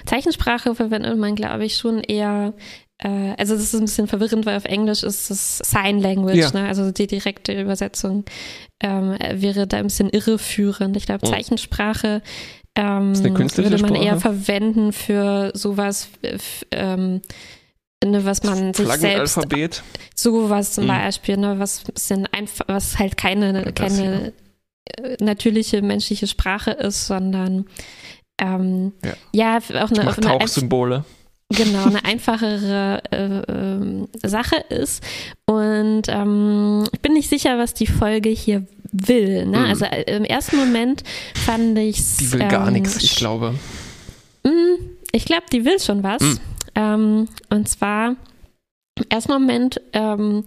Zeichensprache 0.07 0.75
verwendet 0.75 1.19
man, 1.19 1.35
glaube 1.35 1.65
ich, 1.65 1.77
schon 1.77 2.01
eher. 2.01 2.53
Äh, 2.99 3.35
also, 3.39 3.55
das 3.55 3.65
ist 3.65 3.75
ein 3.75 3.87
bisschen 3.87 4.07
verwirrend, 4.07 4.47
weil 4.47 4.57
auf 4.57 4.65
Englisch 4.67 5.03
ist 5.03 5.31
es 5.31 5.59
Sign 5.59 6.01
Language, 6.01 6.37
Ja. 6.37 6.51
ne? 6.53 6.69
also 6.69 6.91
die 6.93 7.07
direkte 7.09 7.61
Übersetzung 7.61 8.25
ähm, 8.81 9.17
wäre 9.33 9.67
da 9.67 9.79
ein 9.79 9.85
bisschen 9.85 10.11
irreführend. 10.11 10.97
Ich 10.97 11.07
glaube, 11.07 11.27
Mhm. 11.27 11.33
Zeichensprache. 11.33 12.23
Ähm, 12.77 13.15
würde 13.23 13.79
man 13.79 13.95
eher 13.95 14.19
Sprache? 14.19 14.21
verwenden 14.21 14.93
für 14.93 15.53
sowas, 15.55 16.09
äh, 16.23 16.39
ähm, 16.73 17.23
ne, 18.05 18.25
was 18.25 18.43
man 18.43 18.75
sich 18.75 18.87
selbst 18.87 19.01
Flaggenalphabet. 19.01 19.83
Sowas 20.17 20.73
zum 20.73 20.85
Mhm. 20.85 20.89
Beispiel, 20.89 21.37
ne, 21.37 21.59
was 21.59 21.81
bisschen 21.85 22.27
einfach, 22.33 22.65
was 22.69 22.99
halt 22.99 23.17
keine, 23.17 23.73
keine 23.73 24.27
äh, 24.29 24.33
natürliche 25.21 25.83
menschliche 25.83 26.27
Sprache 26.27 26.71
ist, 26.73 27.07
sondern 27.07 27.67
ähm, 28.41 28.93
Ja. 29.33 29.59
ja. 29.69 29.85
auch 29.85 29.91
eine, 29.91 30.05
Macht 30.05 30.19
eine, 30.27 30.39
Tauchsymbole. 30.39 31.05
genau, 31.51 31.85
eine 31.85 32.05
einfachere 32.05 33.03
äh, 33.11 33.53
ähm, 33.53 34.09
Sache 34.23 34.57
ist. 34.69 35.03
Und 35.47 36.03
ähm, 36.09 36.85
ich 36.93 37.01
bin 37.01 37.13
nicht 37.15 37.29
sicher, 37.31 37.59
was 37.59 37.75
die 37.75 37.87
Folge 37.87 38.29
hier 38.31 38.67
will. 38.93 39.47
Ne? 39.47 39.59
Mhm. 39.59 39.65
Also 39.65 39.85
äh, 39.87 40.17
im 40.17 40.25
ersten 40.25 40.57
Moment 40.57 41.03
fand 41.35 41.79
ich 41.79 41.97
Die 42.19 42.33
will 42.33 42.41
gar 42.49 42.71
nichts, 42.71 43.03
ich 43.03 43.17
glaube. 43.17 43.55
Mm, 44.45 44.51
Ich 45.13 45.25
glaube, 45.25 45.45
die 45.53 45.65
will 45.65 45.79
schon 45.81 46.03
was. 46.03 46.21
Mm. 46.23 46.35
Ähm, 46.77 47.29
und 47.51 47.69
zwar 47.69 48.17
im 48.97 49.05
ersten 49.09 49.33
Moment, 49.33 49.81
ähm, 49.93 50.45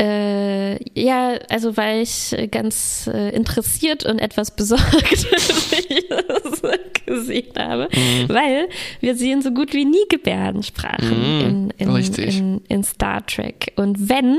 äh, 0.00 0.78
ja, 0.98 1.34
also 1.50 1.76
weil 1.76 2.02
ich 2.02 2.34
ganz 2.50 3.08
äh, 3.12 3.30
interessiert 3.34 4.04
und 4.06 4.18
etwas 4.18 4.56
besorgt 4.56 5.26
wie 5.72 5.94
ich 5.94 6.08
das 6.08 6.62
gesehen 7.06 7.52
habe, 7.58 7.88
Mhm. 7.94 8.28
weil 8.28 8.68
wir 9.00 9.14
sehen 9.16 9.42
so 9.42 9.50
gut 9.50 9.72
wie 9.74 9.84
nie 9.84 10.04
Gebärdensprachen 10.08 11.10
Mm, 11.10 11.70
in, 11.78 11.88
in, 11.90 12.14
in, 12.14 12.60
in 12.68 12.84
Star 12.84 13.26
Trek. 13.26 13.72
Und 13.76 14.08
wenn, 14.08 14.38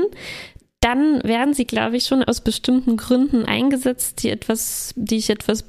dann 0.80 1.22
werden 1.22 1.54
sie, 1.54 1.64
glaube 1.64 1.96
ich, 1.96 2.06
schon 2.06 2.24
aus 2.24 2.40
bestimmten 2.40 2.96
Gründen 2.96 3.44
eingesetzt, 3.44 4.22
die 4.22 4.30
etwas, 4.30 4.92
die 4.96 5.16
ich 5.18 5.30
etwas 5.30 5.62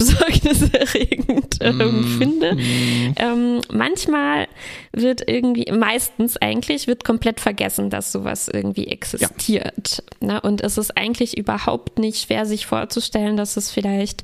besorgniserregend 0.63 1.57
ähm, 1.61 2.01
Mm, 2.01 2.03
finde. 2.17 2.55
mm. 2.55 3.15
Ähm, 3.17 3.61
manchmal 3.71 4.47
wird 4.91 5.27
irgendwie, 5.27 5.71
meistens 5.71 6.37
eigentlich, 6.37 6.87
wird 6.87 7.03
komplett 7.03 7.39
vergessen, 7.39 7.89
dass 7.89 8.11
sowas 8.11 8.47
irgendwie 8.47 8.87
existiert. 8.87 10.03
Ne? 10.19 10.39
Und 10.41 10.61
es 10.61 10.77
ist 10.77 10.97
eigentlich 10.97 11.37
überhaupt 11.37 11.99
nicht 11.99 12.21
schwer, 12.21 12.45
sich 12.45 12.65
vorzustellen, 12.65 13.37
dass 13.37 13.57
es 13.57 13.71
vielleicht 13.71 14.23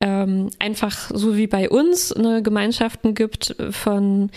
ähm, 0.00 0.50
einfach 0.58 1.10
so 1.12 1.36
wie 1.36 1.46
bei 1.46 1.70
uns 1.70 2.14
ne, 2.14 2.42
Gemeinschaften 2.42 3.14
gibt 3.14 3.54
von 3.70 4.30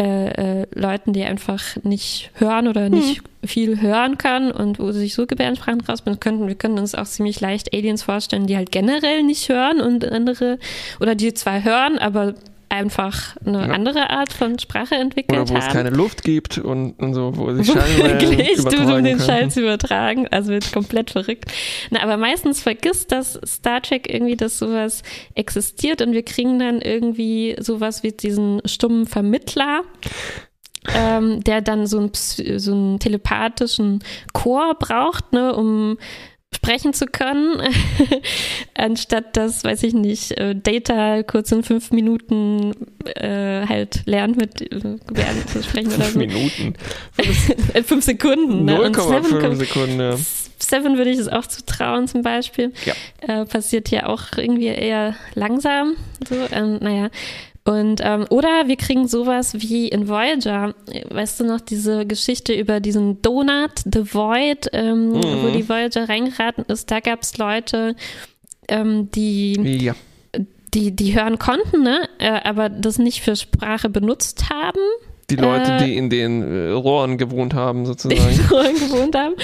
äh, 0.00 0.60
äh, 0.60 0.66
Leuten, 0.76 1.12
die 1.12 1.24
einfach 1.24 1.74
nicht 1.82 2.30
hören 2.34 2.68
oder 2.68 2.88
nicht 2.88 3.18
hm. 3.18 3.48
viel 3.48 3.80
hören 3.80 4.16
können 4.16 4.52
und 4.52 4.78
wo 4.78 4.92
sich 4.92 5.14
so 5.14 5.26
Gebärdensprachen 5.26 5.80
rausbilden 5.80 6.20
könnten. 6.20 6.46
Wir 6.46 6.54
können 6.54 6.78
uns 6.78 6.94
auch 6.94 7.06
ziemlich 7.06 7.40
leicht 7.40 7.74
Aliens 7.74 8.04
vorstellen, 8.04 8.46
die 8.46 8.56
halt 8.56 8.70
generell 8.70 9.24
nicht 9.24 9.48
hören 9.48 9.80
und 9.80 10.04
andere 10.04 10.60
oder 11.00 11.16
die 11.16 11.34
zwar 11.34 11.64
hören, 11.64 11.98
aber 11.98 12.34
einfach 12.68 13.36
eine 13.44 13.66
ja. 13.66 13.72
andere 13.72 14.10
Art 14.10 14.32
von 14.32 14.58
Sprache 14.58 14.94
entwickelt 14.94 15.38
Oder 15.38 15.48
wo 15.48 15.54
haben. 15.54 15.66
es 15.66 15.72
keine 15.72 15.90
Luft 15.90 16.22
gibt 16.22 16.58
und, 16.58 16.92
und 16.98 17.14
so, 17.14 17.36
wo 17.36 17.52
sich 17.54 17.66
Schallwellen 17.66 18.18
übertragen 18.58 18.92
um 18.92 19.04
den 19.04 19.20
Schall 19.20 19.50
zu 19.50 19.60
übertragen. 19.60 20.28
Also 20.28 20.50
wird 20.50 20.72
komplett 20.72 21.10
verrückt. 21.10 21.46
Na, 21.90 22.02
aber 22.02 22.16
meistens 22.16 22.62
vergisst 22.62 23.12
das 23.12 23.38
Star 23.46 23.82
Trek 23.82 24.12
irgendwie, 24.12 24.36
dass 24.36 24.58
sowas 24.58 25.02
existiert 25.34 26.02
und 26.02 26.12
wir 26.12 26.24
kriegen 26.24 26.58
dann 26.58 26.80
irgendwie 26.80 27.56
sowas 27.58 28.02
wie 28.02 28.12
diesen 28.12 28.60
stummen 28.64 29.06
Vermittler. 29.06 29.82
Ähm, 30.94 31.42
der 31.44 31.60
dann 31.60 31.86
so, 31.86 31.98
ein, 31.98 32.10
so 32.14 32.72
einen 32.72 32.98
telepathischen 32.98 33.98
Chor 34.32 34.74
braucht, 34.78 35.32
ne, 35.32 35.54
um 35.54 35.98
sprechen 36.54 36.92
zu 36.92 37.06
können, 37.06 37.62
anstatt 38.74 39.36
dass, 39.36 39.64
weiß 39.64 39.82
ich 39.82 39.94
nicht, 39.94 40.32
äh, 40.32 40.54
Data 40.54 41.22
kurz 41.22 41.52
in 41.52 41.62
fünf 41.62 41.90
Minuten 41.90 42.72
äh, 43.04 43.66
halt 43.66 44.02
lernt 44.06 44.36
mit 44.36 44.60
äh, 44.60 44.66
Gebärden 45.06 45.46
zu 45.46 45.62
sprechen 45.62 45.92
oder 45.94 46.04
so. 46.04 46.18
Minuten. 46.18 46.74
Fünf, 47.12 47.86
fünf 47.86 48.04
Sekunden. 48.04 48.68
0,5 48.68 49.48
ne? 49.48 49.56
Sekunden. 49.56 50.00
Ja. 50.00 50.16
Seven 50.60 50.96
würde 50.98 51.10
ich 51.10 51.18
es 51.18 51.28
auch 51.28 51.46
zutrauen 51.46 52.08
zum 52.08 52.22
Beispiel. 52.22 52.72
Ja. 52.84 52.94
Äh, 53.20 53.44
passiert 53.46 53.90
ja 53.90 54.06
auch 54.06 54.24
irgendwie 54.36 54.66
eher 54.66 55.14
langsam. 55.34 55.94
So, 56.28 56.34
ähm, 56.50 56.78
naja, 56.80 57.10
und 57.68 58.00
ähm, 58.02 58.24
oder 58.30 58.66
wir 58.66 58.76
kriegen 58.76 59.06
sowas 59.08 59.52
wie 59.52 59.88
in 59.88 60.08
Voyager, 60.08 60.74
weißt 61.10 61.40
du 61.40 61.44
noch, 61.44 61.60
diese 61.60 62.06
Geschichte 62.06 62.54
über 62.54 62.80
diesen 62.80 63.20
Donut, 63.20 63.72
The 63.84 64.14
Void, 64.14 64.70
ähm, 64.72 65.10
mhm. 65.10 65.42
wo 65.42 65.50
die 65.50 65.68
Voyager 65.68 66.08
reingeraten 66.08 66.64
ist, 66.64 66.90
da 66.90 67.00
gab 67.00 67.20
es 67.20 67.36
Leute, 67.36 67.94
ähm, 68.68 69.10
die, 69.10 69.52
ja. 69.84 69.94
die, 70.72 70.96
die 70.96 71.14
hören 71.14 71.38
konnten, 71.38 71.82
ne? 71.82 72.08
Äh, 72.18 72.40
aber 72.42 72.70
das 72.70 72.98
nicht 72.98 73.20
für 73.20 73.36
Sprache 73.36 73.90
benutzt 73.90 74.48
haben. 74.48 74.80
Die 75.28 75.36
Leute, 75.36 75.72
äh, 75.72 75.84
die 75.84 75.98
in 75.98 76.08
den 76.08 76.40
äh, 76.40 76.70
Rohren 76.70 77.18
gewohnt 77.18 77.52
haben, 77.52 77.84
sozusagen. 77.84 78.30
In 78.30 78.36
den 78.38 78.46
Rohren 78.46 78.74
gewohnt 78.76 79.14
haben. 79.14 79.34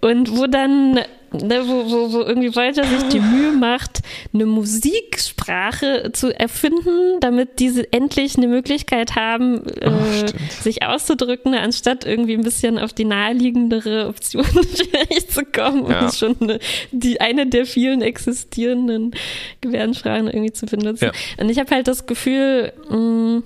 Und 0.00 0.38
wo 0.38 0.46
dann 0.46 1.00
ne, 1.42 1.62
wo, 1.66 1.90
wo, 1.90 2.12
wo 2.12 2.20
irgendwie 2.20 2.54
Voyager 2.54 2.84
sich 2.84 3.08
die 3.08 3.20
Mühe 3.20 3.52
macht, 3.52 4.00
eine 4.32 4.46
Musiksprache 4.46 6.10
zu 6.12 6.38
erfinden, 6.38 7.20
damit 7.20 7.58
diese 7.58 7.92
endlich 7.92 8.36
eine 8.36 8.48
Möglichkeit 8.48 9.16
haben, 9.16 9.66
äh, 9.80 9.90
oh, 9.90 10.62
sich 10.62 10.82
auszudrücken, 10.82 11.54
anstatt 11.54 12.04
irgendwie 12.04 12.34
ein 12.34 12.42
bisschen 12.42 12.78
auf 12.78 12.92
die 12.92 13.04
naheliegendere 13.04 14.08
Option 14.08 14.44
zu 15.28 15.44
kommen 15.44 15.90
ja. 15.90 16.04
und 16.04 16.14
schon 16.14 16.36
eine, 16.40 16.58
die 16.92 17.20
eine 17.20 17.46
der 17.46 17.66
vielen 17.66 18.02
existierenden 18.02 19.14
Gebärdensprachen 19.60 20.28
irgendwie 20.28 20.52
zu 20.52 20.66
benutzen. 20.66 21.06
Ja. 21.06 21.12
Und 21.42 21.50
ich 21.50 21.58
habe 21.58 21.70
halt 21.70 21.88
das 21.88 22.06
Gefühl, 22.06 22.72
mh, 22.88 22.96
mm, 22.96 23.42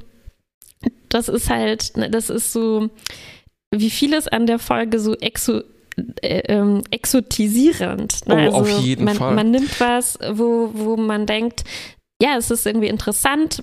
das 1.09 1.29
ist 1.29 1.49
halt, 1.49 1.97
ne, 1.97 2.11
das 2.11 2.31
ist 2.31 2.53
so, 2.53 2.91
wie 3.71 3.91
vieles 3.91 4.29
an 4.29 4.47
der 4.47 4.59
Folge 4.59 5.01
so 5.01 5.15
exo 5.15 5.63
äh, 6.23 6.41
ähm, 6.49 6.83
exotisierend. 6.91 8.27
Ne? 8.27 8.35
Oh, 8.35 8.57
also 8.57 8.57
auf 8.57 8.81
jeden 8.81 9.05
man, 9.05 9.17
Fall. 9.17 9.35
Man 9.35 9.51
nimmt 9.51 9.81
was, 9.81 10.19
wo, 10.33 10.71
wo 10.75 10.97
man 10.97 11.27
denkt, 11.27 11.65
ja, 12.21 12.37
es 12.37 12.51
ist 12.51 12.67
irgendwie 12.67 12.89
interessant. 12.89 13.63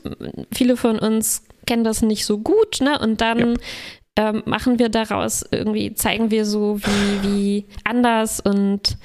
Viele 0.51 0.77
von 0.77 0.97
uns 0.99 1.43
kennen 1.65 1.83
das 1.83 2.01
nicht 2.01 2.25
so 2.25 2.37
gut, 2.37 2.79
ne? 2.81 2.99
Und 2.99 3.21
dann 3.21 3.57
ja. 4.17 4.29
ähm, 4.29 4.43
machen 4.45 4.79
wir 4.79 4.89
daraus 4.89 5.43
irgendwie, 5.51 5.93
zeigen 5.93 6.31
wir 6.31 6.45
so, 6.45 6.79
wie, 6.79 7.27
wie 7.27 7.65
anders 7.83 8.39
und 8.39 8.97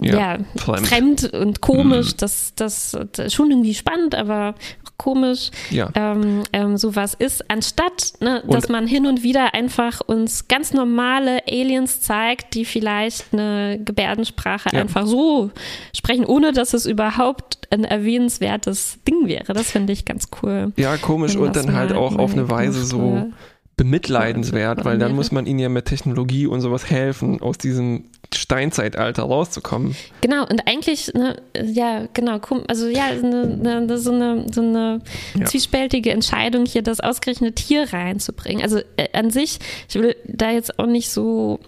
ja, 0.00 0.14
ja 0.14 0.38
fremd. 0.56 0.86
fremd. 0.86 1.32
und 1.34 1.60
komisch. 1.60 2.12
Mhm. 2.12 2.16
Das, 2.18 2.54
das, 2.54 2.96
das 3.12 3.26
ist 3.26 3.34
schon 3.34 3.50
irgendwie 3.50 3.74
spannend, 3.74 4.14
aber 4.14 4.54
komisch, 5.00 5.50
ja. 5.70 5.88
ähm, 5.94 6.42
ähm, 6.52 6.76
sowas 6.76 7.14
ist, 7.14 7.50
anstatt, 7.50 8.12
ne, 8.20 8.44
dass 8.46 8.68
man 8.68 8.86
hin 8.86 9.06
und 9.06 9.22
wieder 9.22 9.54
einfach 9.54 10.02
uns 10.02 10.46
ganz 10.46 10.74
normale 10.74 11.40
Aliens 11.48 12.02
zeigt, 12.02 12.54
die 12.54 12.66
vielleicht 12.66 13.32
eine 13.32 13.80
Gebärdensprache 13.82 14.68
ja. 14.74 14.80
einfach 14.82 15.06
so 15.06 15.50
sprechen, 15.96 16.26
ohne 16.26 16.52
dass 16.52 16.74
es 16.74 16.84
überhaupt 16.84 17.66
ein 17.70 17.84
erwähnenswertes 17.84 18.98
Ding 19.08 19.26
wäre. 19.26 19.54
Das 19.54 19.70
finde 19.70 19.94
ich 19.94 20.04
ganz 20.04 20.28
cool. 20.42 20.72
Ja, 20.76 20.98
komisch 20.98 21.34
und 21.34 21.56
dann 21.56 21.72
halt 21.72 21.92
auch 21.92 22.16
auf 22.18 22.34
eine 22.34 22.50
Weise 22.50 22.84
so 22.84 23.32
bemitleidenswert, 23.80 24.84
weil 24.84 24.98
dann 24.98 25.14
muss 25.14 25.32
man 25.32 25.46
ihnen 25.46 25.58
ja 25.58 25.70
mit 25.70 25.86
Technologie 25.86 26.46
und 26.46 26.60
sowas 26.60 26.90
helfen, 26.90 27.40
aus 27.40 27.56
diesem 27.56 28.04
Steinzeitalter 28.30 29.22
rauszukommen. 29.22 29.96
Genau, 30.20 30.42
und 30.46 30.68
eigentlich, 30.68 31.10
ne, 31.14 31.36
ja, 31.64 32.06
genau, 32.12 32.38
also 32.68 32.88
ja, 32.88 33.06
eine, 33.06 33.58
eine, 33.64 33.96
so 33.96 34.12
eine, 34.12 34.44
so 34.52 34.60
eine 34.60 35.00
ja. 35.34 35.46
zwiespältige 35.46 36.10
Entscheidung 36.10 36.66
hier, 36.66 36.82
das 36.82 37.00
ausgerechnet 37.00 37.58
hier 37.58 37.90
reinzubringen. 37.90 38.62
Also 38.62 38.80
äh, 38.98 39.08
an 39.14 39.30
sich, 39.30 39.58
ich 39.88 39.94
will 39.94 40.14
da 40.26 40.50
jetzt 40.50 40.78
auch 40.78 40.86
nicht 40.86 41.08
so. 41.08 41.58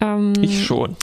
Ähm, 0.00 0.34
ich 0.40 0.64
schon. 0.64 0.96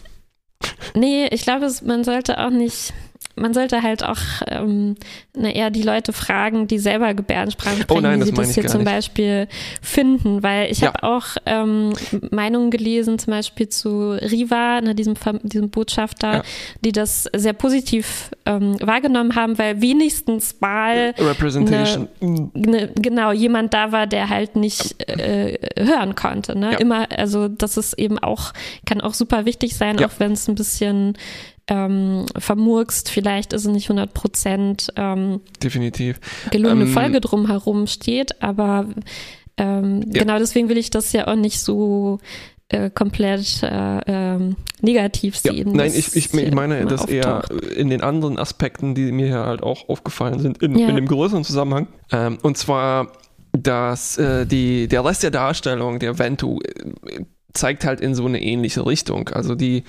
Nee, 0.96 1.28
ich 1.30 1.42
glaube, 1.42 1.70
man 1.84 2.06
sollte 2.06 2.40
auch 2.40 2.52
nicht 2.52 2.94
man 3.38 3.54
sollte 3.54 3.82
halt 3.82 4.04
auch 4.04 4.20
ähm, 4.48 4.96
na, 5.36 5.50
eher 5.50 5.70
die 5.70 5.84
Leute 5.84 6.14
fragen, 6.14 6.68
die 6.68 6.80
selber 6.80 7.14
Gebärdensprache 7.14 7.82
sprechen, 7.82 7.98
oh 7.98 8.02
nein, 8.02 8.22
wie 8.22 8.26
sie 8.26 8.34
das 8.34 8.54
hier 8.54 8.68
zum 8.68 8.82
nicht. 8.82 8.92
Beispiel 8.92 9.48
finden, 9.82 10.44
weil 10.44 10.72
ich 10.72 10.82
ja. 10.82 10.88
habe 10.88 11.04
auch 11.04 11.26
ähm, 11.46 11.94
Meinungen 12.32 12.72
gelesen, 12.72 13.20
zum 13.20 13.32
Beispiel 13.32 13.70
zu 13.70 14.12
Riva, 14.12 14.82
ne, 14.82 14.96
diesem, 14.96 15.16
diesem 15.44 15.70
Botschafter, 15.70 16.34
ja. 16.34 16.44
die 16.84 16.92
das 16.92 17.30
sehr 17.36 17.54
positiv 17.54 18.32
ähm, 18.46 18.78
wahrgenommen 18.82 19.36
haben, 19.36 19.58
weil 19.58 19.82
wenigstens 19.82 20.60
mal 20.60 21.14
Representation. 21.18 22.08
Ne, 22.20 22.50
ne, 22.54 22.92
genau 22.96 23.32
jemand 23.32 23.74
da 23.74 23.92
war, 23.92 24.08
der 24.08 24.30
halt 24.30 24.56
nicht 24.56 24.96
äh, 25.10 25.58
hören 25.78 26.16
konnte. 26.16 26.58
Ne? 26.58 26.74
Ja. 26.74 26.78
Immer, 26.78 27.08
also 27.12 27.48
das 27.48 27.78
ist 27.78 27.94
eben 27.94 28.20
auch 28.20 28.54
kann 28.86 29.02
auch 29.02 29.14
super 29.14 29.46
wichtig 29.46 29.76
sein, 29.76 30.04
auch 30.04 30.14
wenn 30.20 30.34
es 30.34 30.48
ein 30.48 30.56
bisschen 30.56 31.18
ähm, 31.68 32.26
vermurkst, 32.38 33.10
vielleicht 33.10 33.54
ist 33.54 33.66
es 33.66 33.72
nicht 33.72 33.90
100 33.90 34.14
Prozent 34.14 34.88
ähm, 34.96 35.42
definitiv 35.62 36.20
gelungene 36.52 36.86
ähm, 36.86 36.94
Folge 36.94 37.22
drumherum 37.22 37.88
steht, 37.88 38.42
aber 38.42 38.88
ähm, 39.58 40.04
ja. 40.08 40.22
genau 40.22 40.40
deswegen 40.40 40.70
will 40.70 40.78
ich 40.78 40.90
das 40.90 41.12
ja 41.14 41.28
auch 41.28 41.36
nicht 41.36 41.60
so 41.60 42.20
äh, 42.70 42.90
komplett 42.90 43.64
äh, 43.64 44.00
ähm, 44.08 44.56
negativ 44.82 45.38
sehen. 45.38 45.70
Ja, 45.70 45.74
nein, 45.74 45.92
ich, 45.96 46.16
ich, 46.16 46.34
ich 46.34 46.54
meine 46.54 46.86
das 46.86 47.06
eher 47.06 47.44
in 47.76 47.90
den 47.90 48.02
anderen 48.02 48.38
Aspekten, 48.38 48.94
die 48.94 49.12
mir 49.12 49.34
halt 49.34 49.64
auch 49.64 49.90
aufgefallen 49.90 50.40
sind, 50.40 50.62
in, 50.62 50.78
ja. 50.78 50.90
in 50.90 50.96
dem 50.96 51.06
größeren 51.06 51.44
Zusammenhang. 51.44 51.88
Ähm, 52.12 52.38
und 52.44 52.58
zwar, 52.58 53.14
dass 53.54 54.18
äh, 54.18 54.46
die, 54.46 54.88
der 54.88 55.04
Rest 55.06 55.24
der 55.24 55.32
Darstellung 55.32 56.00
der 56.00 56.20
Ventu 56.20 56.60
äh, 56.62 57.24
zeigt 57.58 57.86
halt 57.86 58.02
in 58.02 58.16
so 58.16 58.26
eine 58.26 58.42
ähnliche 58.42 58.86
Richtung. 58.86 59.30
Also 59.30 59.56
die 59.56 59.84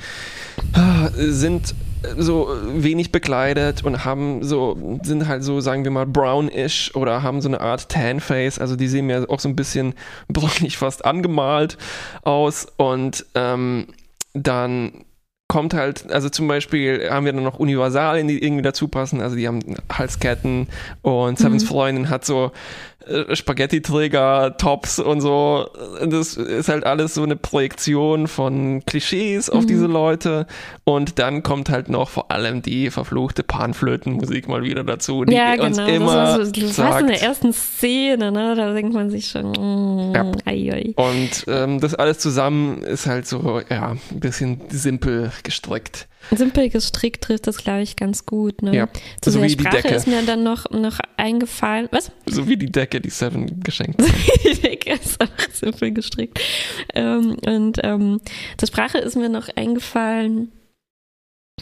ah, 0.73 1.11
sind 1.15 1.75
so 2.17 2.49
wenig 2.67 3.13
bekleidet 3.13 3.85
und 3.85 4.05
haben 4.05 4.43
so, 4.43 4.99
sind 5.03 5.27
halt 5.27 5.43
so, 5.43 5.61
sagen 5.61 5.85
wir 5.85 5.91
mal, 5.91 6.07
brownish 6.07 6.95
oder 6.95 7.23
haben 7.23 7.41
so 7.41 7.49
eine 7.49 7.61
Art 7.61 7.89
Tan-Face. 7.89 8.59
Also 8.59 8.77
die 8.77 8.89
sehen 8.89 9.07
mir 9.07 9.27
auch 9.29 9.41
so 9.41 9.49
ein 9.49 9.57
bisschen 9.57 9.95
bräunlich 10.29 10.79
fast 10.79 11.05
angemalt 11.05 11.79
aus 12.23 12.67
und 12.77 13.27
ähm, 13.35 13.89
dann 14.35 15.05
kommt 15.49 15.73
halt, 15.73 16.13
also 16.13 16.29
zum 16.29 16.47
Beispiel 16.47 17.09
haben 17.11 17.25
wir 17.25 17.33
dann 17.33 17.43
noch 17.43 17.59
Universalien, 17.59 18.29
die 18.29 18.43
irgendwie 18.43 18.63
dazu 18.63 18.87
passen. 18.87 19.23
Also 19.23 19.35
die 19.35 19.49
haben 19.49 19.61
Halsketten 19.91 20.69
und 21.01 21.39
Sevens 21.39 21.65
mhm. 21.65 21.69
Freundin 21.69 22.11
hat 22.11 22.27
so 22.27 22.53
Spaghetti-Träger, 23.33 24.57
Tops 24.59 24.99
und 24.99 25.21
so. 25.21 25.69
Das 26.07 26.37
ist 26.37 26.69
halt 26.69 26.85
alles 26.85 27.15
so 27.15 27.23
eine 27.23 27.37
Projektion 27.37 28.29
von 28.29 28.85
Klischees 28.85 29.51
auf 29.51 29.63
mhm. 29.63 29.69
diese 29.69 29.87
Leute. 29.87 30.47
Und 30.85 31.19
dann 31.19 31.43
kommt 31.43 31.71
halt 31.71 31.89
noch 31.89 32.09
vor 32.09 32.31
allem 32.31 32.63
die 32.63 32.91
verfluchte 32.91 33.43
Panflötenmusik 33.43 34.49
mal 34.49 34.63
wieder 34.63 34.85
dazu, 34.85 35.25
die 35.25 35.35
ja, 35.35 35.53
genau. 35.55 35.67
uns 35.67 35.79
immer 35.79 36.39
das, 36.39 36.49
so, 36.49 36.61
das 36.61 36.77
sagt. 36.77 37.01
in 37.01 37.07
der 37.09 37.23
ersten 37.23 37.53
Szene, 37.53 38.33
ne? 38.33 38.55
Da 38.57 38.73
denkt 38.73 38.95
man 38.95 39.11
sich 39.11 39.29
schon, 39.29 39.51
mm, 39.53 40.15
ja. 40.15 40.33
ai, 40.45 40.71
ai. 40.73 40.95
Und 40.97 41.45
ähm, 41.49 41.81
das 41.81 41.95
alles 41.95 42.19
zusammen 42.19 42.83
ist 42.83 43.07
halt 43.07 43.27
so, 43.27 43.61
ja, 43.69 43.97
ein 44.11 44.21
bisschen 44.21 44.61
simpel 44.69 45.33
gestrickt. 45.43 46.09
Simpel 46.37 46.69
gestrickt 46.69 47.25
trifft 47.25 47.47
das, 47.47 47.59
glaube 47.59 47.83
ich, 47.83 47.97
ganz 47.97 48.27
gut. 48.27 48.63
Ne? 48.63 48.75
Ja, 48.75 48.89
Zu 49.21 49.31
so 49.31 49.39
der 49.39 49.49
wie 49.49 49.53
Sprache 49.53 49.77
die 49.77 49.83
Decke. 49.83 49.95
ist 49.95 50.07
mir 50.07 50.23
dann 50.23 50.43
noch, 50.43 50.71
noch 50.71 50.99
eingefallen. 51.17 51.89
Was? 51.91 52.11
So 52.27 52.49
wie 52.49 52.57
die 52.57 52.71
Decke, 52.71 53.01
die 53.01 53.11
Seven 53.11 53.61
geschenkt 53.61 54.01
hat. 54.01 54.09
die 54.45 54.61
Decke 54.61 54.93
ist 54.93 55.23
auch 55.23 55.29
simpel 55.53 55.93
gestrickt. 55.93 56.41
Ähm, 56.95 57.37
und 57.47 57.79
ähm, 57.83 58.21
zur 58.57 58.69
Sprache 58.69 58.99
ist 58.99 59.17
mir 59.17 59.29
noch 59.29 59.49
eingefallen, 59.57 60.53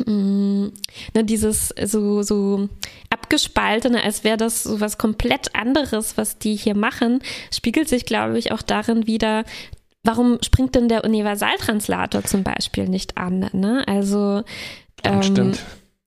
mh, 0.04 0.12
mm, 0.12 0.72
ne, 1.14 1.24
dieses 1.24 1.74
so, 1.84 2.22
so 2.22 2.68
abgespaltene, 3.10 4.02
als 4.02 4.24
wäre 4.24 4.36
das 4.36 4.62
so 4.62 4.80
was 4.80 4.98
komplett 4.98 5.54
anderes, 5.54 6.16
was 6.16 6.38
die 6.38 6.56
hier 6.56 6.76
machen, 6.76 7.20
spiegelt 7.54 7.88
sich, 7.88 8.04
glaube 8.04 8.38
ich, 8.38 8.52
auch 8.52 8.62
darin 8.62 9.06
wieder, 9.06 9.44
warum 10.06 10.38
springt 10.42 10.74
denn 10.74 10.88
der 10.88 11.04
Universaltranslator 11.04 12.24
zum 12.24 12.42
Beispiel 12.42 12.88
nicht 12.88 13.16
an? 13.18 13.50
Ne? 13.52 13.84
Also 13.86 14.42
ähm, 15.04 15.22
Stimmt. 15.22 15.62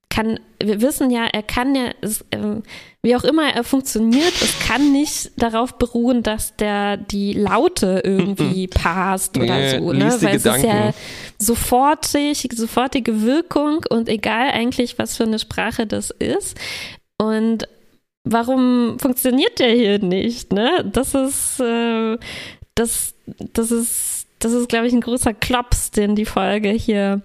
kann, 0.09 0.39
wir 0.61 0.81
wissen 0.81 1.11
ja, 1.11 1.25
er 1.25 1.43
kann 1.43 1.75
ja, 1.75 1.91
es, 2.01 2.25
ähm, 2.31 2.63
wie 3.01 3.15
auch 3.15 3.23
immer 3.23 3.53
er 3.53 3.63
funktioniert, 3.63 4.33
es 4.41 4.59
kann 4.67 4.91
nicht 4.91 5.31
darauf 5.37 5.77
beruhen, 5.77 6.23
dass 6.23 6.55
der 6.55 6.97
die 6.97 7.33
Laute 7.33 8.01
irgendwie 8.03 8.67
passt 8.67 9.37
oder 9.37 9.57
Nee, 9.57 9.79
so, 9.79 9.93
ne? 9.93 10.17
Weil 10.21 10.35
es 10.35 10.45
ist 10.45 10.63
ja 10.63 10.93
sofortig, 11.37 12.49
sofortige 12.53 13.21
Wirkung 13.21 13.85
und 13.89 14.09
egal 14.09 14.51
eigentlich, 14.51 14.97
was 14.97 15.17
für 15.17 15.23
eine 15.23 15.39
Sprache 15.39 15.85
das 15.85 16.09
ist. 16.09 16.57
Und 17.17 17.67
warum 18.23 18.97
funktioniert 18.99 19.59
der 19.59 19.71
hier 19.71 19.99
nicht? 19.99 20.53
Ne? 20.53 20.89
Das 20.91 21.13
ist, 21.13 21.59
äh, 21.59 22.17
das, 22.75 23.13
das 23.53 23.71
ist, 23.71 24.27
das 24.39 24.53
ist, 24.53 24.69
glaube 24.69 24.87
ich, 24.87 24.93
ein 24.93 25.01
großer 25.01 25.33
Klops, 25.33 25.91
den 25.91 26.15
die 26.15 26.25
Folge 26.25 26.69
hier 26.69 27.21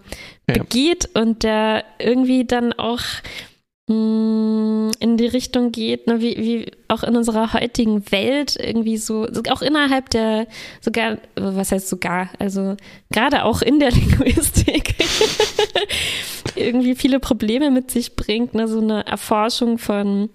Ja. 0.48 0.54
begeht 0.62 1.08
und 1.14 1.42
der 1.42 1.84
irgendwie 1.98 2.44
dann 2.44 2.72
auch 2.72 3.00
mh, 3.88 4.92
in 4.98 5.16
die 5.16 5.26
Richtung 5.26 5.70
geht, 5.72 6.06
ne, 6.06 6.20
wie, 6.20 6.36
wie 6.38 6.70
auch 6.88 7.02
in 7.02 7.16
unserer 7.16 7.52
heutigen 7.52 8.10
Welt 8.10 8.56
irgendwie 8.58 8.96
so, 8.96 9.26
so, 9.30 9.42
auch 9.50 9.62
innerhalb 9.62 10.10
der, 10.10 10.46
sogar, 10.80 11.18
was 11.36 11.70
heißt 11.72 11.88
sogar, 11.88 12.30
also 12.38 12.76
gerade 13.10 13.44
auch 13.44 13.60
in 13.62 13.80
der 13.80 13.90
Linguistik 13.92 14.94
irgendwie 16.56 16.94
viele 16.94 17.20
Probleme 17.20 17.70
mit 17.70 17.90
sich 17.90 18.16
bringt, 18.16 18.54
ne, 18.54 18.68
so 18.68 18.80
eine 18.80 19.06
Erforschung 19.06 19.78
von 19.78 20.30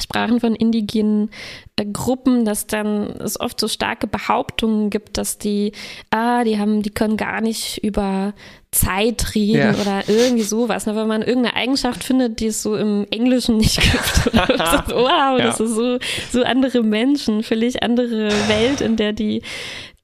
Sprachen 0.00 0.40
von 0.40 0.54
indigenen 0.54 1.30
äh, 1.76 1.84
Gruppen, 1.86 2.44
dass 2.44 2.66
dann 2.66 3.10
es 3.20 3.38
oft 3.40 3.58
so 3.60 3.68
starke 3.68 4.06
Behauptungen 4.06 4.90
gibt, 4.90 5.18
dass 5.18 5.38
die, 5.38 5.72
ah, 6.10 6.44
die 6.44 6.58
haben, 6.58 6.82
die 6.82 6.90
können 6.90 7.16
gar 7.16 7.40
nicht 7.40 7.82
über 7.84 8.34
Zeit 8.70 9.34
reden 9.34 9.58
Ja. 9.58 9.74
oder 9.74 10.02
irgendwie 10.08 10.42
sowas. 10.42 10.86
Ne? 10.86 10.94
Wenn 10.94 11.08
man 11.08 11.22
irgendeine 11.22 11.56
Eigenschaft 11.56 12.04
findet, 12.04 12.40
die 12.40 12.46
es 12.48 12.62
so 12.62 12.76
im 12.76 13.06
Englischen 13.10 13.56
nicht 13.58 13.80
gibt. 13.80 14.34
So, 14.88 14.94
wow, 14.94 15.38
das 15.38 15.58
Ja. 15.58 15.64
ist 15.64 15.74
so, 15.74 15.98
so 16.32 16.42
andere 16.42 16.82
Menschen, 16.82 17.42
völlig 17.42 17.82
andere 17.82 18.30
Welt, 18.48 18.80
in 18.80 18.96
der 18.96 19.12
die 19.12 19.42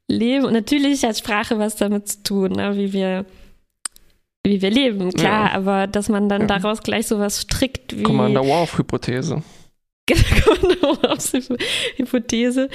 leben. 0.09 0.45
Und 0.47 0.53
natürlich 0.55 1.05
hat 1.05 1.19
Sprache 1.19 1.59
was 1.59 1.77
damit 1.77 2.09
zu 2.09 2.23
tun, 2.23 2.53
ne? 2.53 2.77
wie 2.77 2.93
wir 2.93 3.25
wie 4.47 4.61
wir 4.61 4.71
leben, 4.71 5.11
klar, 5.13 5.47
Ja. 5.47 5.55
aber 5.55 5.87
dass 5.87 6.11
man 6.11 6.29
dann 6.29 6.47
daraus 6.47 6.83
gleich 6.83 7.07
sowas 7.07 7.41
strickt 7.41 7.97
wie 7.99 8.03
Commander 8.03 8.45
Worf-Hypothese. 8.47 9.43
Genau, 10.11 10.97
Hypothese, 11.97 12.69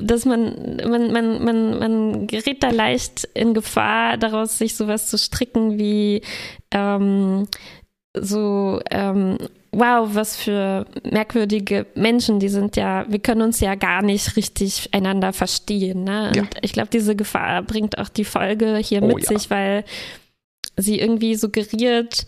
dass 0.00 0.24
man, 0.26 0.76
man, 0.86 1.12
man, 1.12 1.42
man, 1.44 1.78
man 1.78 2.26
gerät 2.26 2.62
da 2.62 2.70
leicht 2.70 3.26
in 3.34 3.54
Gefahr, 3.54 4.18
daraus 4.18 4.58
sich 4.58 4.76
sowas 4.76 5.08
zu 5.08 5.16
stricken 5.16 5.78
wie 5.78 6.20
ähm, 6.70 7.48
so, 8.14 8.80
ähm, 8.90 9.38
wow, 9.72 10.08
was 10.12 10.36
für 10.36 10.86
merkwürdige 11.10 11.86
Menschen, 11.94 12.40
die 12.40 12.48
sind 12.48 12.76
ja, 12.76 13.06
wir 13.08 13.18
können 13.18 13.42
uns 13.42 13.60
ja 13.60 13.74
gar 13.74 14.02
nicht 14.02 14.36
richtig 14.36 14.90
einander 14.92 15.32
verstehen. 15.32 16.04
Ne? 16.04 16.28
Und 16.28 16.36
Ja. 16.36 16.44
ich 16.62 16.72
glaube, 16.72 16.88
diese 16.92 17.16
Gefahr 17.16 17.62
bringt 17.62 17.98
auch 17.98 18.08
die 18.08 18.24
Folge 18.24 18.76
hier 18.76 19.02
Oh 19.02 19.06
mit 19.06 19.22
ja. 19.22 19.28
sich, 19.28 19.50
weil 19.50 19.84
sie 20.76 20.98
irgendwie 21.00 21.34
suggeriert, 21.34 22.26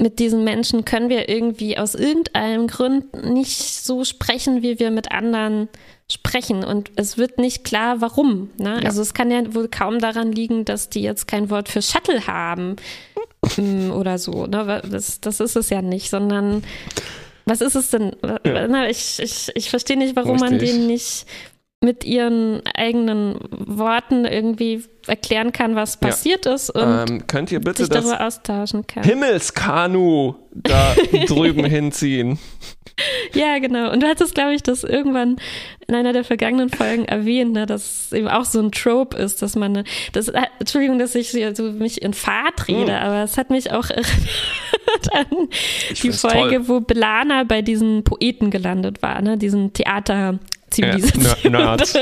mit 0.00 0.20
diesen 0.20 0.44
Menschen 0.44 0.84
können 0.84 1.08
wir 1.08 1.28
irgendwie 1.28 1.76
aus 1.76 1.94
irgendeinem 1.94 2.68
Grund 2.68 3.24
nicht 3.24 3.84
so 3.84 4.04
sprechen, 4.04 4.62
wie 4.62 4.78
wir 4.78 4.92
mit 4.92 5.10
anderen 5.10 5.68
sprechen. 6.10 6.64
Und 6.64 6.92
es 6.96 7.18
wird 7.18 7.38
nicht 7.38 7.64
klar, 7.64 8.00
warum. 8.00 8.50
Ne? 8.58 8.80
Ja. 8.80 8.86
Also 8.86 9.02
es 9.02 9.12
kann 9.12 9.30
ja 9.30 9.54
wohl 9.54 9.68
kaum 9.68 9.98
daran 9.98 10.30
liegen, 10.30 10.64
dass 10.64 10.88
die 10.88 11.02
jetzt 11.02 11.26
kein 11.26 11.50
Wort 11.50 11.68
für 11.68 11.82
Shuttle 11.82 12.26
haben 12.28 12.76
mm, 13.56 13.90
oder 13.90 14.18
so. 14.18 14.46
Ne? 14.46 14.82
Das, 14.88 15.20
das 15.20 15.40
ist 15.40 15.56
es 15.56 15.68
ja 15.68 15.82
nicht, 15.82 16.10
sondern 16.10 16.62
was 17.44 17.60
ist 17.60 17.74
es 17.74 17.90
denn? 17.90 18.12
Ja. 18.44 18.86
Ich, 18.88 19.18
ich, 19.20 19.50
ich 19.54 19.70
verstehe 19.70 19.96
nicht, 19.96 20.14
warum 20.14 20.36
man 20.36 20.54
Richtig. 20.54 20.70
denen 20.70 20.86
nicht 20.86 21.26
mit 21.80 22.04
ihren 22.04 22.60
eigenen 22.74 23.38
Worten 23.50 24.24
irgendwie 24.24 24.82
erklären 25.06 25.52
kann, 25.52 25.76
was 25.76 25.98
Ja. 26.02 26.08
passiert 26.08 26.44
ist 26.46 26.70
und 26.70 27.10
Ähm, 27.10 27.26
könnt 27.28 27.52
ihr 27.52 27.60
bitte 27.60 27.84
sich 27.84 27.88
das 27.88 28.04
darüber 28.04 28.26
austauschen 28.26 28.86
kann. 28.86 29.04
Himmelskanu 29.04 30.34
da 30.50 30.94
drüben 31.26 31.64
hinziehen? 31.64 32.38
Ja, 33.32 33.58
genau. 33.60 33.92
Und 33.92 34.02
du 34.02 34.08
hattest, 34.08 34.34
glaube 34.34 34.54
ich, 34.54 34.62
das 34.64 34.82
irgendwann 34.82 35.36
in 35.86 35.94
einer 35.94 36.12
der 36.12 36.24
vergangenen 36.24 36.68
Folgen 36.68 37.04
erwähnt, 37.04 37.52
ne, 37.52 37.64
dass 37.64 38.06
es 38.06 38.12
eben 38.12 38.26
auch 38.26 38.44
so 38.44 38.58
ein 38.60 38.72
Trope 38.72 39.16
ist, 39.16 39.40
dass 39.40 39.54
man, 39.54 39.84
das, 40.12 40.26
äh, 40.28 40.42
Entschuldigung, 40.58 40.98
dass 40.98 41.14
ich 41.14 41.28
hier 41.30 41.54
so 41.54 41.62
mich 41.70 42.02
in 42.02 42.12
Fahrt 42.12 42.66
rede, 42.66 42.92
Hm. 42.98 43.02
aber 43.06 43.22
es 43.22 43.36
hat 43.38 43.50
mich 43.50 43.70
auch 43.70 43.88
erinnert 43.90 45.12
an 45.12 45.48
Ich 45.92 46.00
die 46.00 46.10
Folge, 46.10 46.56
toll. 46.56 46.68
wo 46.68 46.80
Belana 46.80 47.44
bei 47.44 47.62
diesen 47.62 48.02
Poeten 48.02 48.50
gelandet 48.50 49.00
war, 49.00 49.22
ne, 49.22 49.38
diesen 49.38 49.72
Theater. 49.72 50.40
Zivilisation. 50.70 51.54
Ja, 51.54 51.60
Nerds. 51.76 51.94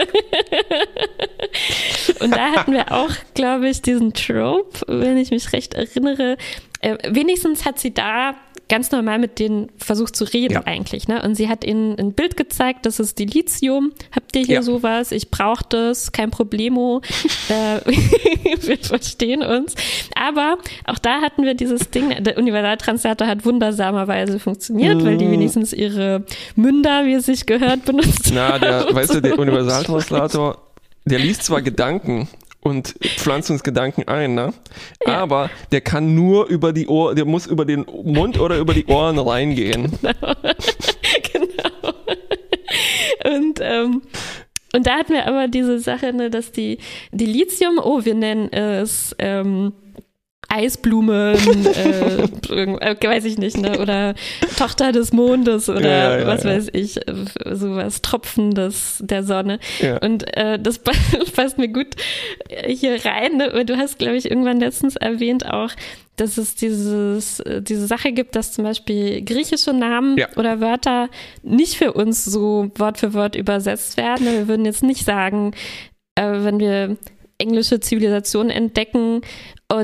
Und 2.21 2.35
da 2.35 2.53
hatten 2.53 2.73
wir 2.73 2.93
auch, 2.93 3.11
glaube 3.35 3.69
ich, 3.69 3.83
diesen 3.83 4.13
Trope, 4.13 4.81
wenn 4.87 5.17
ich 5.17 5.31
mich 5.31 5.53
recht 5.53 5.75
erinnere. 5.75 6.37
Äh, 6.81 6.97
wenigstens 7.09 7.65
hat 7.65 7.79
sie 7.79 7.95
da 7.95 8.35
ganz 8.69 8.91
normal 8.91 9.19
mit 9.19 9.39
denen 9.39 9.71
versucht 9.79 10.17
zu 10.17 10.25
reden 10.25 10.55
Ja. 10.55 10.63
eigentlich. 10.67 11.07
Ne? 11.09 11.23
Und 11.23 11.35
sie 11.37 11.49
hat 11.49 11.65
ihnen 11.65 11.99
ein 11.99 12.13
Bild 12.15 12.37
gezeigt, 12.37 12.85
das 12.85 12.99
ist 12.99 13.19
die 13.19 13.27
Lithium. 13.27 13.93
Habt 14.15 14.35
ihr 14.35 14.43
hier 14.43 14.57
Ja. 14.57 14.63
sowas? 14.63 15.13
Ich 15.13 15.31
brauche 15.31 15.65
das, 15.69 16.11
kein 16.13 16.31
Problemo. 16.31 17.01
äh, 17.49 17.81
wir 18.67 18.79
verstehen 18.79 19.43
uns. 19.43 19.75
Aber 20.17 20.59
auch 20.87 20.99
da 20.99 21.21
hatten 21.21 21.45
wir 21.45 21.55
dieses 21.55 21.91
Ding, 21.91 22.23
der 22.25 22.37
Universaltranslator 22.39 23.27
hat 23.29 23.45
wundersamerweise 23.45 24.39
funktioniert, 24.41 25.05
weil 25.05 25.17
die 25.17 25.27
Mm. 25.27 25.33
wenigstens 25.33 25.73
ihre 25.73 26.25
Münder, 26.57 27.05
wie 27.07 27.15
es 27.15 27.27
sich 27.27 27.47
gehört, 27.47 27.85
benutzt 27.85 28.31
Na, 28.35 28.59
der, 28.59 28.81
haben. 28.81 28.95
weißt 28.95 29.15
du, 29.15 29.21
der 29.21 29.39
Universaltranslator, 29.39 30.59
der 31.05 31.19
liest 31.19 31.45
zwar 31.45 31.63
Gedanken 31.63 32.29
und 32.67 32.97
pflanzt 33.01 33.49
uns 33.49 33.63
Gedanken 33.63 34.09
ein, 34.09 34.35
ne? 34.35 34.53
Ja. 35.07 35.19
Aber 35.19 35.51
der 35.71 35.81
kann 35.83 36.17
nur 36.17 36.47
über 36.47 36.73
die 36.73 36.89
Ohr, 36.89 37.15
der 37.15 37.25
muss 37.25 37.47
über 37.47 37.65
den 37.65 37.87
Mund 38.03 38.41
oder 38.41 38.59
über 38.59 38.75
die 38.75 38.87
Ohren 38.87 39.21
reingehen. 39.21 39.93
genau. 41.33 41.95
Und, 43.25 43.61
ähm, 43.63 44.03
und 44.75 44.87
da 44.87 44.97
hatten 44.97 45.13
wir 45.13 45.29
aber 45.29 45.47
diese 45.47 45.79
Sache, 45.79 46.13
ne, 46.13 46.29
dass 46.29 46.51
die, 46.51 46.79
die 47.13 47.27
Lithium, 47.27 47.79
oh, 47.81 48.05
wir 48.05 48.15
nennen 48.15 48.53
es 48.53 49.15
ähm, 49.21 49.73
Eisblumen, 50.49 51.37
äh, 51.75 52.23
äh, 52.93 52.97
weiß 53.09 53.25
ich 53.25 53.39
nicht, 53.39 53.57
ne? 53.59 53.79
oder 53.81 54.15
Tochter 54.59 54.93
des 54.93 55.13
Mondes 55.13 55.69
oder 55.69 55.81
Ja, 55.81 56.19
ja, 56.21 56.27
was 56.27 56.45
ja. 56.45 56.51
weiß 56.51 56.69
ich, 56.73 56.97
äh, 57.09 57.15
sowas, 57.53 58.03
Tropfen 58.03 58.53
des, 58.55 58.99
der 59.01 59.23
Sonne. 59.25 59.59
Und 60.03 60.25
äh, 60.37 60.59
das 60.59 60.79
pa- 60.79 60.93
passt 61.35 61.59
mir 61.59 61.69
gut 61.69 61.89
äh, 62.49 62.73
hier 62.75 63.05
rein. 63.05 63.37
Ne? 63.39 63.65
Du 63.65 63.77
hast, 63.77 63.99
glaube 63.99 64.17
ich, 64.17 64.31
irgendwann 64.31 64.61
letztens 64.61 64.97
erwähnt 64.97 65.51
auch, 65.51 65.71
dass 66.17 66.39
es 66.39 66.55
dieses, 66.55 67.43
diese 67.61 67.87
Sache 67.87 68.13
gibt, 68.13 68.37
dass 68.37 68.53
zum 68.53 68.65
Beispiel 68.65 69.23
griechische 69.23 69.73
Namen 69.75 70.17
Ja. 70.17 70.29
oder 70.37 70.61
Wörter 70.61 71.09
nicht 71.43 71.75
für 71.75 71.93
uns 71.93 72.25
so 72.25 72.71
Wort 72.77 72.99
für 72.99 73.13
Wort 73.13 73.37
übersetzt 73.37 73.97
werden. 73.99 74.27
Wir 74.27 74.49
würden 74.49 74.65
jetzt 74.65 74.83
nicht 74.83 75.05
sagen, 75.05 75.53
äh, 76.15 76.23
wenn 76.25 76.59
wir 76.59 76.97
englische 77.39 77.81
Zivilisation 77.81 78.49
entdecken, 78.49 79.21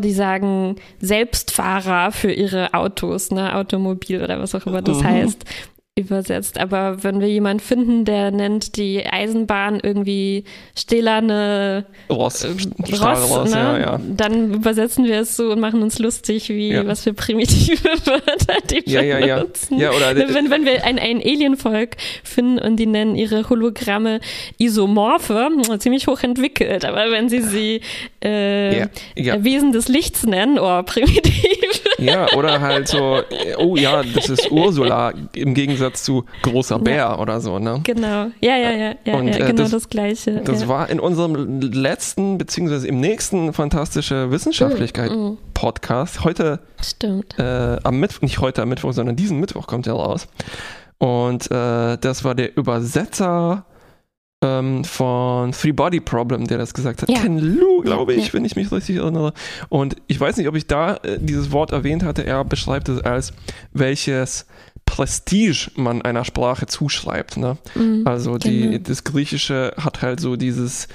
die 0.01 0.13
sagen 0.13 0.77
Selbstfahrer 1.01 2.13
für 2.13 2.33
ihre 2.33 2.73
Autos, 2.73 3.31
ne, 3.31 3.55
Automobil 3.57 4.23
oder 4.23 4.39
was 4.41 4.55
auch 4.55 4.65
immer 4.67 4.81
das 4.83 4.99
Mhm. 4.99 5.05
heißt, 5.05 5.45
übersetzt. 5.95 6.59
Aber 6.59 7.05
wenn 7.05 7.21
wir 7.21 7.29
jemanden 7.29 7.61
finden, 7.61 8.05
der 8.07 8.31
nennt 8.31 8.77
die 8.77 9.05
Eisenbahn 9.05 9.79
irgendwie 9.83 10.45
stählerne 10.75 11.85
Ross, 12.09 12.45
ähm, 12.45 12.57
Stahlross, 12.59 13.31
Ross, 13.31 13.51
ne? 13.51 13.57
ja, 13.61 13.79
ja. 13.79 14.01
dann 14.17 14.55
übersetzen 14.55 15.05
wir 15.05 15.21
es 15.21 15.37
so 15.37 15.53
und 15.53 15.61
machen 15.61 15.83
uns 15.83 15.99
lustig, 15.99 16.49
wie 16.49 16.71
Ja. 16.71 16.87
was 16.87 17.03
für 17.03 17.13
primitive 17.13 17.85
Wörter 18.07 18.57
die 18.71 18.91
Ja, 18.91 19.03
ja, 19.03 19.19
ja. 19.19 19.39
benutzen. 19.41 19.79
Ja, 19.79 19.91
oder 19.91 20.17
wenn, 20.17 20.51
wenn 20.51 20.65
wir 20.65 20.83
ein, 20.83 20.99
ein 20.99 21.19
Alienvolk 21.19 21.97
finden 22.25 22.59
und 22.59 22.77
die 22.77 22.87
nennen 22.87 23.15
ihre 23.15 23.51
Hologramme 23.51 24.21
Isomorphe, 24.57 25.51
ziemlich 25.79 26.07
hoch 26.07 26.23
entwickelt, 26.23 26.87
aber 26.87 27.11
wenn 27.11 27.29
sie 27.29 27.43
sie 27.43 27.81
äh. 28.21 28.87
Wesen 29.15 29.73
des 29.73 29.89
Lichts 29.89 30.25
nennen, 30.25 30.59
oh, 30.59 30.83
primitiv. 30.85 31.83
Ja, 32.05 32.27
oder 32.37 32.61
halt 32.61 32.89
so, 32.89 33.23
oh 33.59 33.77
ja, 33.77 34.03
das 34.03 34.29
ist 34.29 34.51
Ursula 34.51 35.13
im 35.35 35.55
Gegensatz 35.55 36.03
zu 36.03 36.25
großer 36.43 36.79
Bär 36.79 36.97
ja. 36.97 37.19
oder 37.19 37.41
so, 37.41 37.59
ne? 37.59 37.81
Genau. 37.85 38.27
Ja, 38.41 38.57
ja, 38.57 38.71
ja, 38.73 38.95
ja, 39.05 39.15
Und, 39.15 39.29
ja 39.29 39.35
äh, 39.37 39.39
genau 39.51 39.63
das- 39.63 39.71
das, 39.71 39.89
Gleiche. 39.89 40.43
Das 40.45 40.63
ja. 40.63 40.69
war 40.69 40.89
in 40.91 41.01
unserem 41.01 41.61
letzten, 41.61 42.39
beziehungsweise 42.39 42.87
im 42.89 43.01
nächsten 43.01 43.53
Fantastische 43.53 44.31
Wissenschaftlichkeit 44.31 45.11
Mm, 45.11 45.37
Podcast. 45.55 46.25
Heute, 46.25 46.61
Stimmt. 46.83 47.39
äh, 47.39 47.77
am 47.83 47.99
Mittwoch, 48.01 48.23
nicht 48.23 48.39
heute 48.41 48.63
am 48.63 48.69
Mittwoch, 48.69 48.93
sondern 48.93 49.17
diesen 49.17 49.39
Mittwoch 49.41 49.67
kommt 49.67 49.87
er 49.87 49.95
raus. 49.95 50.29
Und 50.99 51.51
äh, 51.51 51.97
das 51.99 52.25
war 52.25 52.35
der 52.35 52.57
Übersetzer 52.57 53.65
ähm, 54.43 54.85
von 54.85 55.53
Three 55.53 55.73
Body 55.73 56.01
Problem, 56.01 56.47
der 56.47 56.59
das 56.59 56.75
gesagt 56.75 57.03
hat. 57.03 57.09
Ja. 57.09 57.21
Ken 57.21 57.39
Lu, 57.39 57.81
glaube 57.83 58.13
ich, 58.15 58.29
ja. 58.29 58.33
wenn 58.35 58.45
ich 58.45 58.57
mich 58.57 58.71
richtig 58.73 58.97
erinnere. 58.97 59.33
Und 59.69 59.97
ich 60.09 60.21
weiß 60.21 60.37
nicht, 60.37 60.49
ob 60.49 60.57
ich 60.57 60.67
da 60.67 60.97
äh, 60.97 61.19
dieses 61.21 61.53
Wort 61.53 61.73
erwähnt 61.73 62.03
hatte. 62.03 62.27
Er 62.27 62.45
beschreibt 62.45 62.89
es 62.89 63.01
als 63.01 63.33
welches 63.73 64.47
Prestige 64.85 65.71
man 65.77 66.03
einer 66.03 66.25
Sprache 66.25 66.67
zuschreibt. 66.67 67.37
Ne? 67.37 67.57
Mhm. 67.75 68.03
Also 68.05 68.37
die, 68.37 68.63
Genau. 68.63 68.79
das 68.79 69.05
Griechische 69.05 69.73
hat 69.79 70.03
halt 70.03 70.21
so 70.21 70.37
dieses 70.37 70.89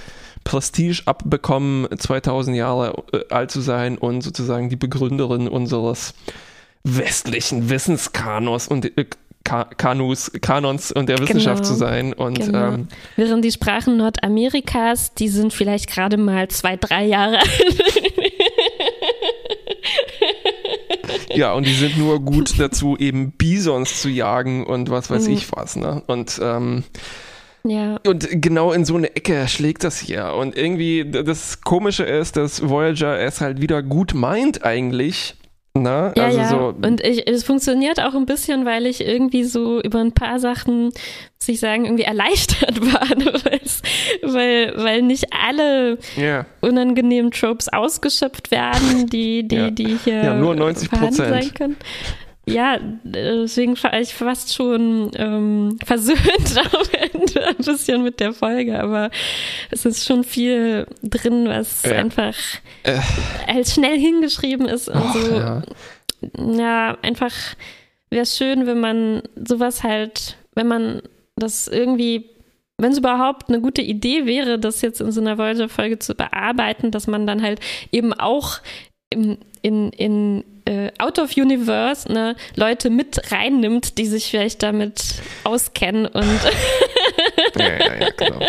Prestige 0.44 1.02
abbekommen, 1.06 1.88
2000 1.98 2.56
Jahre 2.56 3.04
äh, 3.14 3.20
alt 3.34 3.52
zu 3.52 3.62
sein 3.62 3.98
und 3.98 4.22
sozusagen 4.22 4.70
die 4.70 4.76
Begründerin 4.76 5.48
unseres 5.48 6.14
westlichen 6.84 7.70
Wissenskanos 7.70 8.68
und 8.68 8.98
äh, 8.98 9.06
Kanus, 9.78 10.32
Kanons 10.42 10.92
und 10.92 11.08
der 11.10 11.20
Wissenschaft 11.20 11.64
Genau. 11.64 11.68
zu 11.68 11.74
sein. 11.76 12.14
Und 12.14 12.40
Genau. 12.40 12.74
ähm, 12.74 12.88
Während 13.16 13.46
die 13.46 13.52
Sprachen 13.52 13.98
Nordamerikas, 13.98 15.14
die 15.14 15.30
sind 15.30 15.54
vielleicht 15.54 15.90
gerade 15.90 16.18
mal 16.18 16.48
zwei, 16.50 16.76
drei 16.76 17.06
Jahre 17.06 17.38
alt. 17.40 17.84
ja, 21.34 21.54
und 21.54 21.66
die 21.68 21.74
sind 21.74 21.98
nur 21.98 22.20
gut 22.20 22.60
dazu, 22.60 22.98
eben 22.98 23.32
Bisons 23.32 24.02
zu 24.02 24.10
jagen 24.10 24.66
und 24.66 24.90
was 24.90 25.10
weiß 25.10 25.28
Mhm. 25.28 25.34
ich 25.34 25.52
was. 25.52 25.76
Ne? 25.76 26.04
Und 26.08 26.40
ähm, 26.42 26.84
ja. 27.64 28.00
Und 28.06 28.28
genau 28.42 28.72
in 28.72 28.86
so 28.86 28.96
eine 28.96 29.16
Ecke 29.16 29.48
schlägt 29.48 29.84
das 29.84 29.98
hier. 30.00 30.34
Und 30.34 30.56
irgendwie 30.58 31.06
das 31.10 31.62
Komische 31.62 32.04
ist, 32.04 32.38
dass 32.38 32.68
Voyager 32.68 33.20
es 33.20 33.42
halt 33.42 33.62
wieder 33.62 33.84
gut 33.84 34.14
meint 34.14 34.64
eigentlich. 34.64 35.36
Na, 35.84 36.14
Ja, 36.16 36.26
also 36.26 36.38
ja. 36.40 36.48
so. 36.50 36.74
Und 36.82 37.02
ich, 37.06 37.28
es 37.28 37.44
funktioniert 37.44 38.00
auch 38.02 38.14
ein 38.16 38.26
bisschen, 38.26 38.66
weil 38.66 38.86
ich 38.86 39.02
irgendwie 39.06 39.44
so 39.44 39.82
über 39.82 40.00
ein 40.00 40.12
paar 40.14 40.40
Sachen, 40.40 40.86
muss 40.86 41.48
ich 41.48 41.60
sagen, 41.60 41.86
irgendwie 41.86 42.04
erleichtert 42.04 42.80
war. 42.94 43.06
ne, 43.16 43.34
weil, 44.24 44.74
weil 44.78 45.02
nicht 45.02 45.28
alle 45.34 45.98
Ja, 46.16 46.46
unangenehmen 46.62 47.32
Tropes 47.32 47.70
ausgeschöpft 47.72 48.52
werden, 48.52 49.08
die, 49.08 49.48
die, 49.48 49.56
Ja. 49.56 49.70
die 49.72 49.98
hier 50.04 50.24
Ja, 50.24 50.34
nur 50.36 50.56
90 50.56 50.90
vorhanden 50.90 51.16
Prozent. 51.16 51.44
sein 51.44 51.54
können. 51.54 51.78
Ja, 52.48 52.78
deswegen 53.04 53.76
war 53.84 54.00
ich 54.00 54.14
fast 54.14 54.54
schon 54.56 55.12
ähm, 55.16 55.78
versöhnt 55.86 56.58
am 56.58 57.12
Ende 57.12 57.46
ein 57.48 57.56
bisschen 57.58 58.04
mit 58.04 58.20
der 58.20 58.32
Folge, 58.34 58.80
aber 58.82 59.12
es 59.70 59.86
ist 59.86 60.06
schon 60.06 60.24
viel 60.24 60.88
drin, 61.04 61.48
was 61.48 61.84
Ja. 61.84 61.92
einfach 61.98 62.36
Äh. 62.84 63.00
als 63.48 63.74
schnell 63.74 63.98
hingeschrieben 64.00 64.66
ist 64.68 64.88
und 64.88 64.96
Och, 64.98 65.14
so 65.14 65.36
ja. 65.36 65.62
ja, 66.38 66.98
einfach 67.02 67.34
wäre 68.10 68.24
es 68.24 68.38
schön, 68.38 68.66
wenn 68.66 68.80
man 68.80 69.22
sowas 69.46 69.84
halt, 69.84 70.38
wenn 70.56 70.68
man 70.68 71.02
das 71.36 71.68
irgendwie, 71.68 72.30
wenn 72.78 72.92
es 72.94 72.98
überhaupt 73.00 73.50
eine 73.50 73.60
gute 73.60 73.82
Idee 73.82 74.26
wäre, 74.26 74.58
das 74.58 74.82
jetzt 74.82 75.02
in 75.02 75.12
so 75.12 75.20
einer 75.20 75.38
Voyager-Folge 75.38 76.00
zu 76.00 76.16
bearbeiten, 76.16 76.92
dass 76.92 77.08
man 77.08 77.28
dann 77.28 77.42
halt 77.42 77.60
eben 77.92 78.14
auch 78.14 78.60
im, 79.10 79.38
in, 79.62 79.90
in 79.92 80.44
äh, 80.68 80.92
Out 81.00 81.20
of 81.20 81.36
Universe 81.38 82.12
ne, 82.12 82.36
Leute 82.56 82.90
mit 82.90 83.32
reinnimmt, 83.32 83.98
die 83.98 84.06
sich 84.06 84.30
vielleicht 84.30 84.62
damit 84.64 85.22
auskennen 85.44 86.06
und 86.06 86.26
ja, 87.58 87.66
ja, 87.66 87.94
ja, 88.00 88.10
genau. 88.18 88.40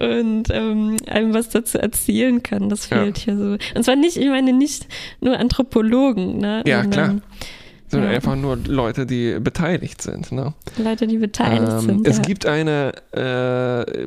und 0.00 0.44
ähm, 0.50 0.96
einem 1.08 1.34
was 1.34 1.48
dazu 1.50 1.78
erzählen 1.78 2.42
kann. 2.42 2.68
Das 2.68 2.86
fehlt 2.86 3.18
hier 3.18 3.36
so. 3.36 3.56
Und 3.74 3.82
zwar 3.84 3.96
nicht, 3.96 4.16
ich 4.16 4.28
meine 4.28 4.52
nicht 4.52 4.86
nur 5.20 5.38
Anthropologen, 5.38 6.38
ne? 6.38 6.62
Ja, 6.66 6.82
sondern 6.82 7.22
Sondern 7.88 8.10
Ja. 8.10 8.16
einfach 8.16 8.36
nur 8.36 8.56
Leute, 8.66 9.04
die 9.06 9.38
beteiligt 9.40 10.00
sind. 10.02 10.32
Ne? 10.32 10.54
Leute, 10.78 11.06
die 11.06 11.18
beteiligt 11.18 11.72
Ähm, 11.72 11.80
sind. 11.80 12.08
es 12.08 12.22
gibt 12.22 12.46
eine, 12.46 12.92
äh, 13.12 14.06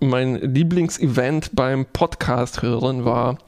mein 0.00 0.36
Lieblingsevent 0.36 1.50
beim 1.54 1.86
Podcast 1.86 2.62
hören 2.62 3.04
war, 3.04 3.38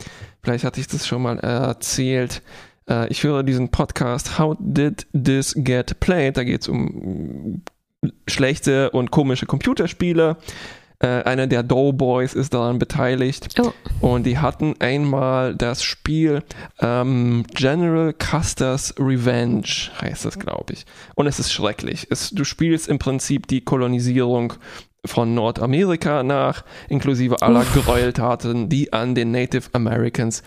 vielleicht 0.43 0.65
hatte 0.65 0.81
ich 0.81 0.89
das 0.89 1.07
schon 1.07 1.23
mal 1.23 1.39
erzählt, 1.39 2.43
äh, 2.89 3.09
ich 3.09 3.22
höre 3.22 3.43
diesen 3.43 3.70
Podcast 3.70 4.39
How 4.39 4.57
Did 4.59 5.07
This 5.12 5.55
Get 5.57 6.01
Played? 6.01 6.37
Da 6.37 6.45
geht 6.45 6.62
es 6.62 6.68
um 6.68 7.62
schlechte 8.26 8.91
und 8.91 9.11
komische 9.11 9.47
Computerspiele. 9.47 10.37
Äh, 11.01 11.22
einer 11.24 11.47
der 11.47 11.62
Doughboys 11.62 12.35
ist 12.35 12.55
daran 12.55 12.78
beteiligt. 12.78 13.61
Oh. 13.61 13.72
Und 14.01 14.24
die 14.24 14.39
hatten 14.39 14.74
einmal 14.78 15.55
das 15.55 15.82
Spiel 15.82 16.43
ähm, 16.80 17.45
General 17.55 18.12
Custer's 18.12 18.95
Revenge, 18.99 19.91
heißt 20.01 20.24
das, 20.24 20.39
glaube 20.39 20.74
ich. 20.74 20.87
Und 21.14 21.26
es 21.26 21.39
ist 21.39 21.53
schrecklich. 21.53 22.07
Es, 22.11 22.30
du 22.30 22.45
spielst 22.45 22.89
im 22.89 22.99
Prinzip 22.99 23.49
die 23.49 23.62
Kolonisierung 23.62 24.55
von 25.05 25.35
Nordamerika 25.35 26.22
nach, 26.22 26.64
inklusive 26.89 27.43
aller 27.43 27.64
Gräueltaten, 27.64 28.68
die 28.68 28.93
an 28.93 29.14
den 29.14 29.30
Native 29.32 29.68
Americans 29.72 30.43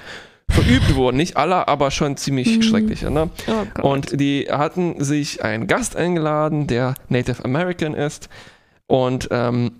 verübt 0.50 0.96
wurden. 0.96 1.18
Nicht 1.18 1.38
alle, 1.38 1.68
aber 1.68 1.92
schon 1.92 2.18
ziemlich 2.18 2.58
Mhm. 2.58 2.62
schreckliche. 2.62 3.12
Ne? 3.12 3.30
Oh. 3.82 3.90
Und 3.90 4.20
die 4.20 4.48
hatten 4.50 5.04
sich 5.04 5.44
einen 5.44 5.68
Gast 5.68 5.96
eingeladen, 5.96 6.68
der 6.68 6.96
Native 7.10 7.44
American 7.46 7.94
ist. 7.94 8.30
Und 8.88 9.28
ähm, 9.32 9.74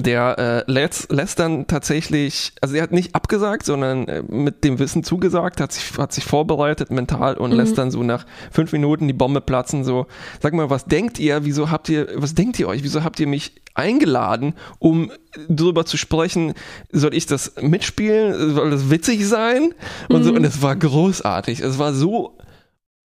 der 0.00 0.64
äh, 0.68 0.70
lässt, 0.70 1.10
lässt 1.12 1.38
dann 1.38 1.66
tatsächlich, 1.66 2.52
also 2.60 2.74
er 2.76 2.82
hat 2.82 2.92
nicht 2.92 3.14
abgesagt, 3.14 3.64
sondern 3.66 4.06
äh, 4.08 4.22
mit 4.22 4.62
dem 4.64 4.78
Wissen 4.78 5.02
zugesagt, 5.04 5.60
hat 5.60 5.72
sich, 5.72 5.98
hat 5.98 6.12
sich 6.12 6.24
vorbereitet 6.24 6.90
mental 6.90 7.36
und 7.36 7.50
Mhm. 7.50 7.56
lässt 7.56 7.76
dann 7.78 7.90
so 7.90 8.02
nach 8.02 8.24
fünf 8.50 8.72
Minuten 8.72 9.06
die 9.08 9.12
Bombe 9.14 9.40
platzen. 9.40 9.84
So, 9.84 10.06
sag 10.40 10.52
mal, 10.54 10.70
was 10.70 10.84
denkt 10.84 11.18
ihr? 11.18 11.44
Wieso 11.44 11.70
habt 11.70 11.88
ihr, 11.88 12.08
was 12.14 12.34
denkt 12.34 12.58
ihr 12.60 12.68
euch? 12.68 12.82
Wieso 12.84 13.02
habt 13.04 13.18
ihr 13.20 13.26
mich 13.26 13.52
eingeladen, 13.74 14.54
um 14.78 15.10
darüber 15.48 15.84
zu 15.84 15.96
sprechen? 15.96 16.54
Soll 16.92 17.14
ich 17.14 17.26
das 17.26 17.54
mitspielen? 17.60 18.54
Soll 18.54 18.70
das 18.70 18.90
witzig 18.90 19.26
sein? 19.26 19.74
Und 20.08 20.22
so, 20.24 20.30
Mhm. 20.30 20.36
und 20.38 20.44
es 20.44 20.62
war 20.62 20.76
großartig. 20.76 21.60
Es 21.60 21.78
war 21.78 21.92
so 21.92 22.38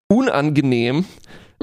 unangenehm, 0.09 1.05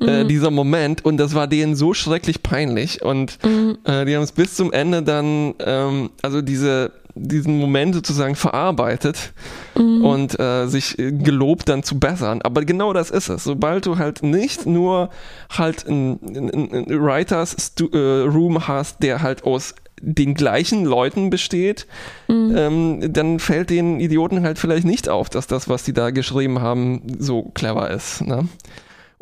äh, 0.01 0.25
Mhm. 0.25 0.29
dieser 0.29 0.51
Moment, 0.51 1.05
und 1.05 1.17
das 1.19 1.35
war 1.35 1.47
denen 1.47 1.77
so 1.77 1.95
schrecklich 1.95 2.43
peinlich. 2.43 3.03
Und 3.03 3.39
Mhm. 3.45 3.79
äh, 3.85 4.05
die 4.05 4.17
haben 4.17 4.23
es 4.23 4.33
bis 4.33 4.55
zum 4.55 4.73
Ende 4.73 5.03
dann, 5.03 5.55
ähm, 5.61 6.11
also 6.23 6.43
diese, 6.43 6.93
diesen 7.17 7.59
Moment 7.59 7.95
sozusagen 7.95 8.35
verarbeitet 8.35 9.33
Mhm. 9.79 10.05
und 10.05 10.41
äh, 10.41 10.67
sich 10.67 10.97
gelobt 10.99 11.69
dann 11.69 11.85
zu 11.85 12.01
bessern. 12.01 12.43
Aber 12.43 12.65
genau 12.65 12.93
das 12.93 13.11
ist 13.11 13.29
es. 13.29 13.45
Sobald 13.45 13.87
du 13.87 13.99
halt 13.99 14.25
nicht 14.25 14.67
nur 14.67 15.11
halt 15.49 15.87
einen 15.87 16.19
ein 16.53 16.87
Writers 16.89 17.73
äh, 17.81 17.97
Room 17.97 18.67
hast, 18.67 19.03
der 19.05 19.23
halt 19.23 19.45
aus 19.45 19.77
den 20.03 20.35
gleichen 20.35 20.85
Leuten 20.85 21.31
besteht, 21.31 21.87
Mhm. 22.27 22.53
ähm, 22.57 23.13
dann 23.13 23.39
fällt 23.39 23.71
den 23.71 24.01
Idioten 24.01 24.43
halt 24.43 24.59
vielleicht 24.59 24.85
nicht 24.85 25.09
auf, 25.09 25.31
dass 25.31 25.47
das, 25.47 25.69
was 25.69 25.85
die 25.85 25.93
da 25.93 26.11
geschrieben 26.11 26.61
haben, 26.61 27.03
so 27.21 27.45
clever 27.55 27.91
ist. 27.91 28.23
Ne? 28.23 28.49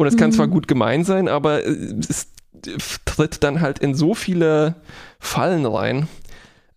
Und 0.03 0.09
es 0.09 0.17
kann 0.17 0.31
Mhm. 0.31 0.35
zwar 0.35 0.49
gut 0.49 0.69
gemeint 0.69 1.07
sein, 1.07 1.29
aber 1.29 1.65
äh, 1.65 1.95
es 2.09 2.29
tritt 3.05 3.43
dann 3.43 3.61
halt 3.61 3.79
in 3.79 3.95
so 3.95 4.15
viele 4.15 4.75
Fallen 5.19 5.65
rein. 5.67 6.09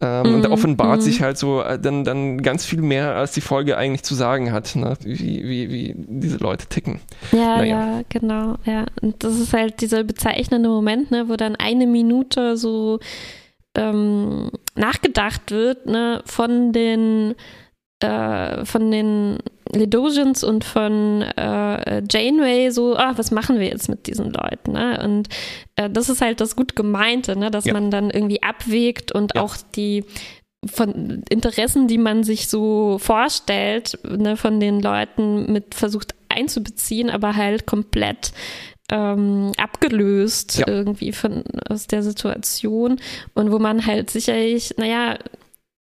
Ähm, 0.01 0.33
Und 0.35 0.41
da 0.43 0.49
Mhm, 0.49 0.53
offenbart 0.53 0.99
mhm. 0.99 1.03
sich 1.03 1.21
halt 1.21 1.37
so 1.37 1.61
äh, 1.61 1.79
dann, 1.79 2.03
dann 2.03 2.41
ganz 2.41 2.65
viel 2.65 2.81
mehr, 2.81 3.15
als 3.15 3.31
die 3.31 3.41
Folge 3.41 3.77
eigentlich 3.77 4.03
zu 4.03 4.13
sagen 4.13 4.51
hat, 4.51 4.75
ne? 4.75 4.97
wie, 5.03 5.43
wie, 5.47 5.69
wie 5.71 5.95
diese 5.97 6.37
Leute 6.37 6.65
ticken. 6.67 6.99
Ja, 7.31 7.57
Naja. 7.57 7.97
ja, 7.97 8.01
genau, 8.09 8.55
ja. 8.65 8.85
Und 9.01 9.23
das 9.23 9.39
ist 9.39 9.53
halt 9.53 9.79
dieser 9.81 10.03
bezeichnende 10.03 10.67
Moment, 10.69 11.11
ne, 11.11 11.29
wo 11.29 11.35
dann 11.37 11.55
eine 11.55 11.87
Minute 11.87 12.57
so 12.57 12.99
ähm, 13.75 14.51
nachgedacht 14.75 15.51
wird, 15.51 15.85
ne, 15.85 16.21
von 16.25 16.73
den 16.73 17.35
äh, 18.05 18.65
von 18.65 18.91
den 18.91 19.37
Ledosians 19.73 20.43
und 20.43 20.63
von 20.63 21.21
äh, 21.21 22.01
Janeway 22.09 22.69
so, 22.71 22.95
ah, 22.95 23.13
was 23.15 23.31
machen 23.31 23.59
wir 23.59 23.67
jetzt 23.67 23.89
mit 23.89 24.07
diesen 24.07 24.31
Leuten? 24.31 24.73
Ne? 24.73 25.01
Und 25.03 25.27
äh, 25.75 25.89
das 25.89 26.09
ist 26.09 26.21
halt 26.21 26.39
das 26.39 26.55
gut 26.55 26.75
gemeinte, 26.75 27.37
ne? 27.37 27.51
dass 27.51 27.65
Ja. 27.65 27.73
man 27.73 27.91
dann 27.91 28.09
irgendwie 28.09 28.41
abwägt 28.43 29.11
und 29.11 29.33
Ja. 29.35 29.41
auch 29.41 29.55
die 29.75 30.05
von 30.67 31.23
Interessen, 31.29 31.87
die 31.87 31.97
man 31.99 32.23
sich 32.23 32.47
so 32.47 32.97
vorstellt, 32.99 33.99
ne, 34.03 34.35
von 34.35 34.59
den 34.59 34.81
Leuten 34.81 35.51
mit 35.51 35.75
versucht 35.75 36.15
einzubeziehen, 36.27 37.11
aber 37.11 37.35
halt 37.35 37.67
komplett 37.67 38.31
ähm, 38.91 39.51
abgelöst 39.57 40.57
Ja. 40.59 40.67
irgendwie 40.67 41.11
von 41.11 41.43
aus 41.69 41.85
der 41.87 42.01
Situation 42.03 42.97
und 43.35 43.51
wo 43.51 43.59
man 43.59 43.85
halt 43.85 44.09
sicherlich, 44.09 44.73
naja, 44.77 45.17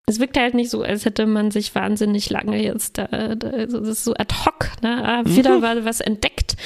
es 0.09 0.21
wirkt 0.21 0.37
halt 0.39 0.55
nicht 0.55 0.71
so, 0.71 0.83
als 0.83 1.05
hätte 1.05 1.27
man 1.27 1.51
sich 1.51 1.75
wahnsinnig 1.75 2.31
lange 2.31 2.63
jetzt 2.63 2.99
da, 2.99 3.07
da 3.35 3.49
also 3.51 3.81
das 3.81 3.89
ist 3.91 4.05
so 4.05 4.15
ad 4.15 4.35
hoc, 4.45 4.71
ne? 4.83 5.03
Ah, 5.05 5.23
wieder 5.25 5.63
war 5.63 5.85
was 5.85 6.01
entdeckt. 6.01 6.57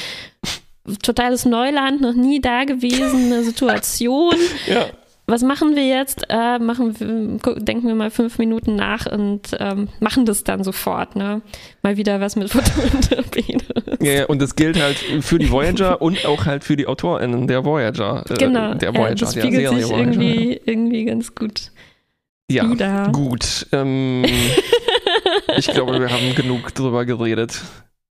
Totales 1.02 1.44
Neuland, 1.44 2.00
noch 2.00 2.14
nie 2.14 2.40
da 2.40 2.64
gewesen, 2.64 3.32
eine 3.32 3.42
Situation. 3.44 4.34
Ja. 4.66 4.86
Was 5.26 5.42
machen 5.42 5.76
wir 5.76 5.86
jetzt? 5.86 6.24
Äh, 6.28 6.58
machen 6.58 6.98
wir, 6.98 7.54
denken 7.60 7.86
wir 7.86 7.94
mal 7.94 8.10
fünf 8.10 8.38
Minuten 8.38 8.74
nach 8.74 9.06
und 9.06 9.56
ähm, 9.60 9.88
machen 10.00 10.26
das 10.26 10.42
dann 10.42 10.64
sofort, 10.64 11.14
ne? 11.14 11.40
Mal 11.82 11.96
wieder 11.96 12.20
was 12.20 12.34
mit 12.34 12.50
Photontherapie. 12.52 13.58
Ja, 14.00 14.12
ja, 14.12 14.26
und 14.26 14.42
das 14.42 14.56
gilt 14.56 14.80
halt 14.82 14.96
für 14.96 15.38
die 15.38 15.50
Voyager 15.50 16.02
und 16.02 16.26
auch 16.26 16.44
halt 16.46 16.64
für 16.64 16.74
die 16.76 16.88
AutorInnen 16.88 17.46
der 17.46 17.64
Voyager. 17.64 18.24
Äh, 18.28 18.34
Genau, 18.34 18.74
Der 18.74 18.92
ja, 18.92 18.98
Voyager, 18.98 19.14
das 19.14 19.32
spiegelt 19.34 19.68
sich 19.68 19.88
Voyager. 19.88 19.98
irgendwie, 19.98 20.60
irgendwie 20.66 21.04
ganz 21.04 21.34
gut 21.34 21.70
ja, 22.50 22.70
wieder. 22.70 23.10
gut. 23.12 23.66
Ähm, 23.72 24.24
ich 25.56 25.66
glaube, 25.68 26.00
wir 26.00 26.10
haben 26.10 26.34
genug 26.34 26.74
drüber 26.74 27.04
geredet. 27.04 27.60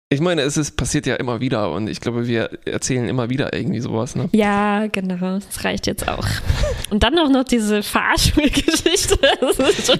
Ich 0.08 0.20
meine, 0.20 0.42
es 0.42 0.56
ist, 0.56 0.76
passiert 0.76 1.04
ja 1.06 1.16
immer 1.16 1.40
wieder 1.40 1.72
und 1.72 1.88
ich 1.88 2.00
glaube, 2.00 2.28
wir 2.28 2.60
erzählen 2.64 3.08
immer 3.08 3.28
wieder 3.28 3.52
irgendwie 3.52 3.80
sowas. 3.80 4.14
Ne? 4.14 4.28
Ja, 4.30 4.86
genau, 4.86 5.16
das 5.16 5.64
reicht 5.64 5.88
jetzt 5.88 6.06
auch. 6.06 6.24
Und 6.90 7.02
dann 7.02 7.18
auch 7.18 7.28
noch 7.28 7.42
diese 7.42 7.82
Fahrschulgeschichte. 7.82 9.18
Das 9.40 9.58
ist 9.58 9.86
schon 9.86 9.98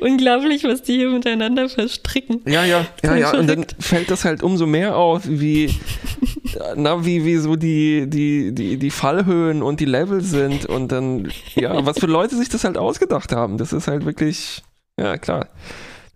unglaublich, 0.00 0.64
was 0.64 0.82
die 0.82 0.96
hier 0.96 1.08
miteinander 1.08 1.70
verstricken. 1.70 2.42
Ja, 2.46 2.64
ja, 2.66 2.86
ja, 3.02 3.16
ja. 3.16 3.38
Und 3.38 3.46
dann 3.46 3.64
fällt 3.78 4.10
das 4.10 4.26
halt 4.26 4.42
umso 4.42 4.66
mehr 4.66 4.96
auf, 4.96 5.22
wie, 5.26 5.74
na, 6.76 7.06
wie, 7.06 7.24
wie 7.24 7.38
so 7.38 7.56
die, 7.56 8.06
die, 8.06 8.54
die, 8.54 8.76
die 8.76 8.90
Fallhöhen 8.90 9.62
und 9.62 9.80
die 9.80 9.86
Level 9.86 10.20
sind 10.20 10.66
und 10.66 10.92
dann, 10.92 11.32
ja, 11.54 11.86
was 11.86 11.98
für 11.98 12.06
Leute 12.06 12.36
sich 12.36 12.50
das 12.50 12.64
halt 12.64 12.76
ausgedacht 12.76 13.32
haben. 13.32 13.56
Das 13.56 13.72
ist 13.72 13.88
halt 13.88 14.04
wirklich, 14.04 14.62
ja, 15.00 15.16
klar. 15.16 15.48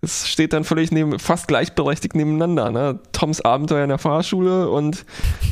Das 0.02 0.26
steht 0.28 0.52
dann 0.52 0.64
völlig 0.64 0.90
neben, 0.90 1.18
fast 1.20 1.46
gleichberechtigt 1.46 2.16
nebeneinander, 2.16 2.70
ne? 2.72 2.98
Toms 3.12 3.40
Abenteuer 3.40 3.84
in 3.84 3.88
der 3.88 3.98
Fahrschule 3.98 4.68
und 4.68 5.04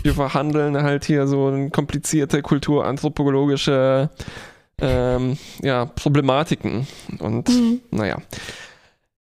wir 0.02 0.12
verhandeln 0.12 0.76
halt 0.82 1.04
hier 1.04 1.28
so 1.28 1.46
eine 1.46 1.70
komplizierte 1.70 2.42
kulturanthropologische 2.42 4.10
ähm, 4.80 5.38
ja, 5.62 5.86
Problematiken. 5.86 6.88
Und 7.20 7.48
Mhm. 7.48 7.80
naja. 7.92 8.18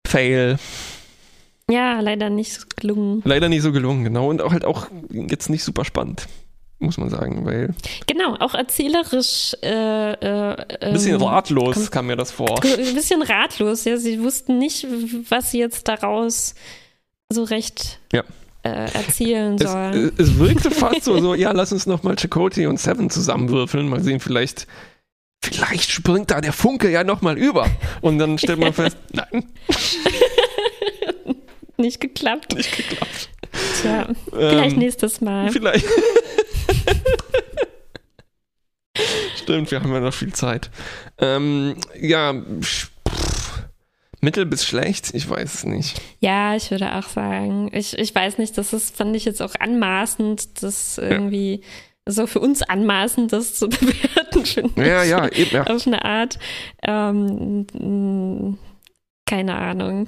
Fail. 0.08 0.58
Ja, 1.70 2.00
leider 2.00 2.30
nicht 2.30 2.54
so 2.54 2.62
gelungen. 2.74 3.22
Leider 3.26 3.50
nicht 3.50 3.64
so 3.64 3.74
gelungen, 3.74 4.06
genau. 4.06 4.30
Und 4.30 4.42
auch 4.42 4.54
halt 4.54 4.64
auch 4.64 4.88
jetzt 5.12 5.50
nicht 5.50 5.66
super 5.66 5.84
spannend, 5.84 6.28
muss 6.80 6.98
man 6.98 7.10
sagen, 7.10 7.46
weil 7.46 7.74
Genau, 8.06 8.36
auch 8.36 8.54
erzählerisch. 8.54 9.56
Äh, 9.64 10.12
äh, 10.14 10.56
ein 10.82 10.94
bisschen 10.94 11.16
ähm, 11.16 11.24
ratlos 11.24 11.76
kommt- 11.76 11.92
kam 11.92 12.08
mir 12.08 12.16
das 12.16 12.32
vor. 12.32 12.64
Ein 12.64 12.94
bisschen 12.94 13.22
ratlos, 13.24 13.84
ja. 13.86 13.98
Sie 13.98 14.22
wussten 14.22 14.58
nicht, 14.60 14.86
was 15.30 15.52
sie 15.52 15.60
jetzt 15.60 15.88
daraus 15.88 16.54
so 17.32 17.44
recht 17.44 18.00
Ja. 18.14 18.24
äh, 18.64 18.70
erzählen 18.94 19.56
Es, 19.60 19.72
sollen. 19.72 20.14
äh, 20.18 20.22
es 20.22 20.38
wirkte 20.38 20.70
fast 20.72 21.04
so, 21.04 21.20
so, 21.20 21.34
ja, 21.36 21.52
lass 21.52 21.72
uns 21.72 21.88
nochmal 21.88 22.16
Chakotay 22.16 22.68
und 22.68 22.80
Seven 22.80 23.10
zusammenwürfeln, 23.10 23.90
mal 23.90 24.02
sehen, 24.02 24.20
vielleicht, 24.20 24.68
vielleicht 25.44 25.90
springt 25.92 26.30
da 26.32 26.42
der 26.42 26.54
Funke 26.54 26.90
ja 26.92 27.04
nochmal 27.04 27.38
über. 27.40 27.66
Und 28.02 28.20
dann 28.20 28.38
stellt 28.38 28.60
man 28.60 28.72
fest, 28.74 28.98
nein, 29.14 29.46
nicht 31.78 32.00
geklappt. 32.00 32.56
nicht 32.56 32.76
geklappt. 32.76 33.30
Tja, 33.82 34.08
vielleicht 34.32 34.74
Ähm, 34.74 34.80
nächstes 34.80 35.22
Mal. 35.22 35.52
Vielleicht. 35.52 35.86
Stimmt, 39.36 39.72
wir 39.72 39.82
haben 39.82 39.94
ja 39.94 40.00
noch 40.00 40.14
viel 40.14 40.34
Zeit. 40.34 40.70
Ähm, 41.20 41.76
ja, 42.00 42.34
pff, 42.62 42.92
mittel 44.22 44.46
bis 44.46 44.66
schlecht, 44.66 45.14
ich 45.14 45.30
weiß 45.30 45.54
es 45.54 45.64
nicht. 45.66 46.02
Ja, 46.20 46.56
ich 46.56 46.72
würde 46.72 46.96
auch 46.96 47.08
sagen, 47.08 47.70
ich, 47.74 47.98
ich 47.98 48.14
weiß 48.14 48.40
nicht, 48.40 48.58
das 48.58 48.74
ist, 48.74 48.98
fand 48.98 49.16
ich 49.16 49.26
jetzt 49.26 49.42
auch 49.42 49.54
anmaßend, 49.60 50.64
das 50.64 50.98
irgendwie 50.98 51.62
so 52.10 52.26
für 52.26 52.40
uns 52.40 52.62
anmaßend, 52.64 53.32
das 53.34 53.54
zu 53.56 53.70
bewerten, 53.70 54.46
finde 54.46 54.86
Ja, 54.88 55.04
ich. 55.04 55.10
ja, 55.10 55.28
eben, 55.30 55.52
ja. 55.56 55.64
Auf 55.68 55.86
eine 55.86 56.04
Art. 56.04 56.40
Ähm, 56.82 58.58
keine 59.26 59.56
Ahnung. 59.56 60.08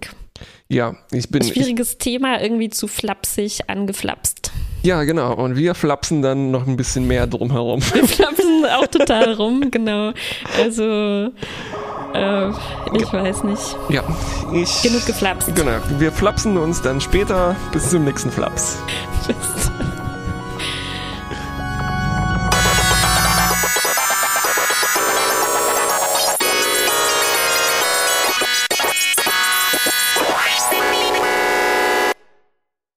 Ja, 0.68 0.96
ich 1.12 1.30
bin. 1.30 1.42
Ich, 1.42 1.54
Schwieriges 1.54 1.98
Thema, 1.98 2.42
irgendwie 2.42 2.70
zu 2.70 2.88
flapsig 2.88 3.62
angeflapst. 3.68 4.52
ja, 4.84 5.04
genau. 5.04 5.34
Und 5.34 5.56
wir 5.56 5.74
flapsen 5.76 6.22
dann 6.22 6.52
noch 6.52 6.68
ein 6.68 6.78
bisschen 6.78 7.08
mehr 7.08 7.26
drumherum. 7.28 7.82
Wir 7.94 8.08
flapsen 8.08 8.66
auch 8.78 8.88
total 8.88 9.34
rum, 9.34 9.72
genau. 9.72 10.14
Also, 10.60 11.32
äh, 12.14 12.50
ich 12.94 13.12
weiß 13.12 13.44
nicht. 13.46 13.76
Ja, 13.90 14.04
ich. 14.54 14.82
Genug 14.84 15.06
geflapst. 15.06 15.56
Genau. 15.56 15.78
Wir 15.98 16.12
flapsen 16.12 16.58
uns 16.58 16.82
dann 16.82 17.02
später. 17.02 17.56
Bis 17.72 17.90
zum 17.90 18.04
nächsten 18.06 18.32
Flaps. 18.32 18.78
Tschüss. 19.26 19.72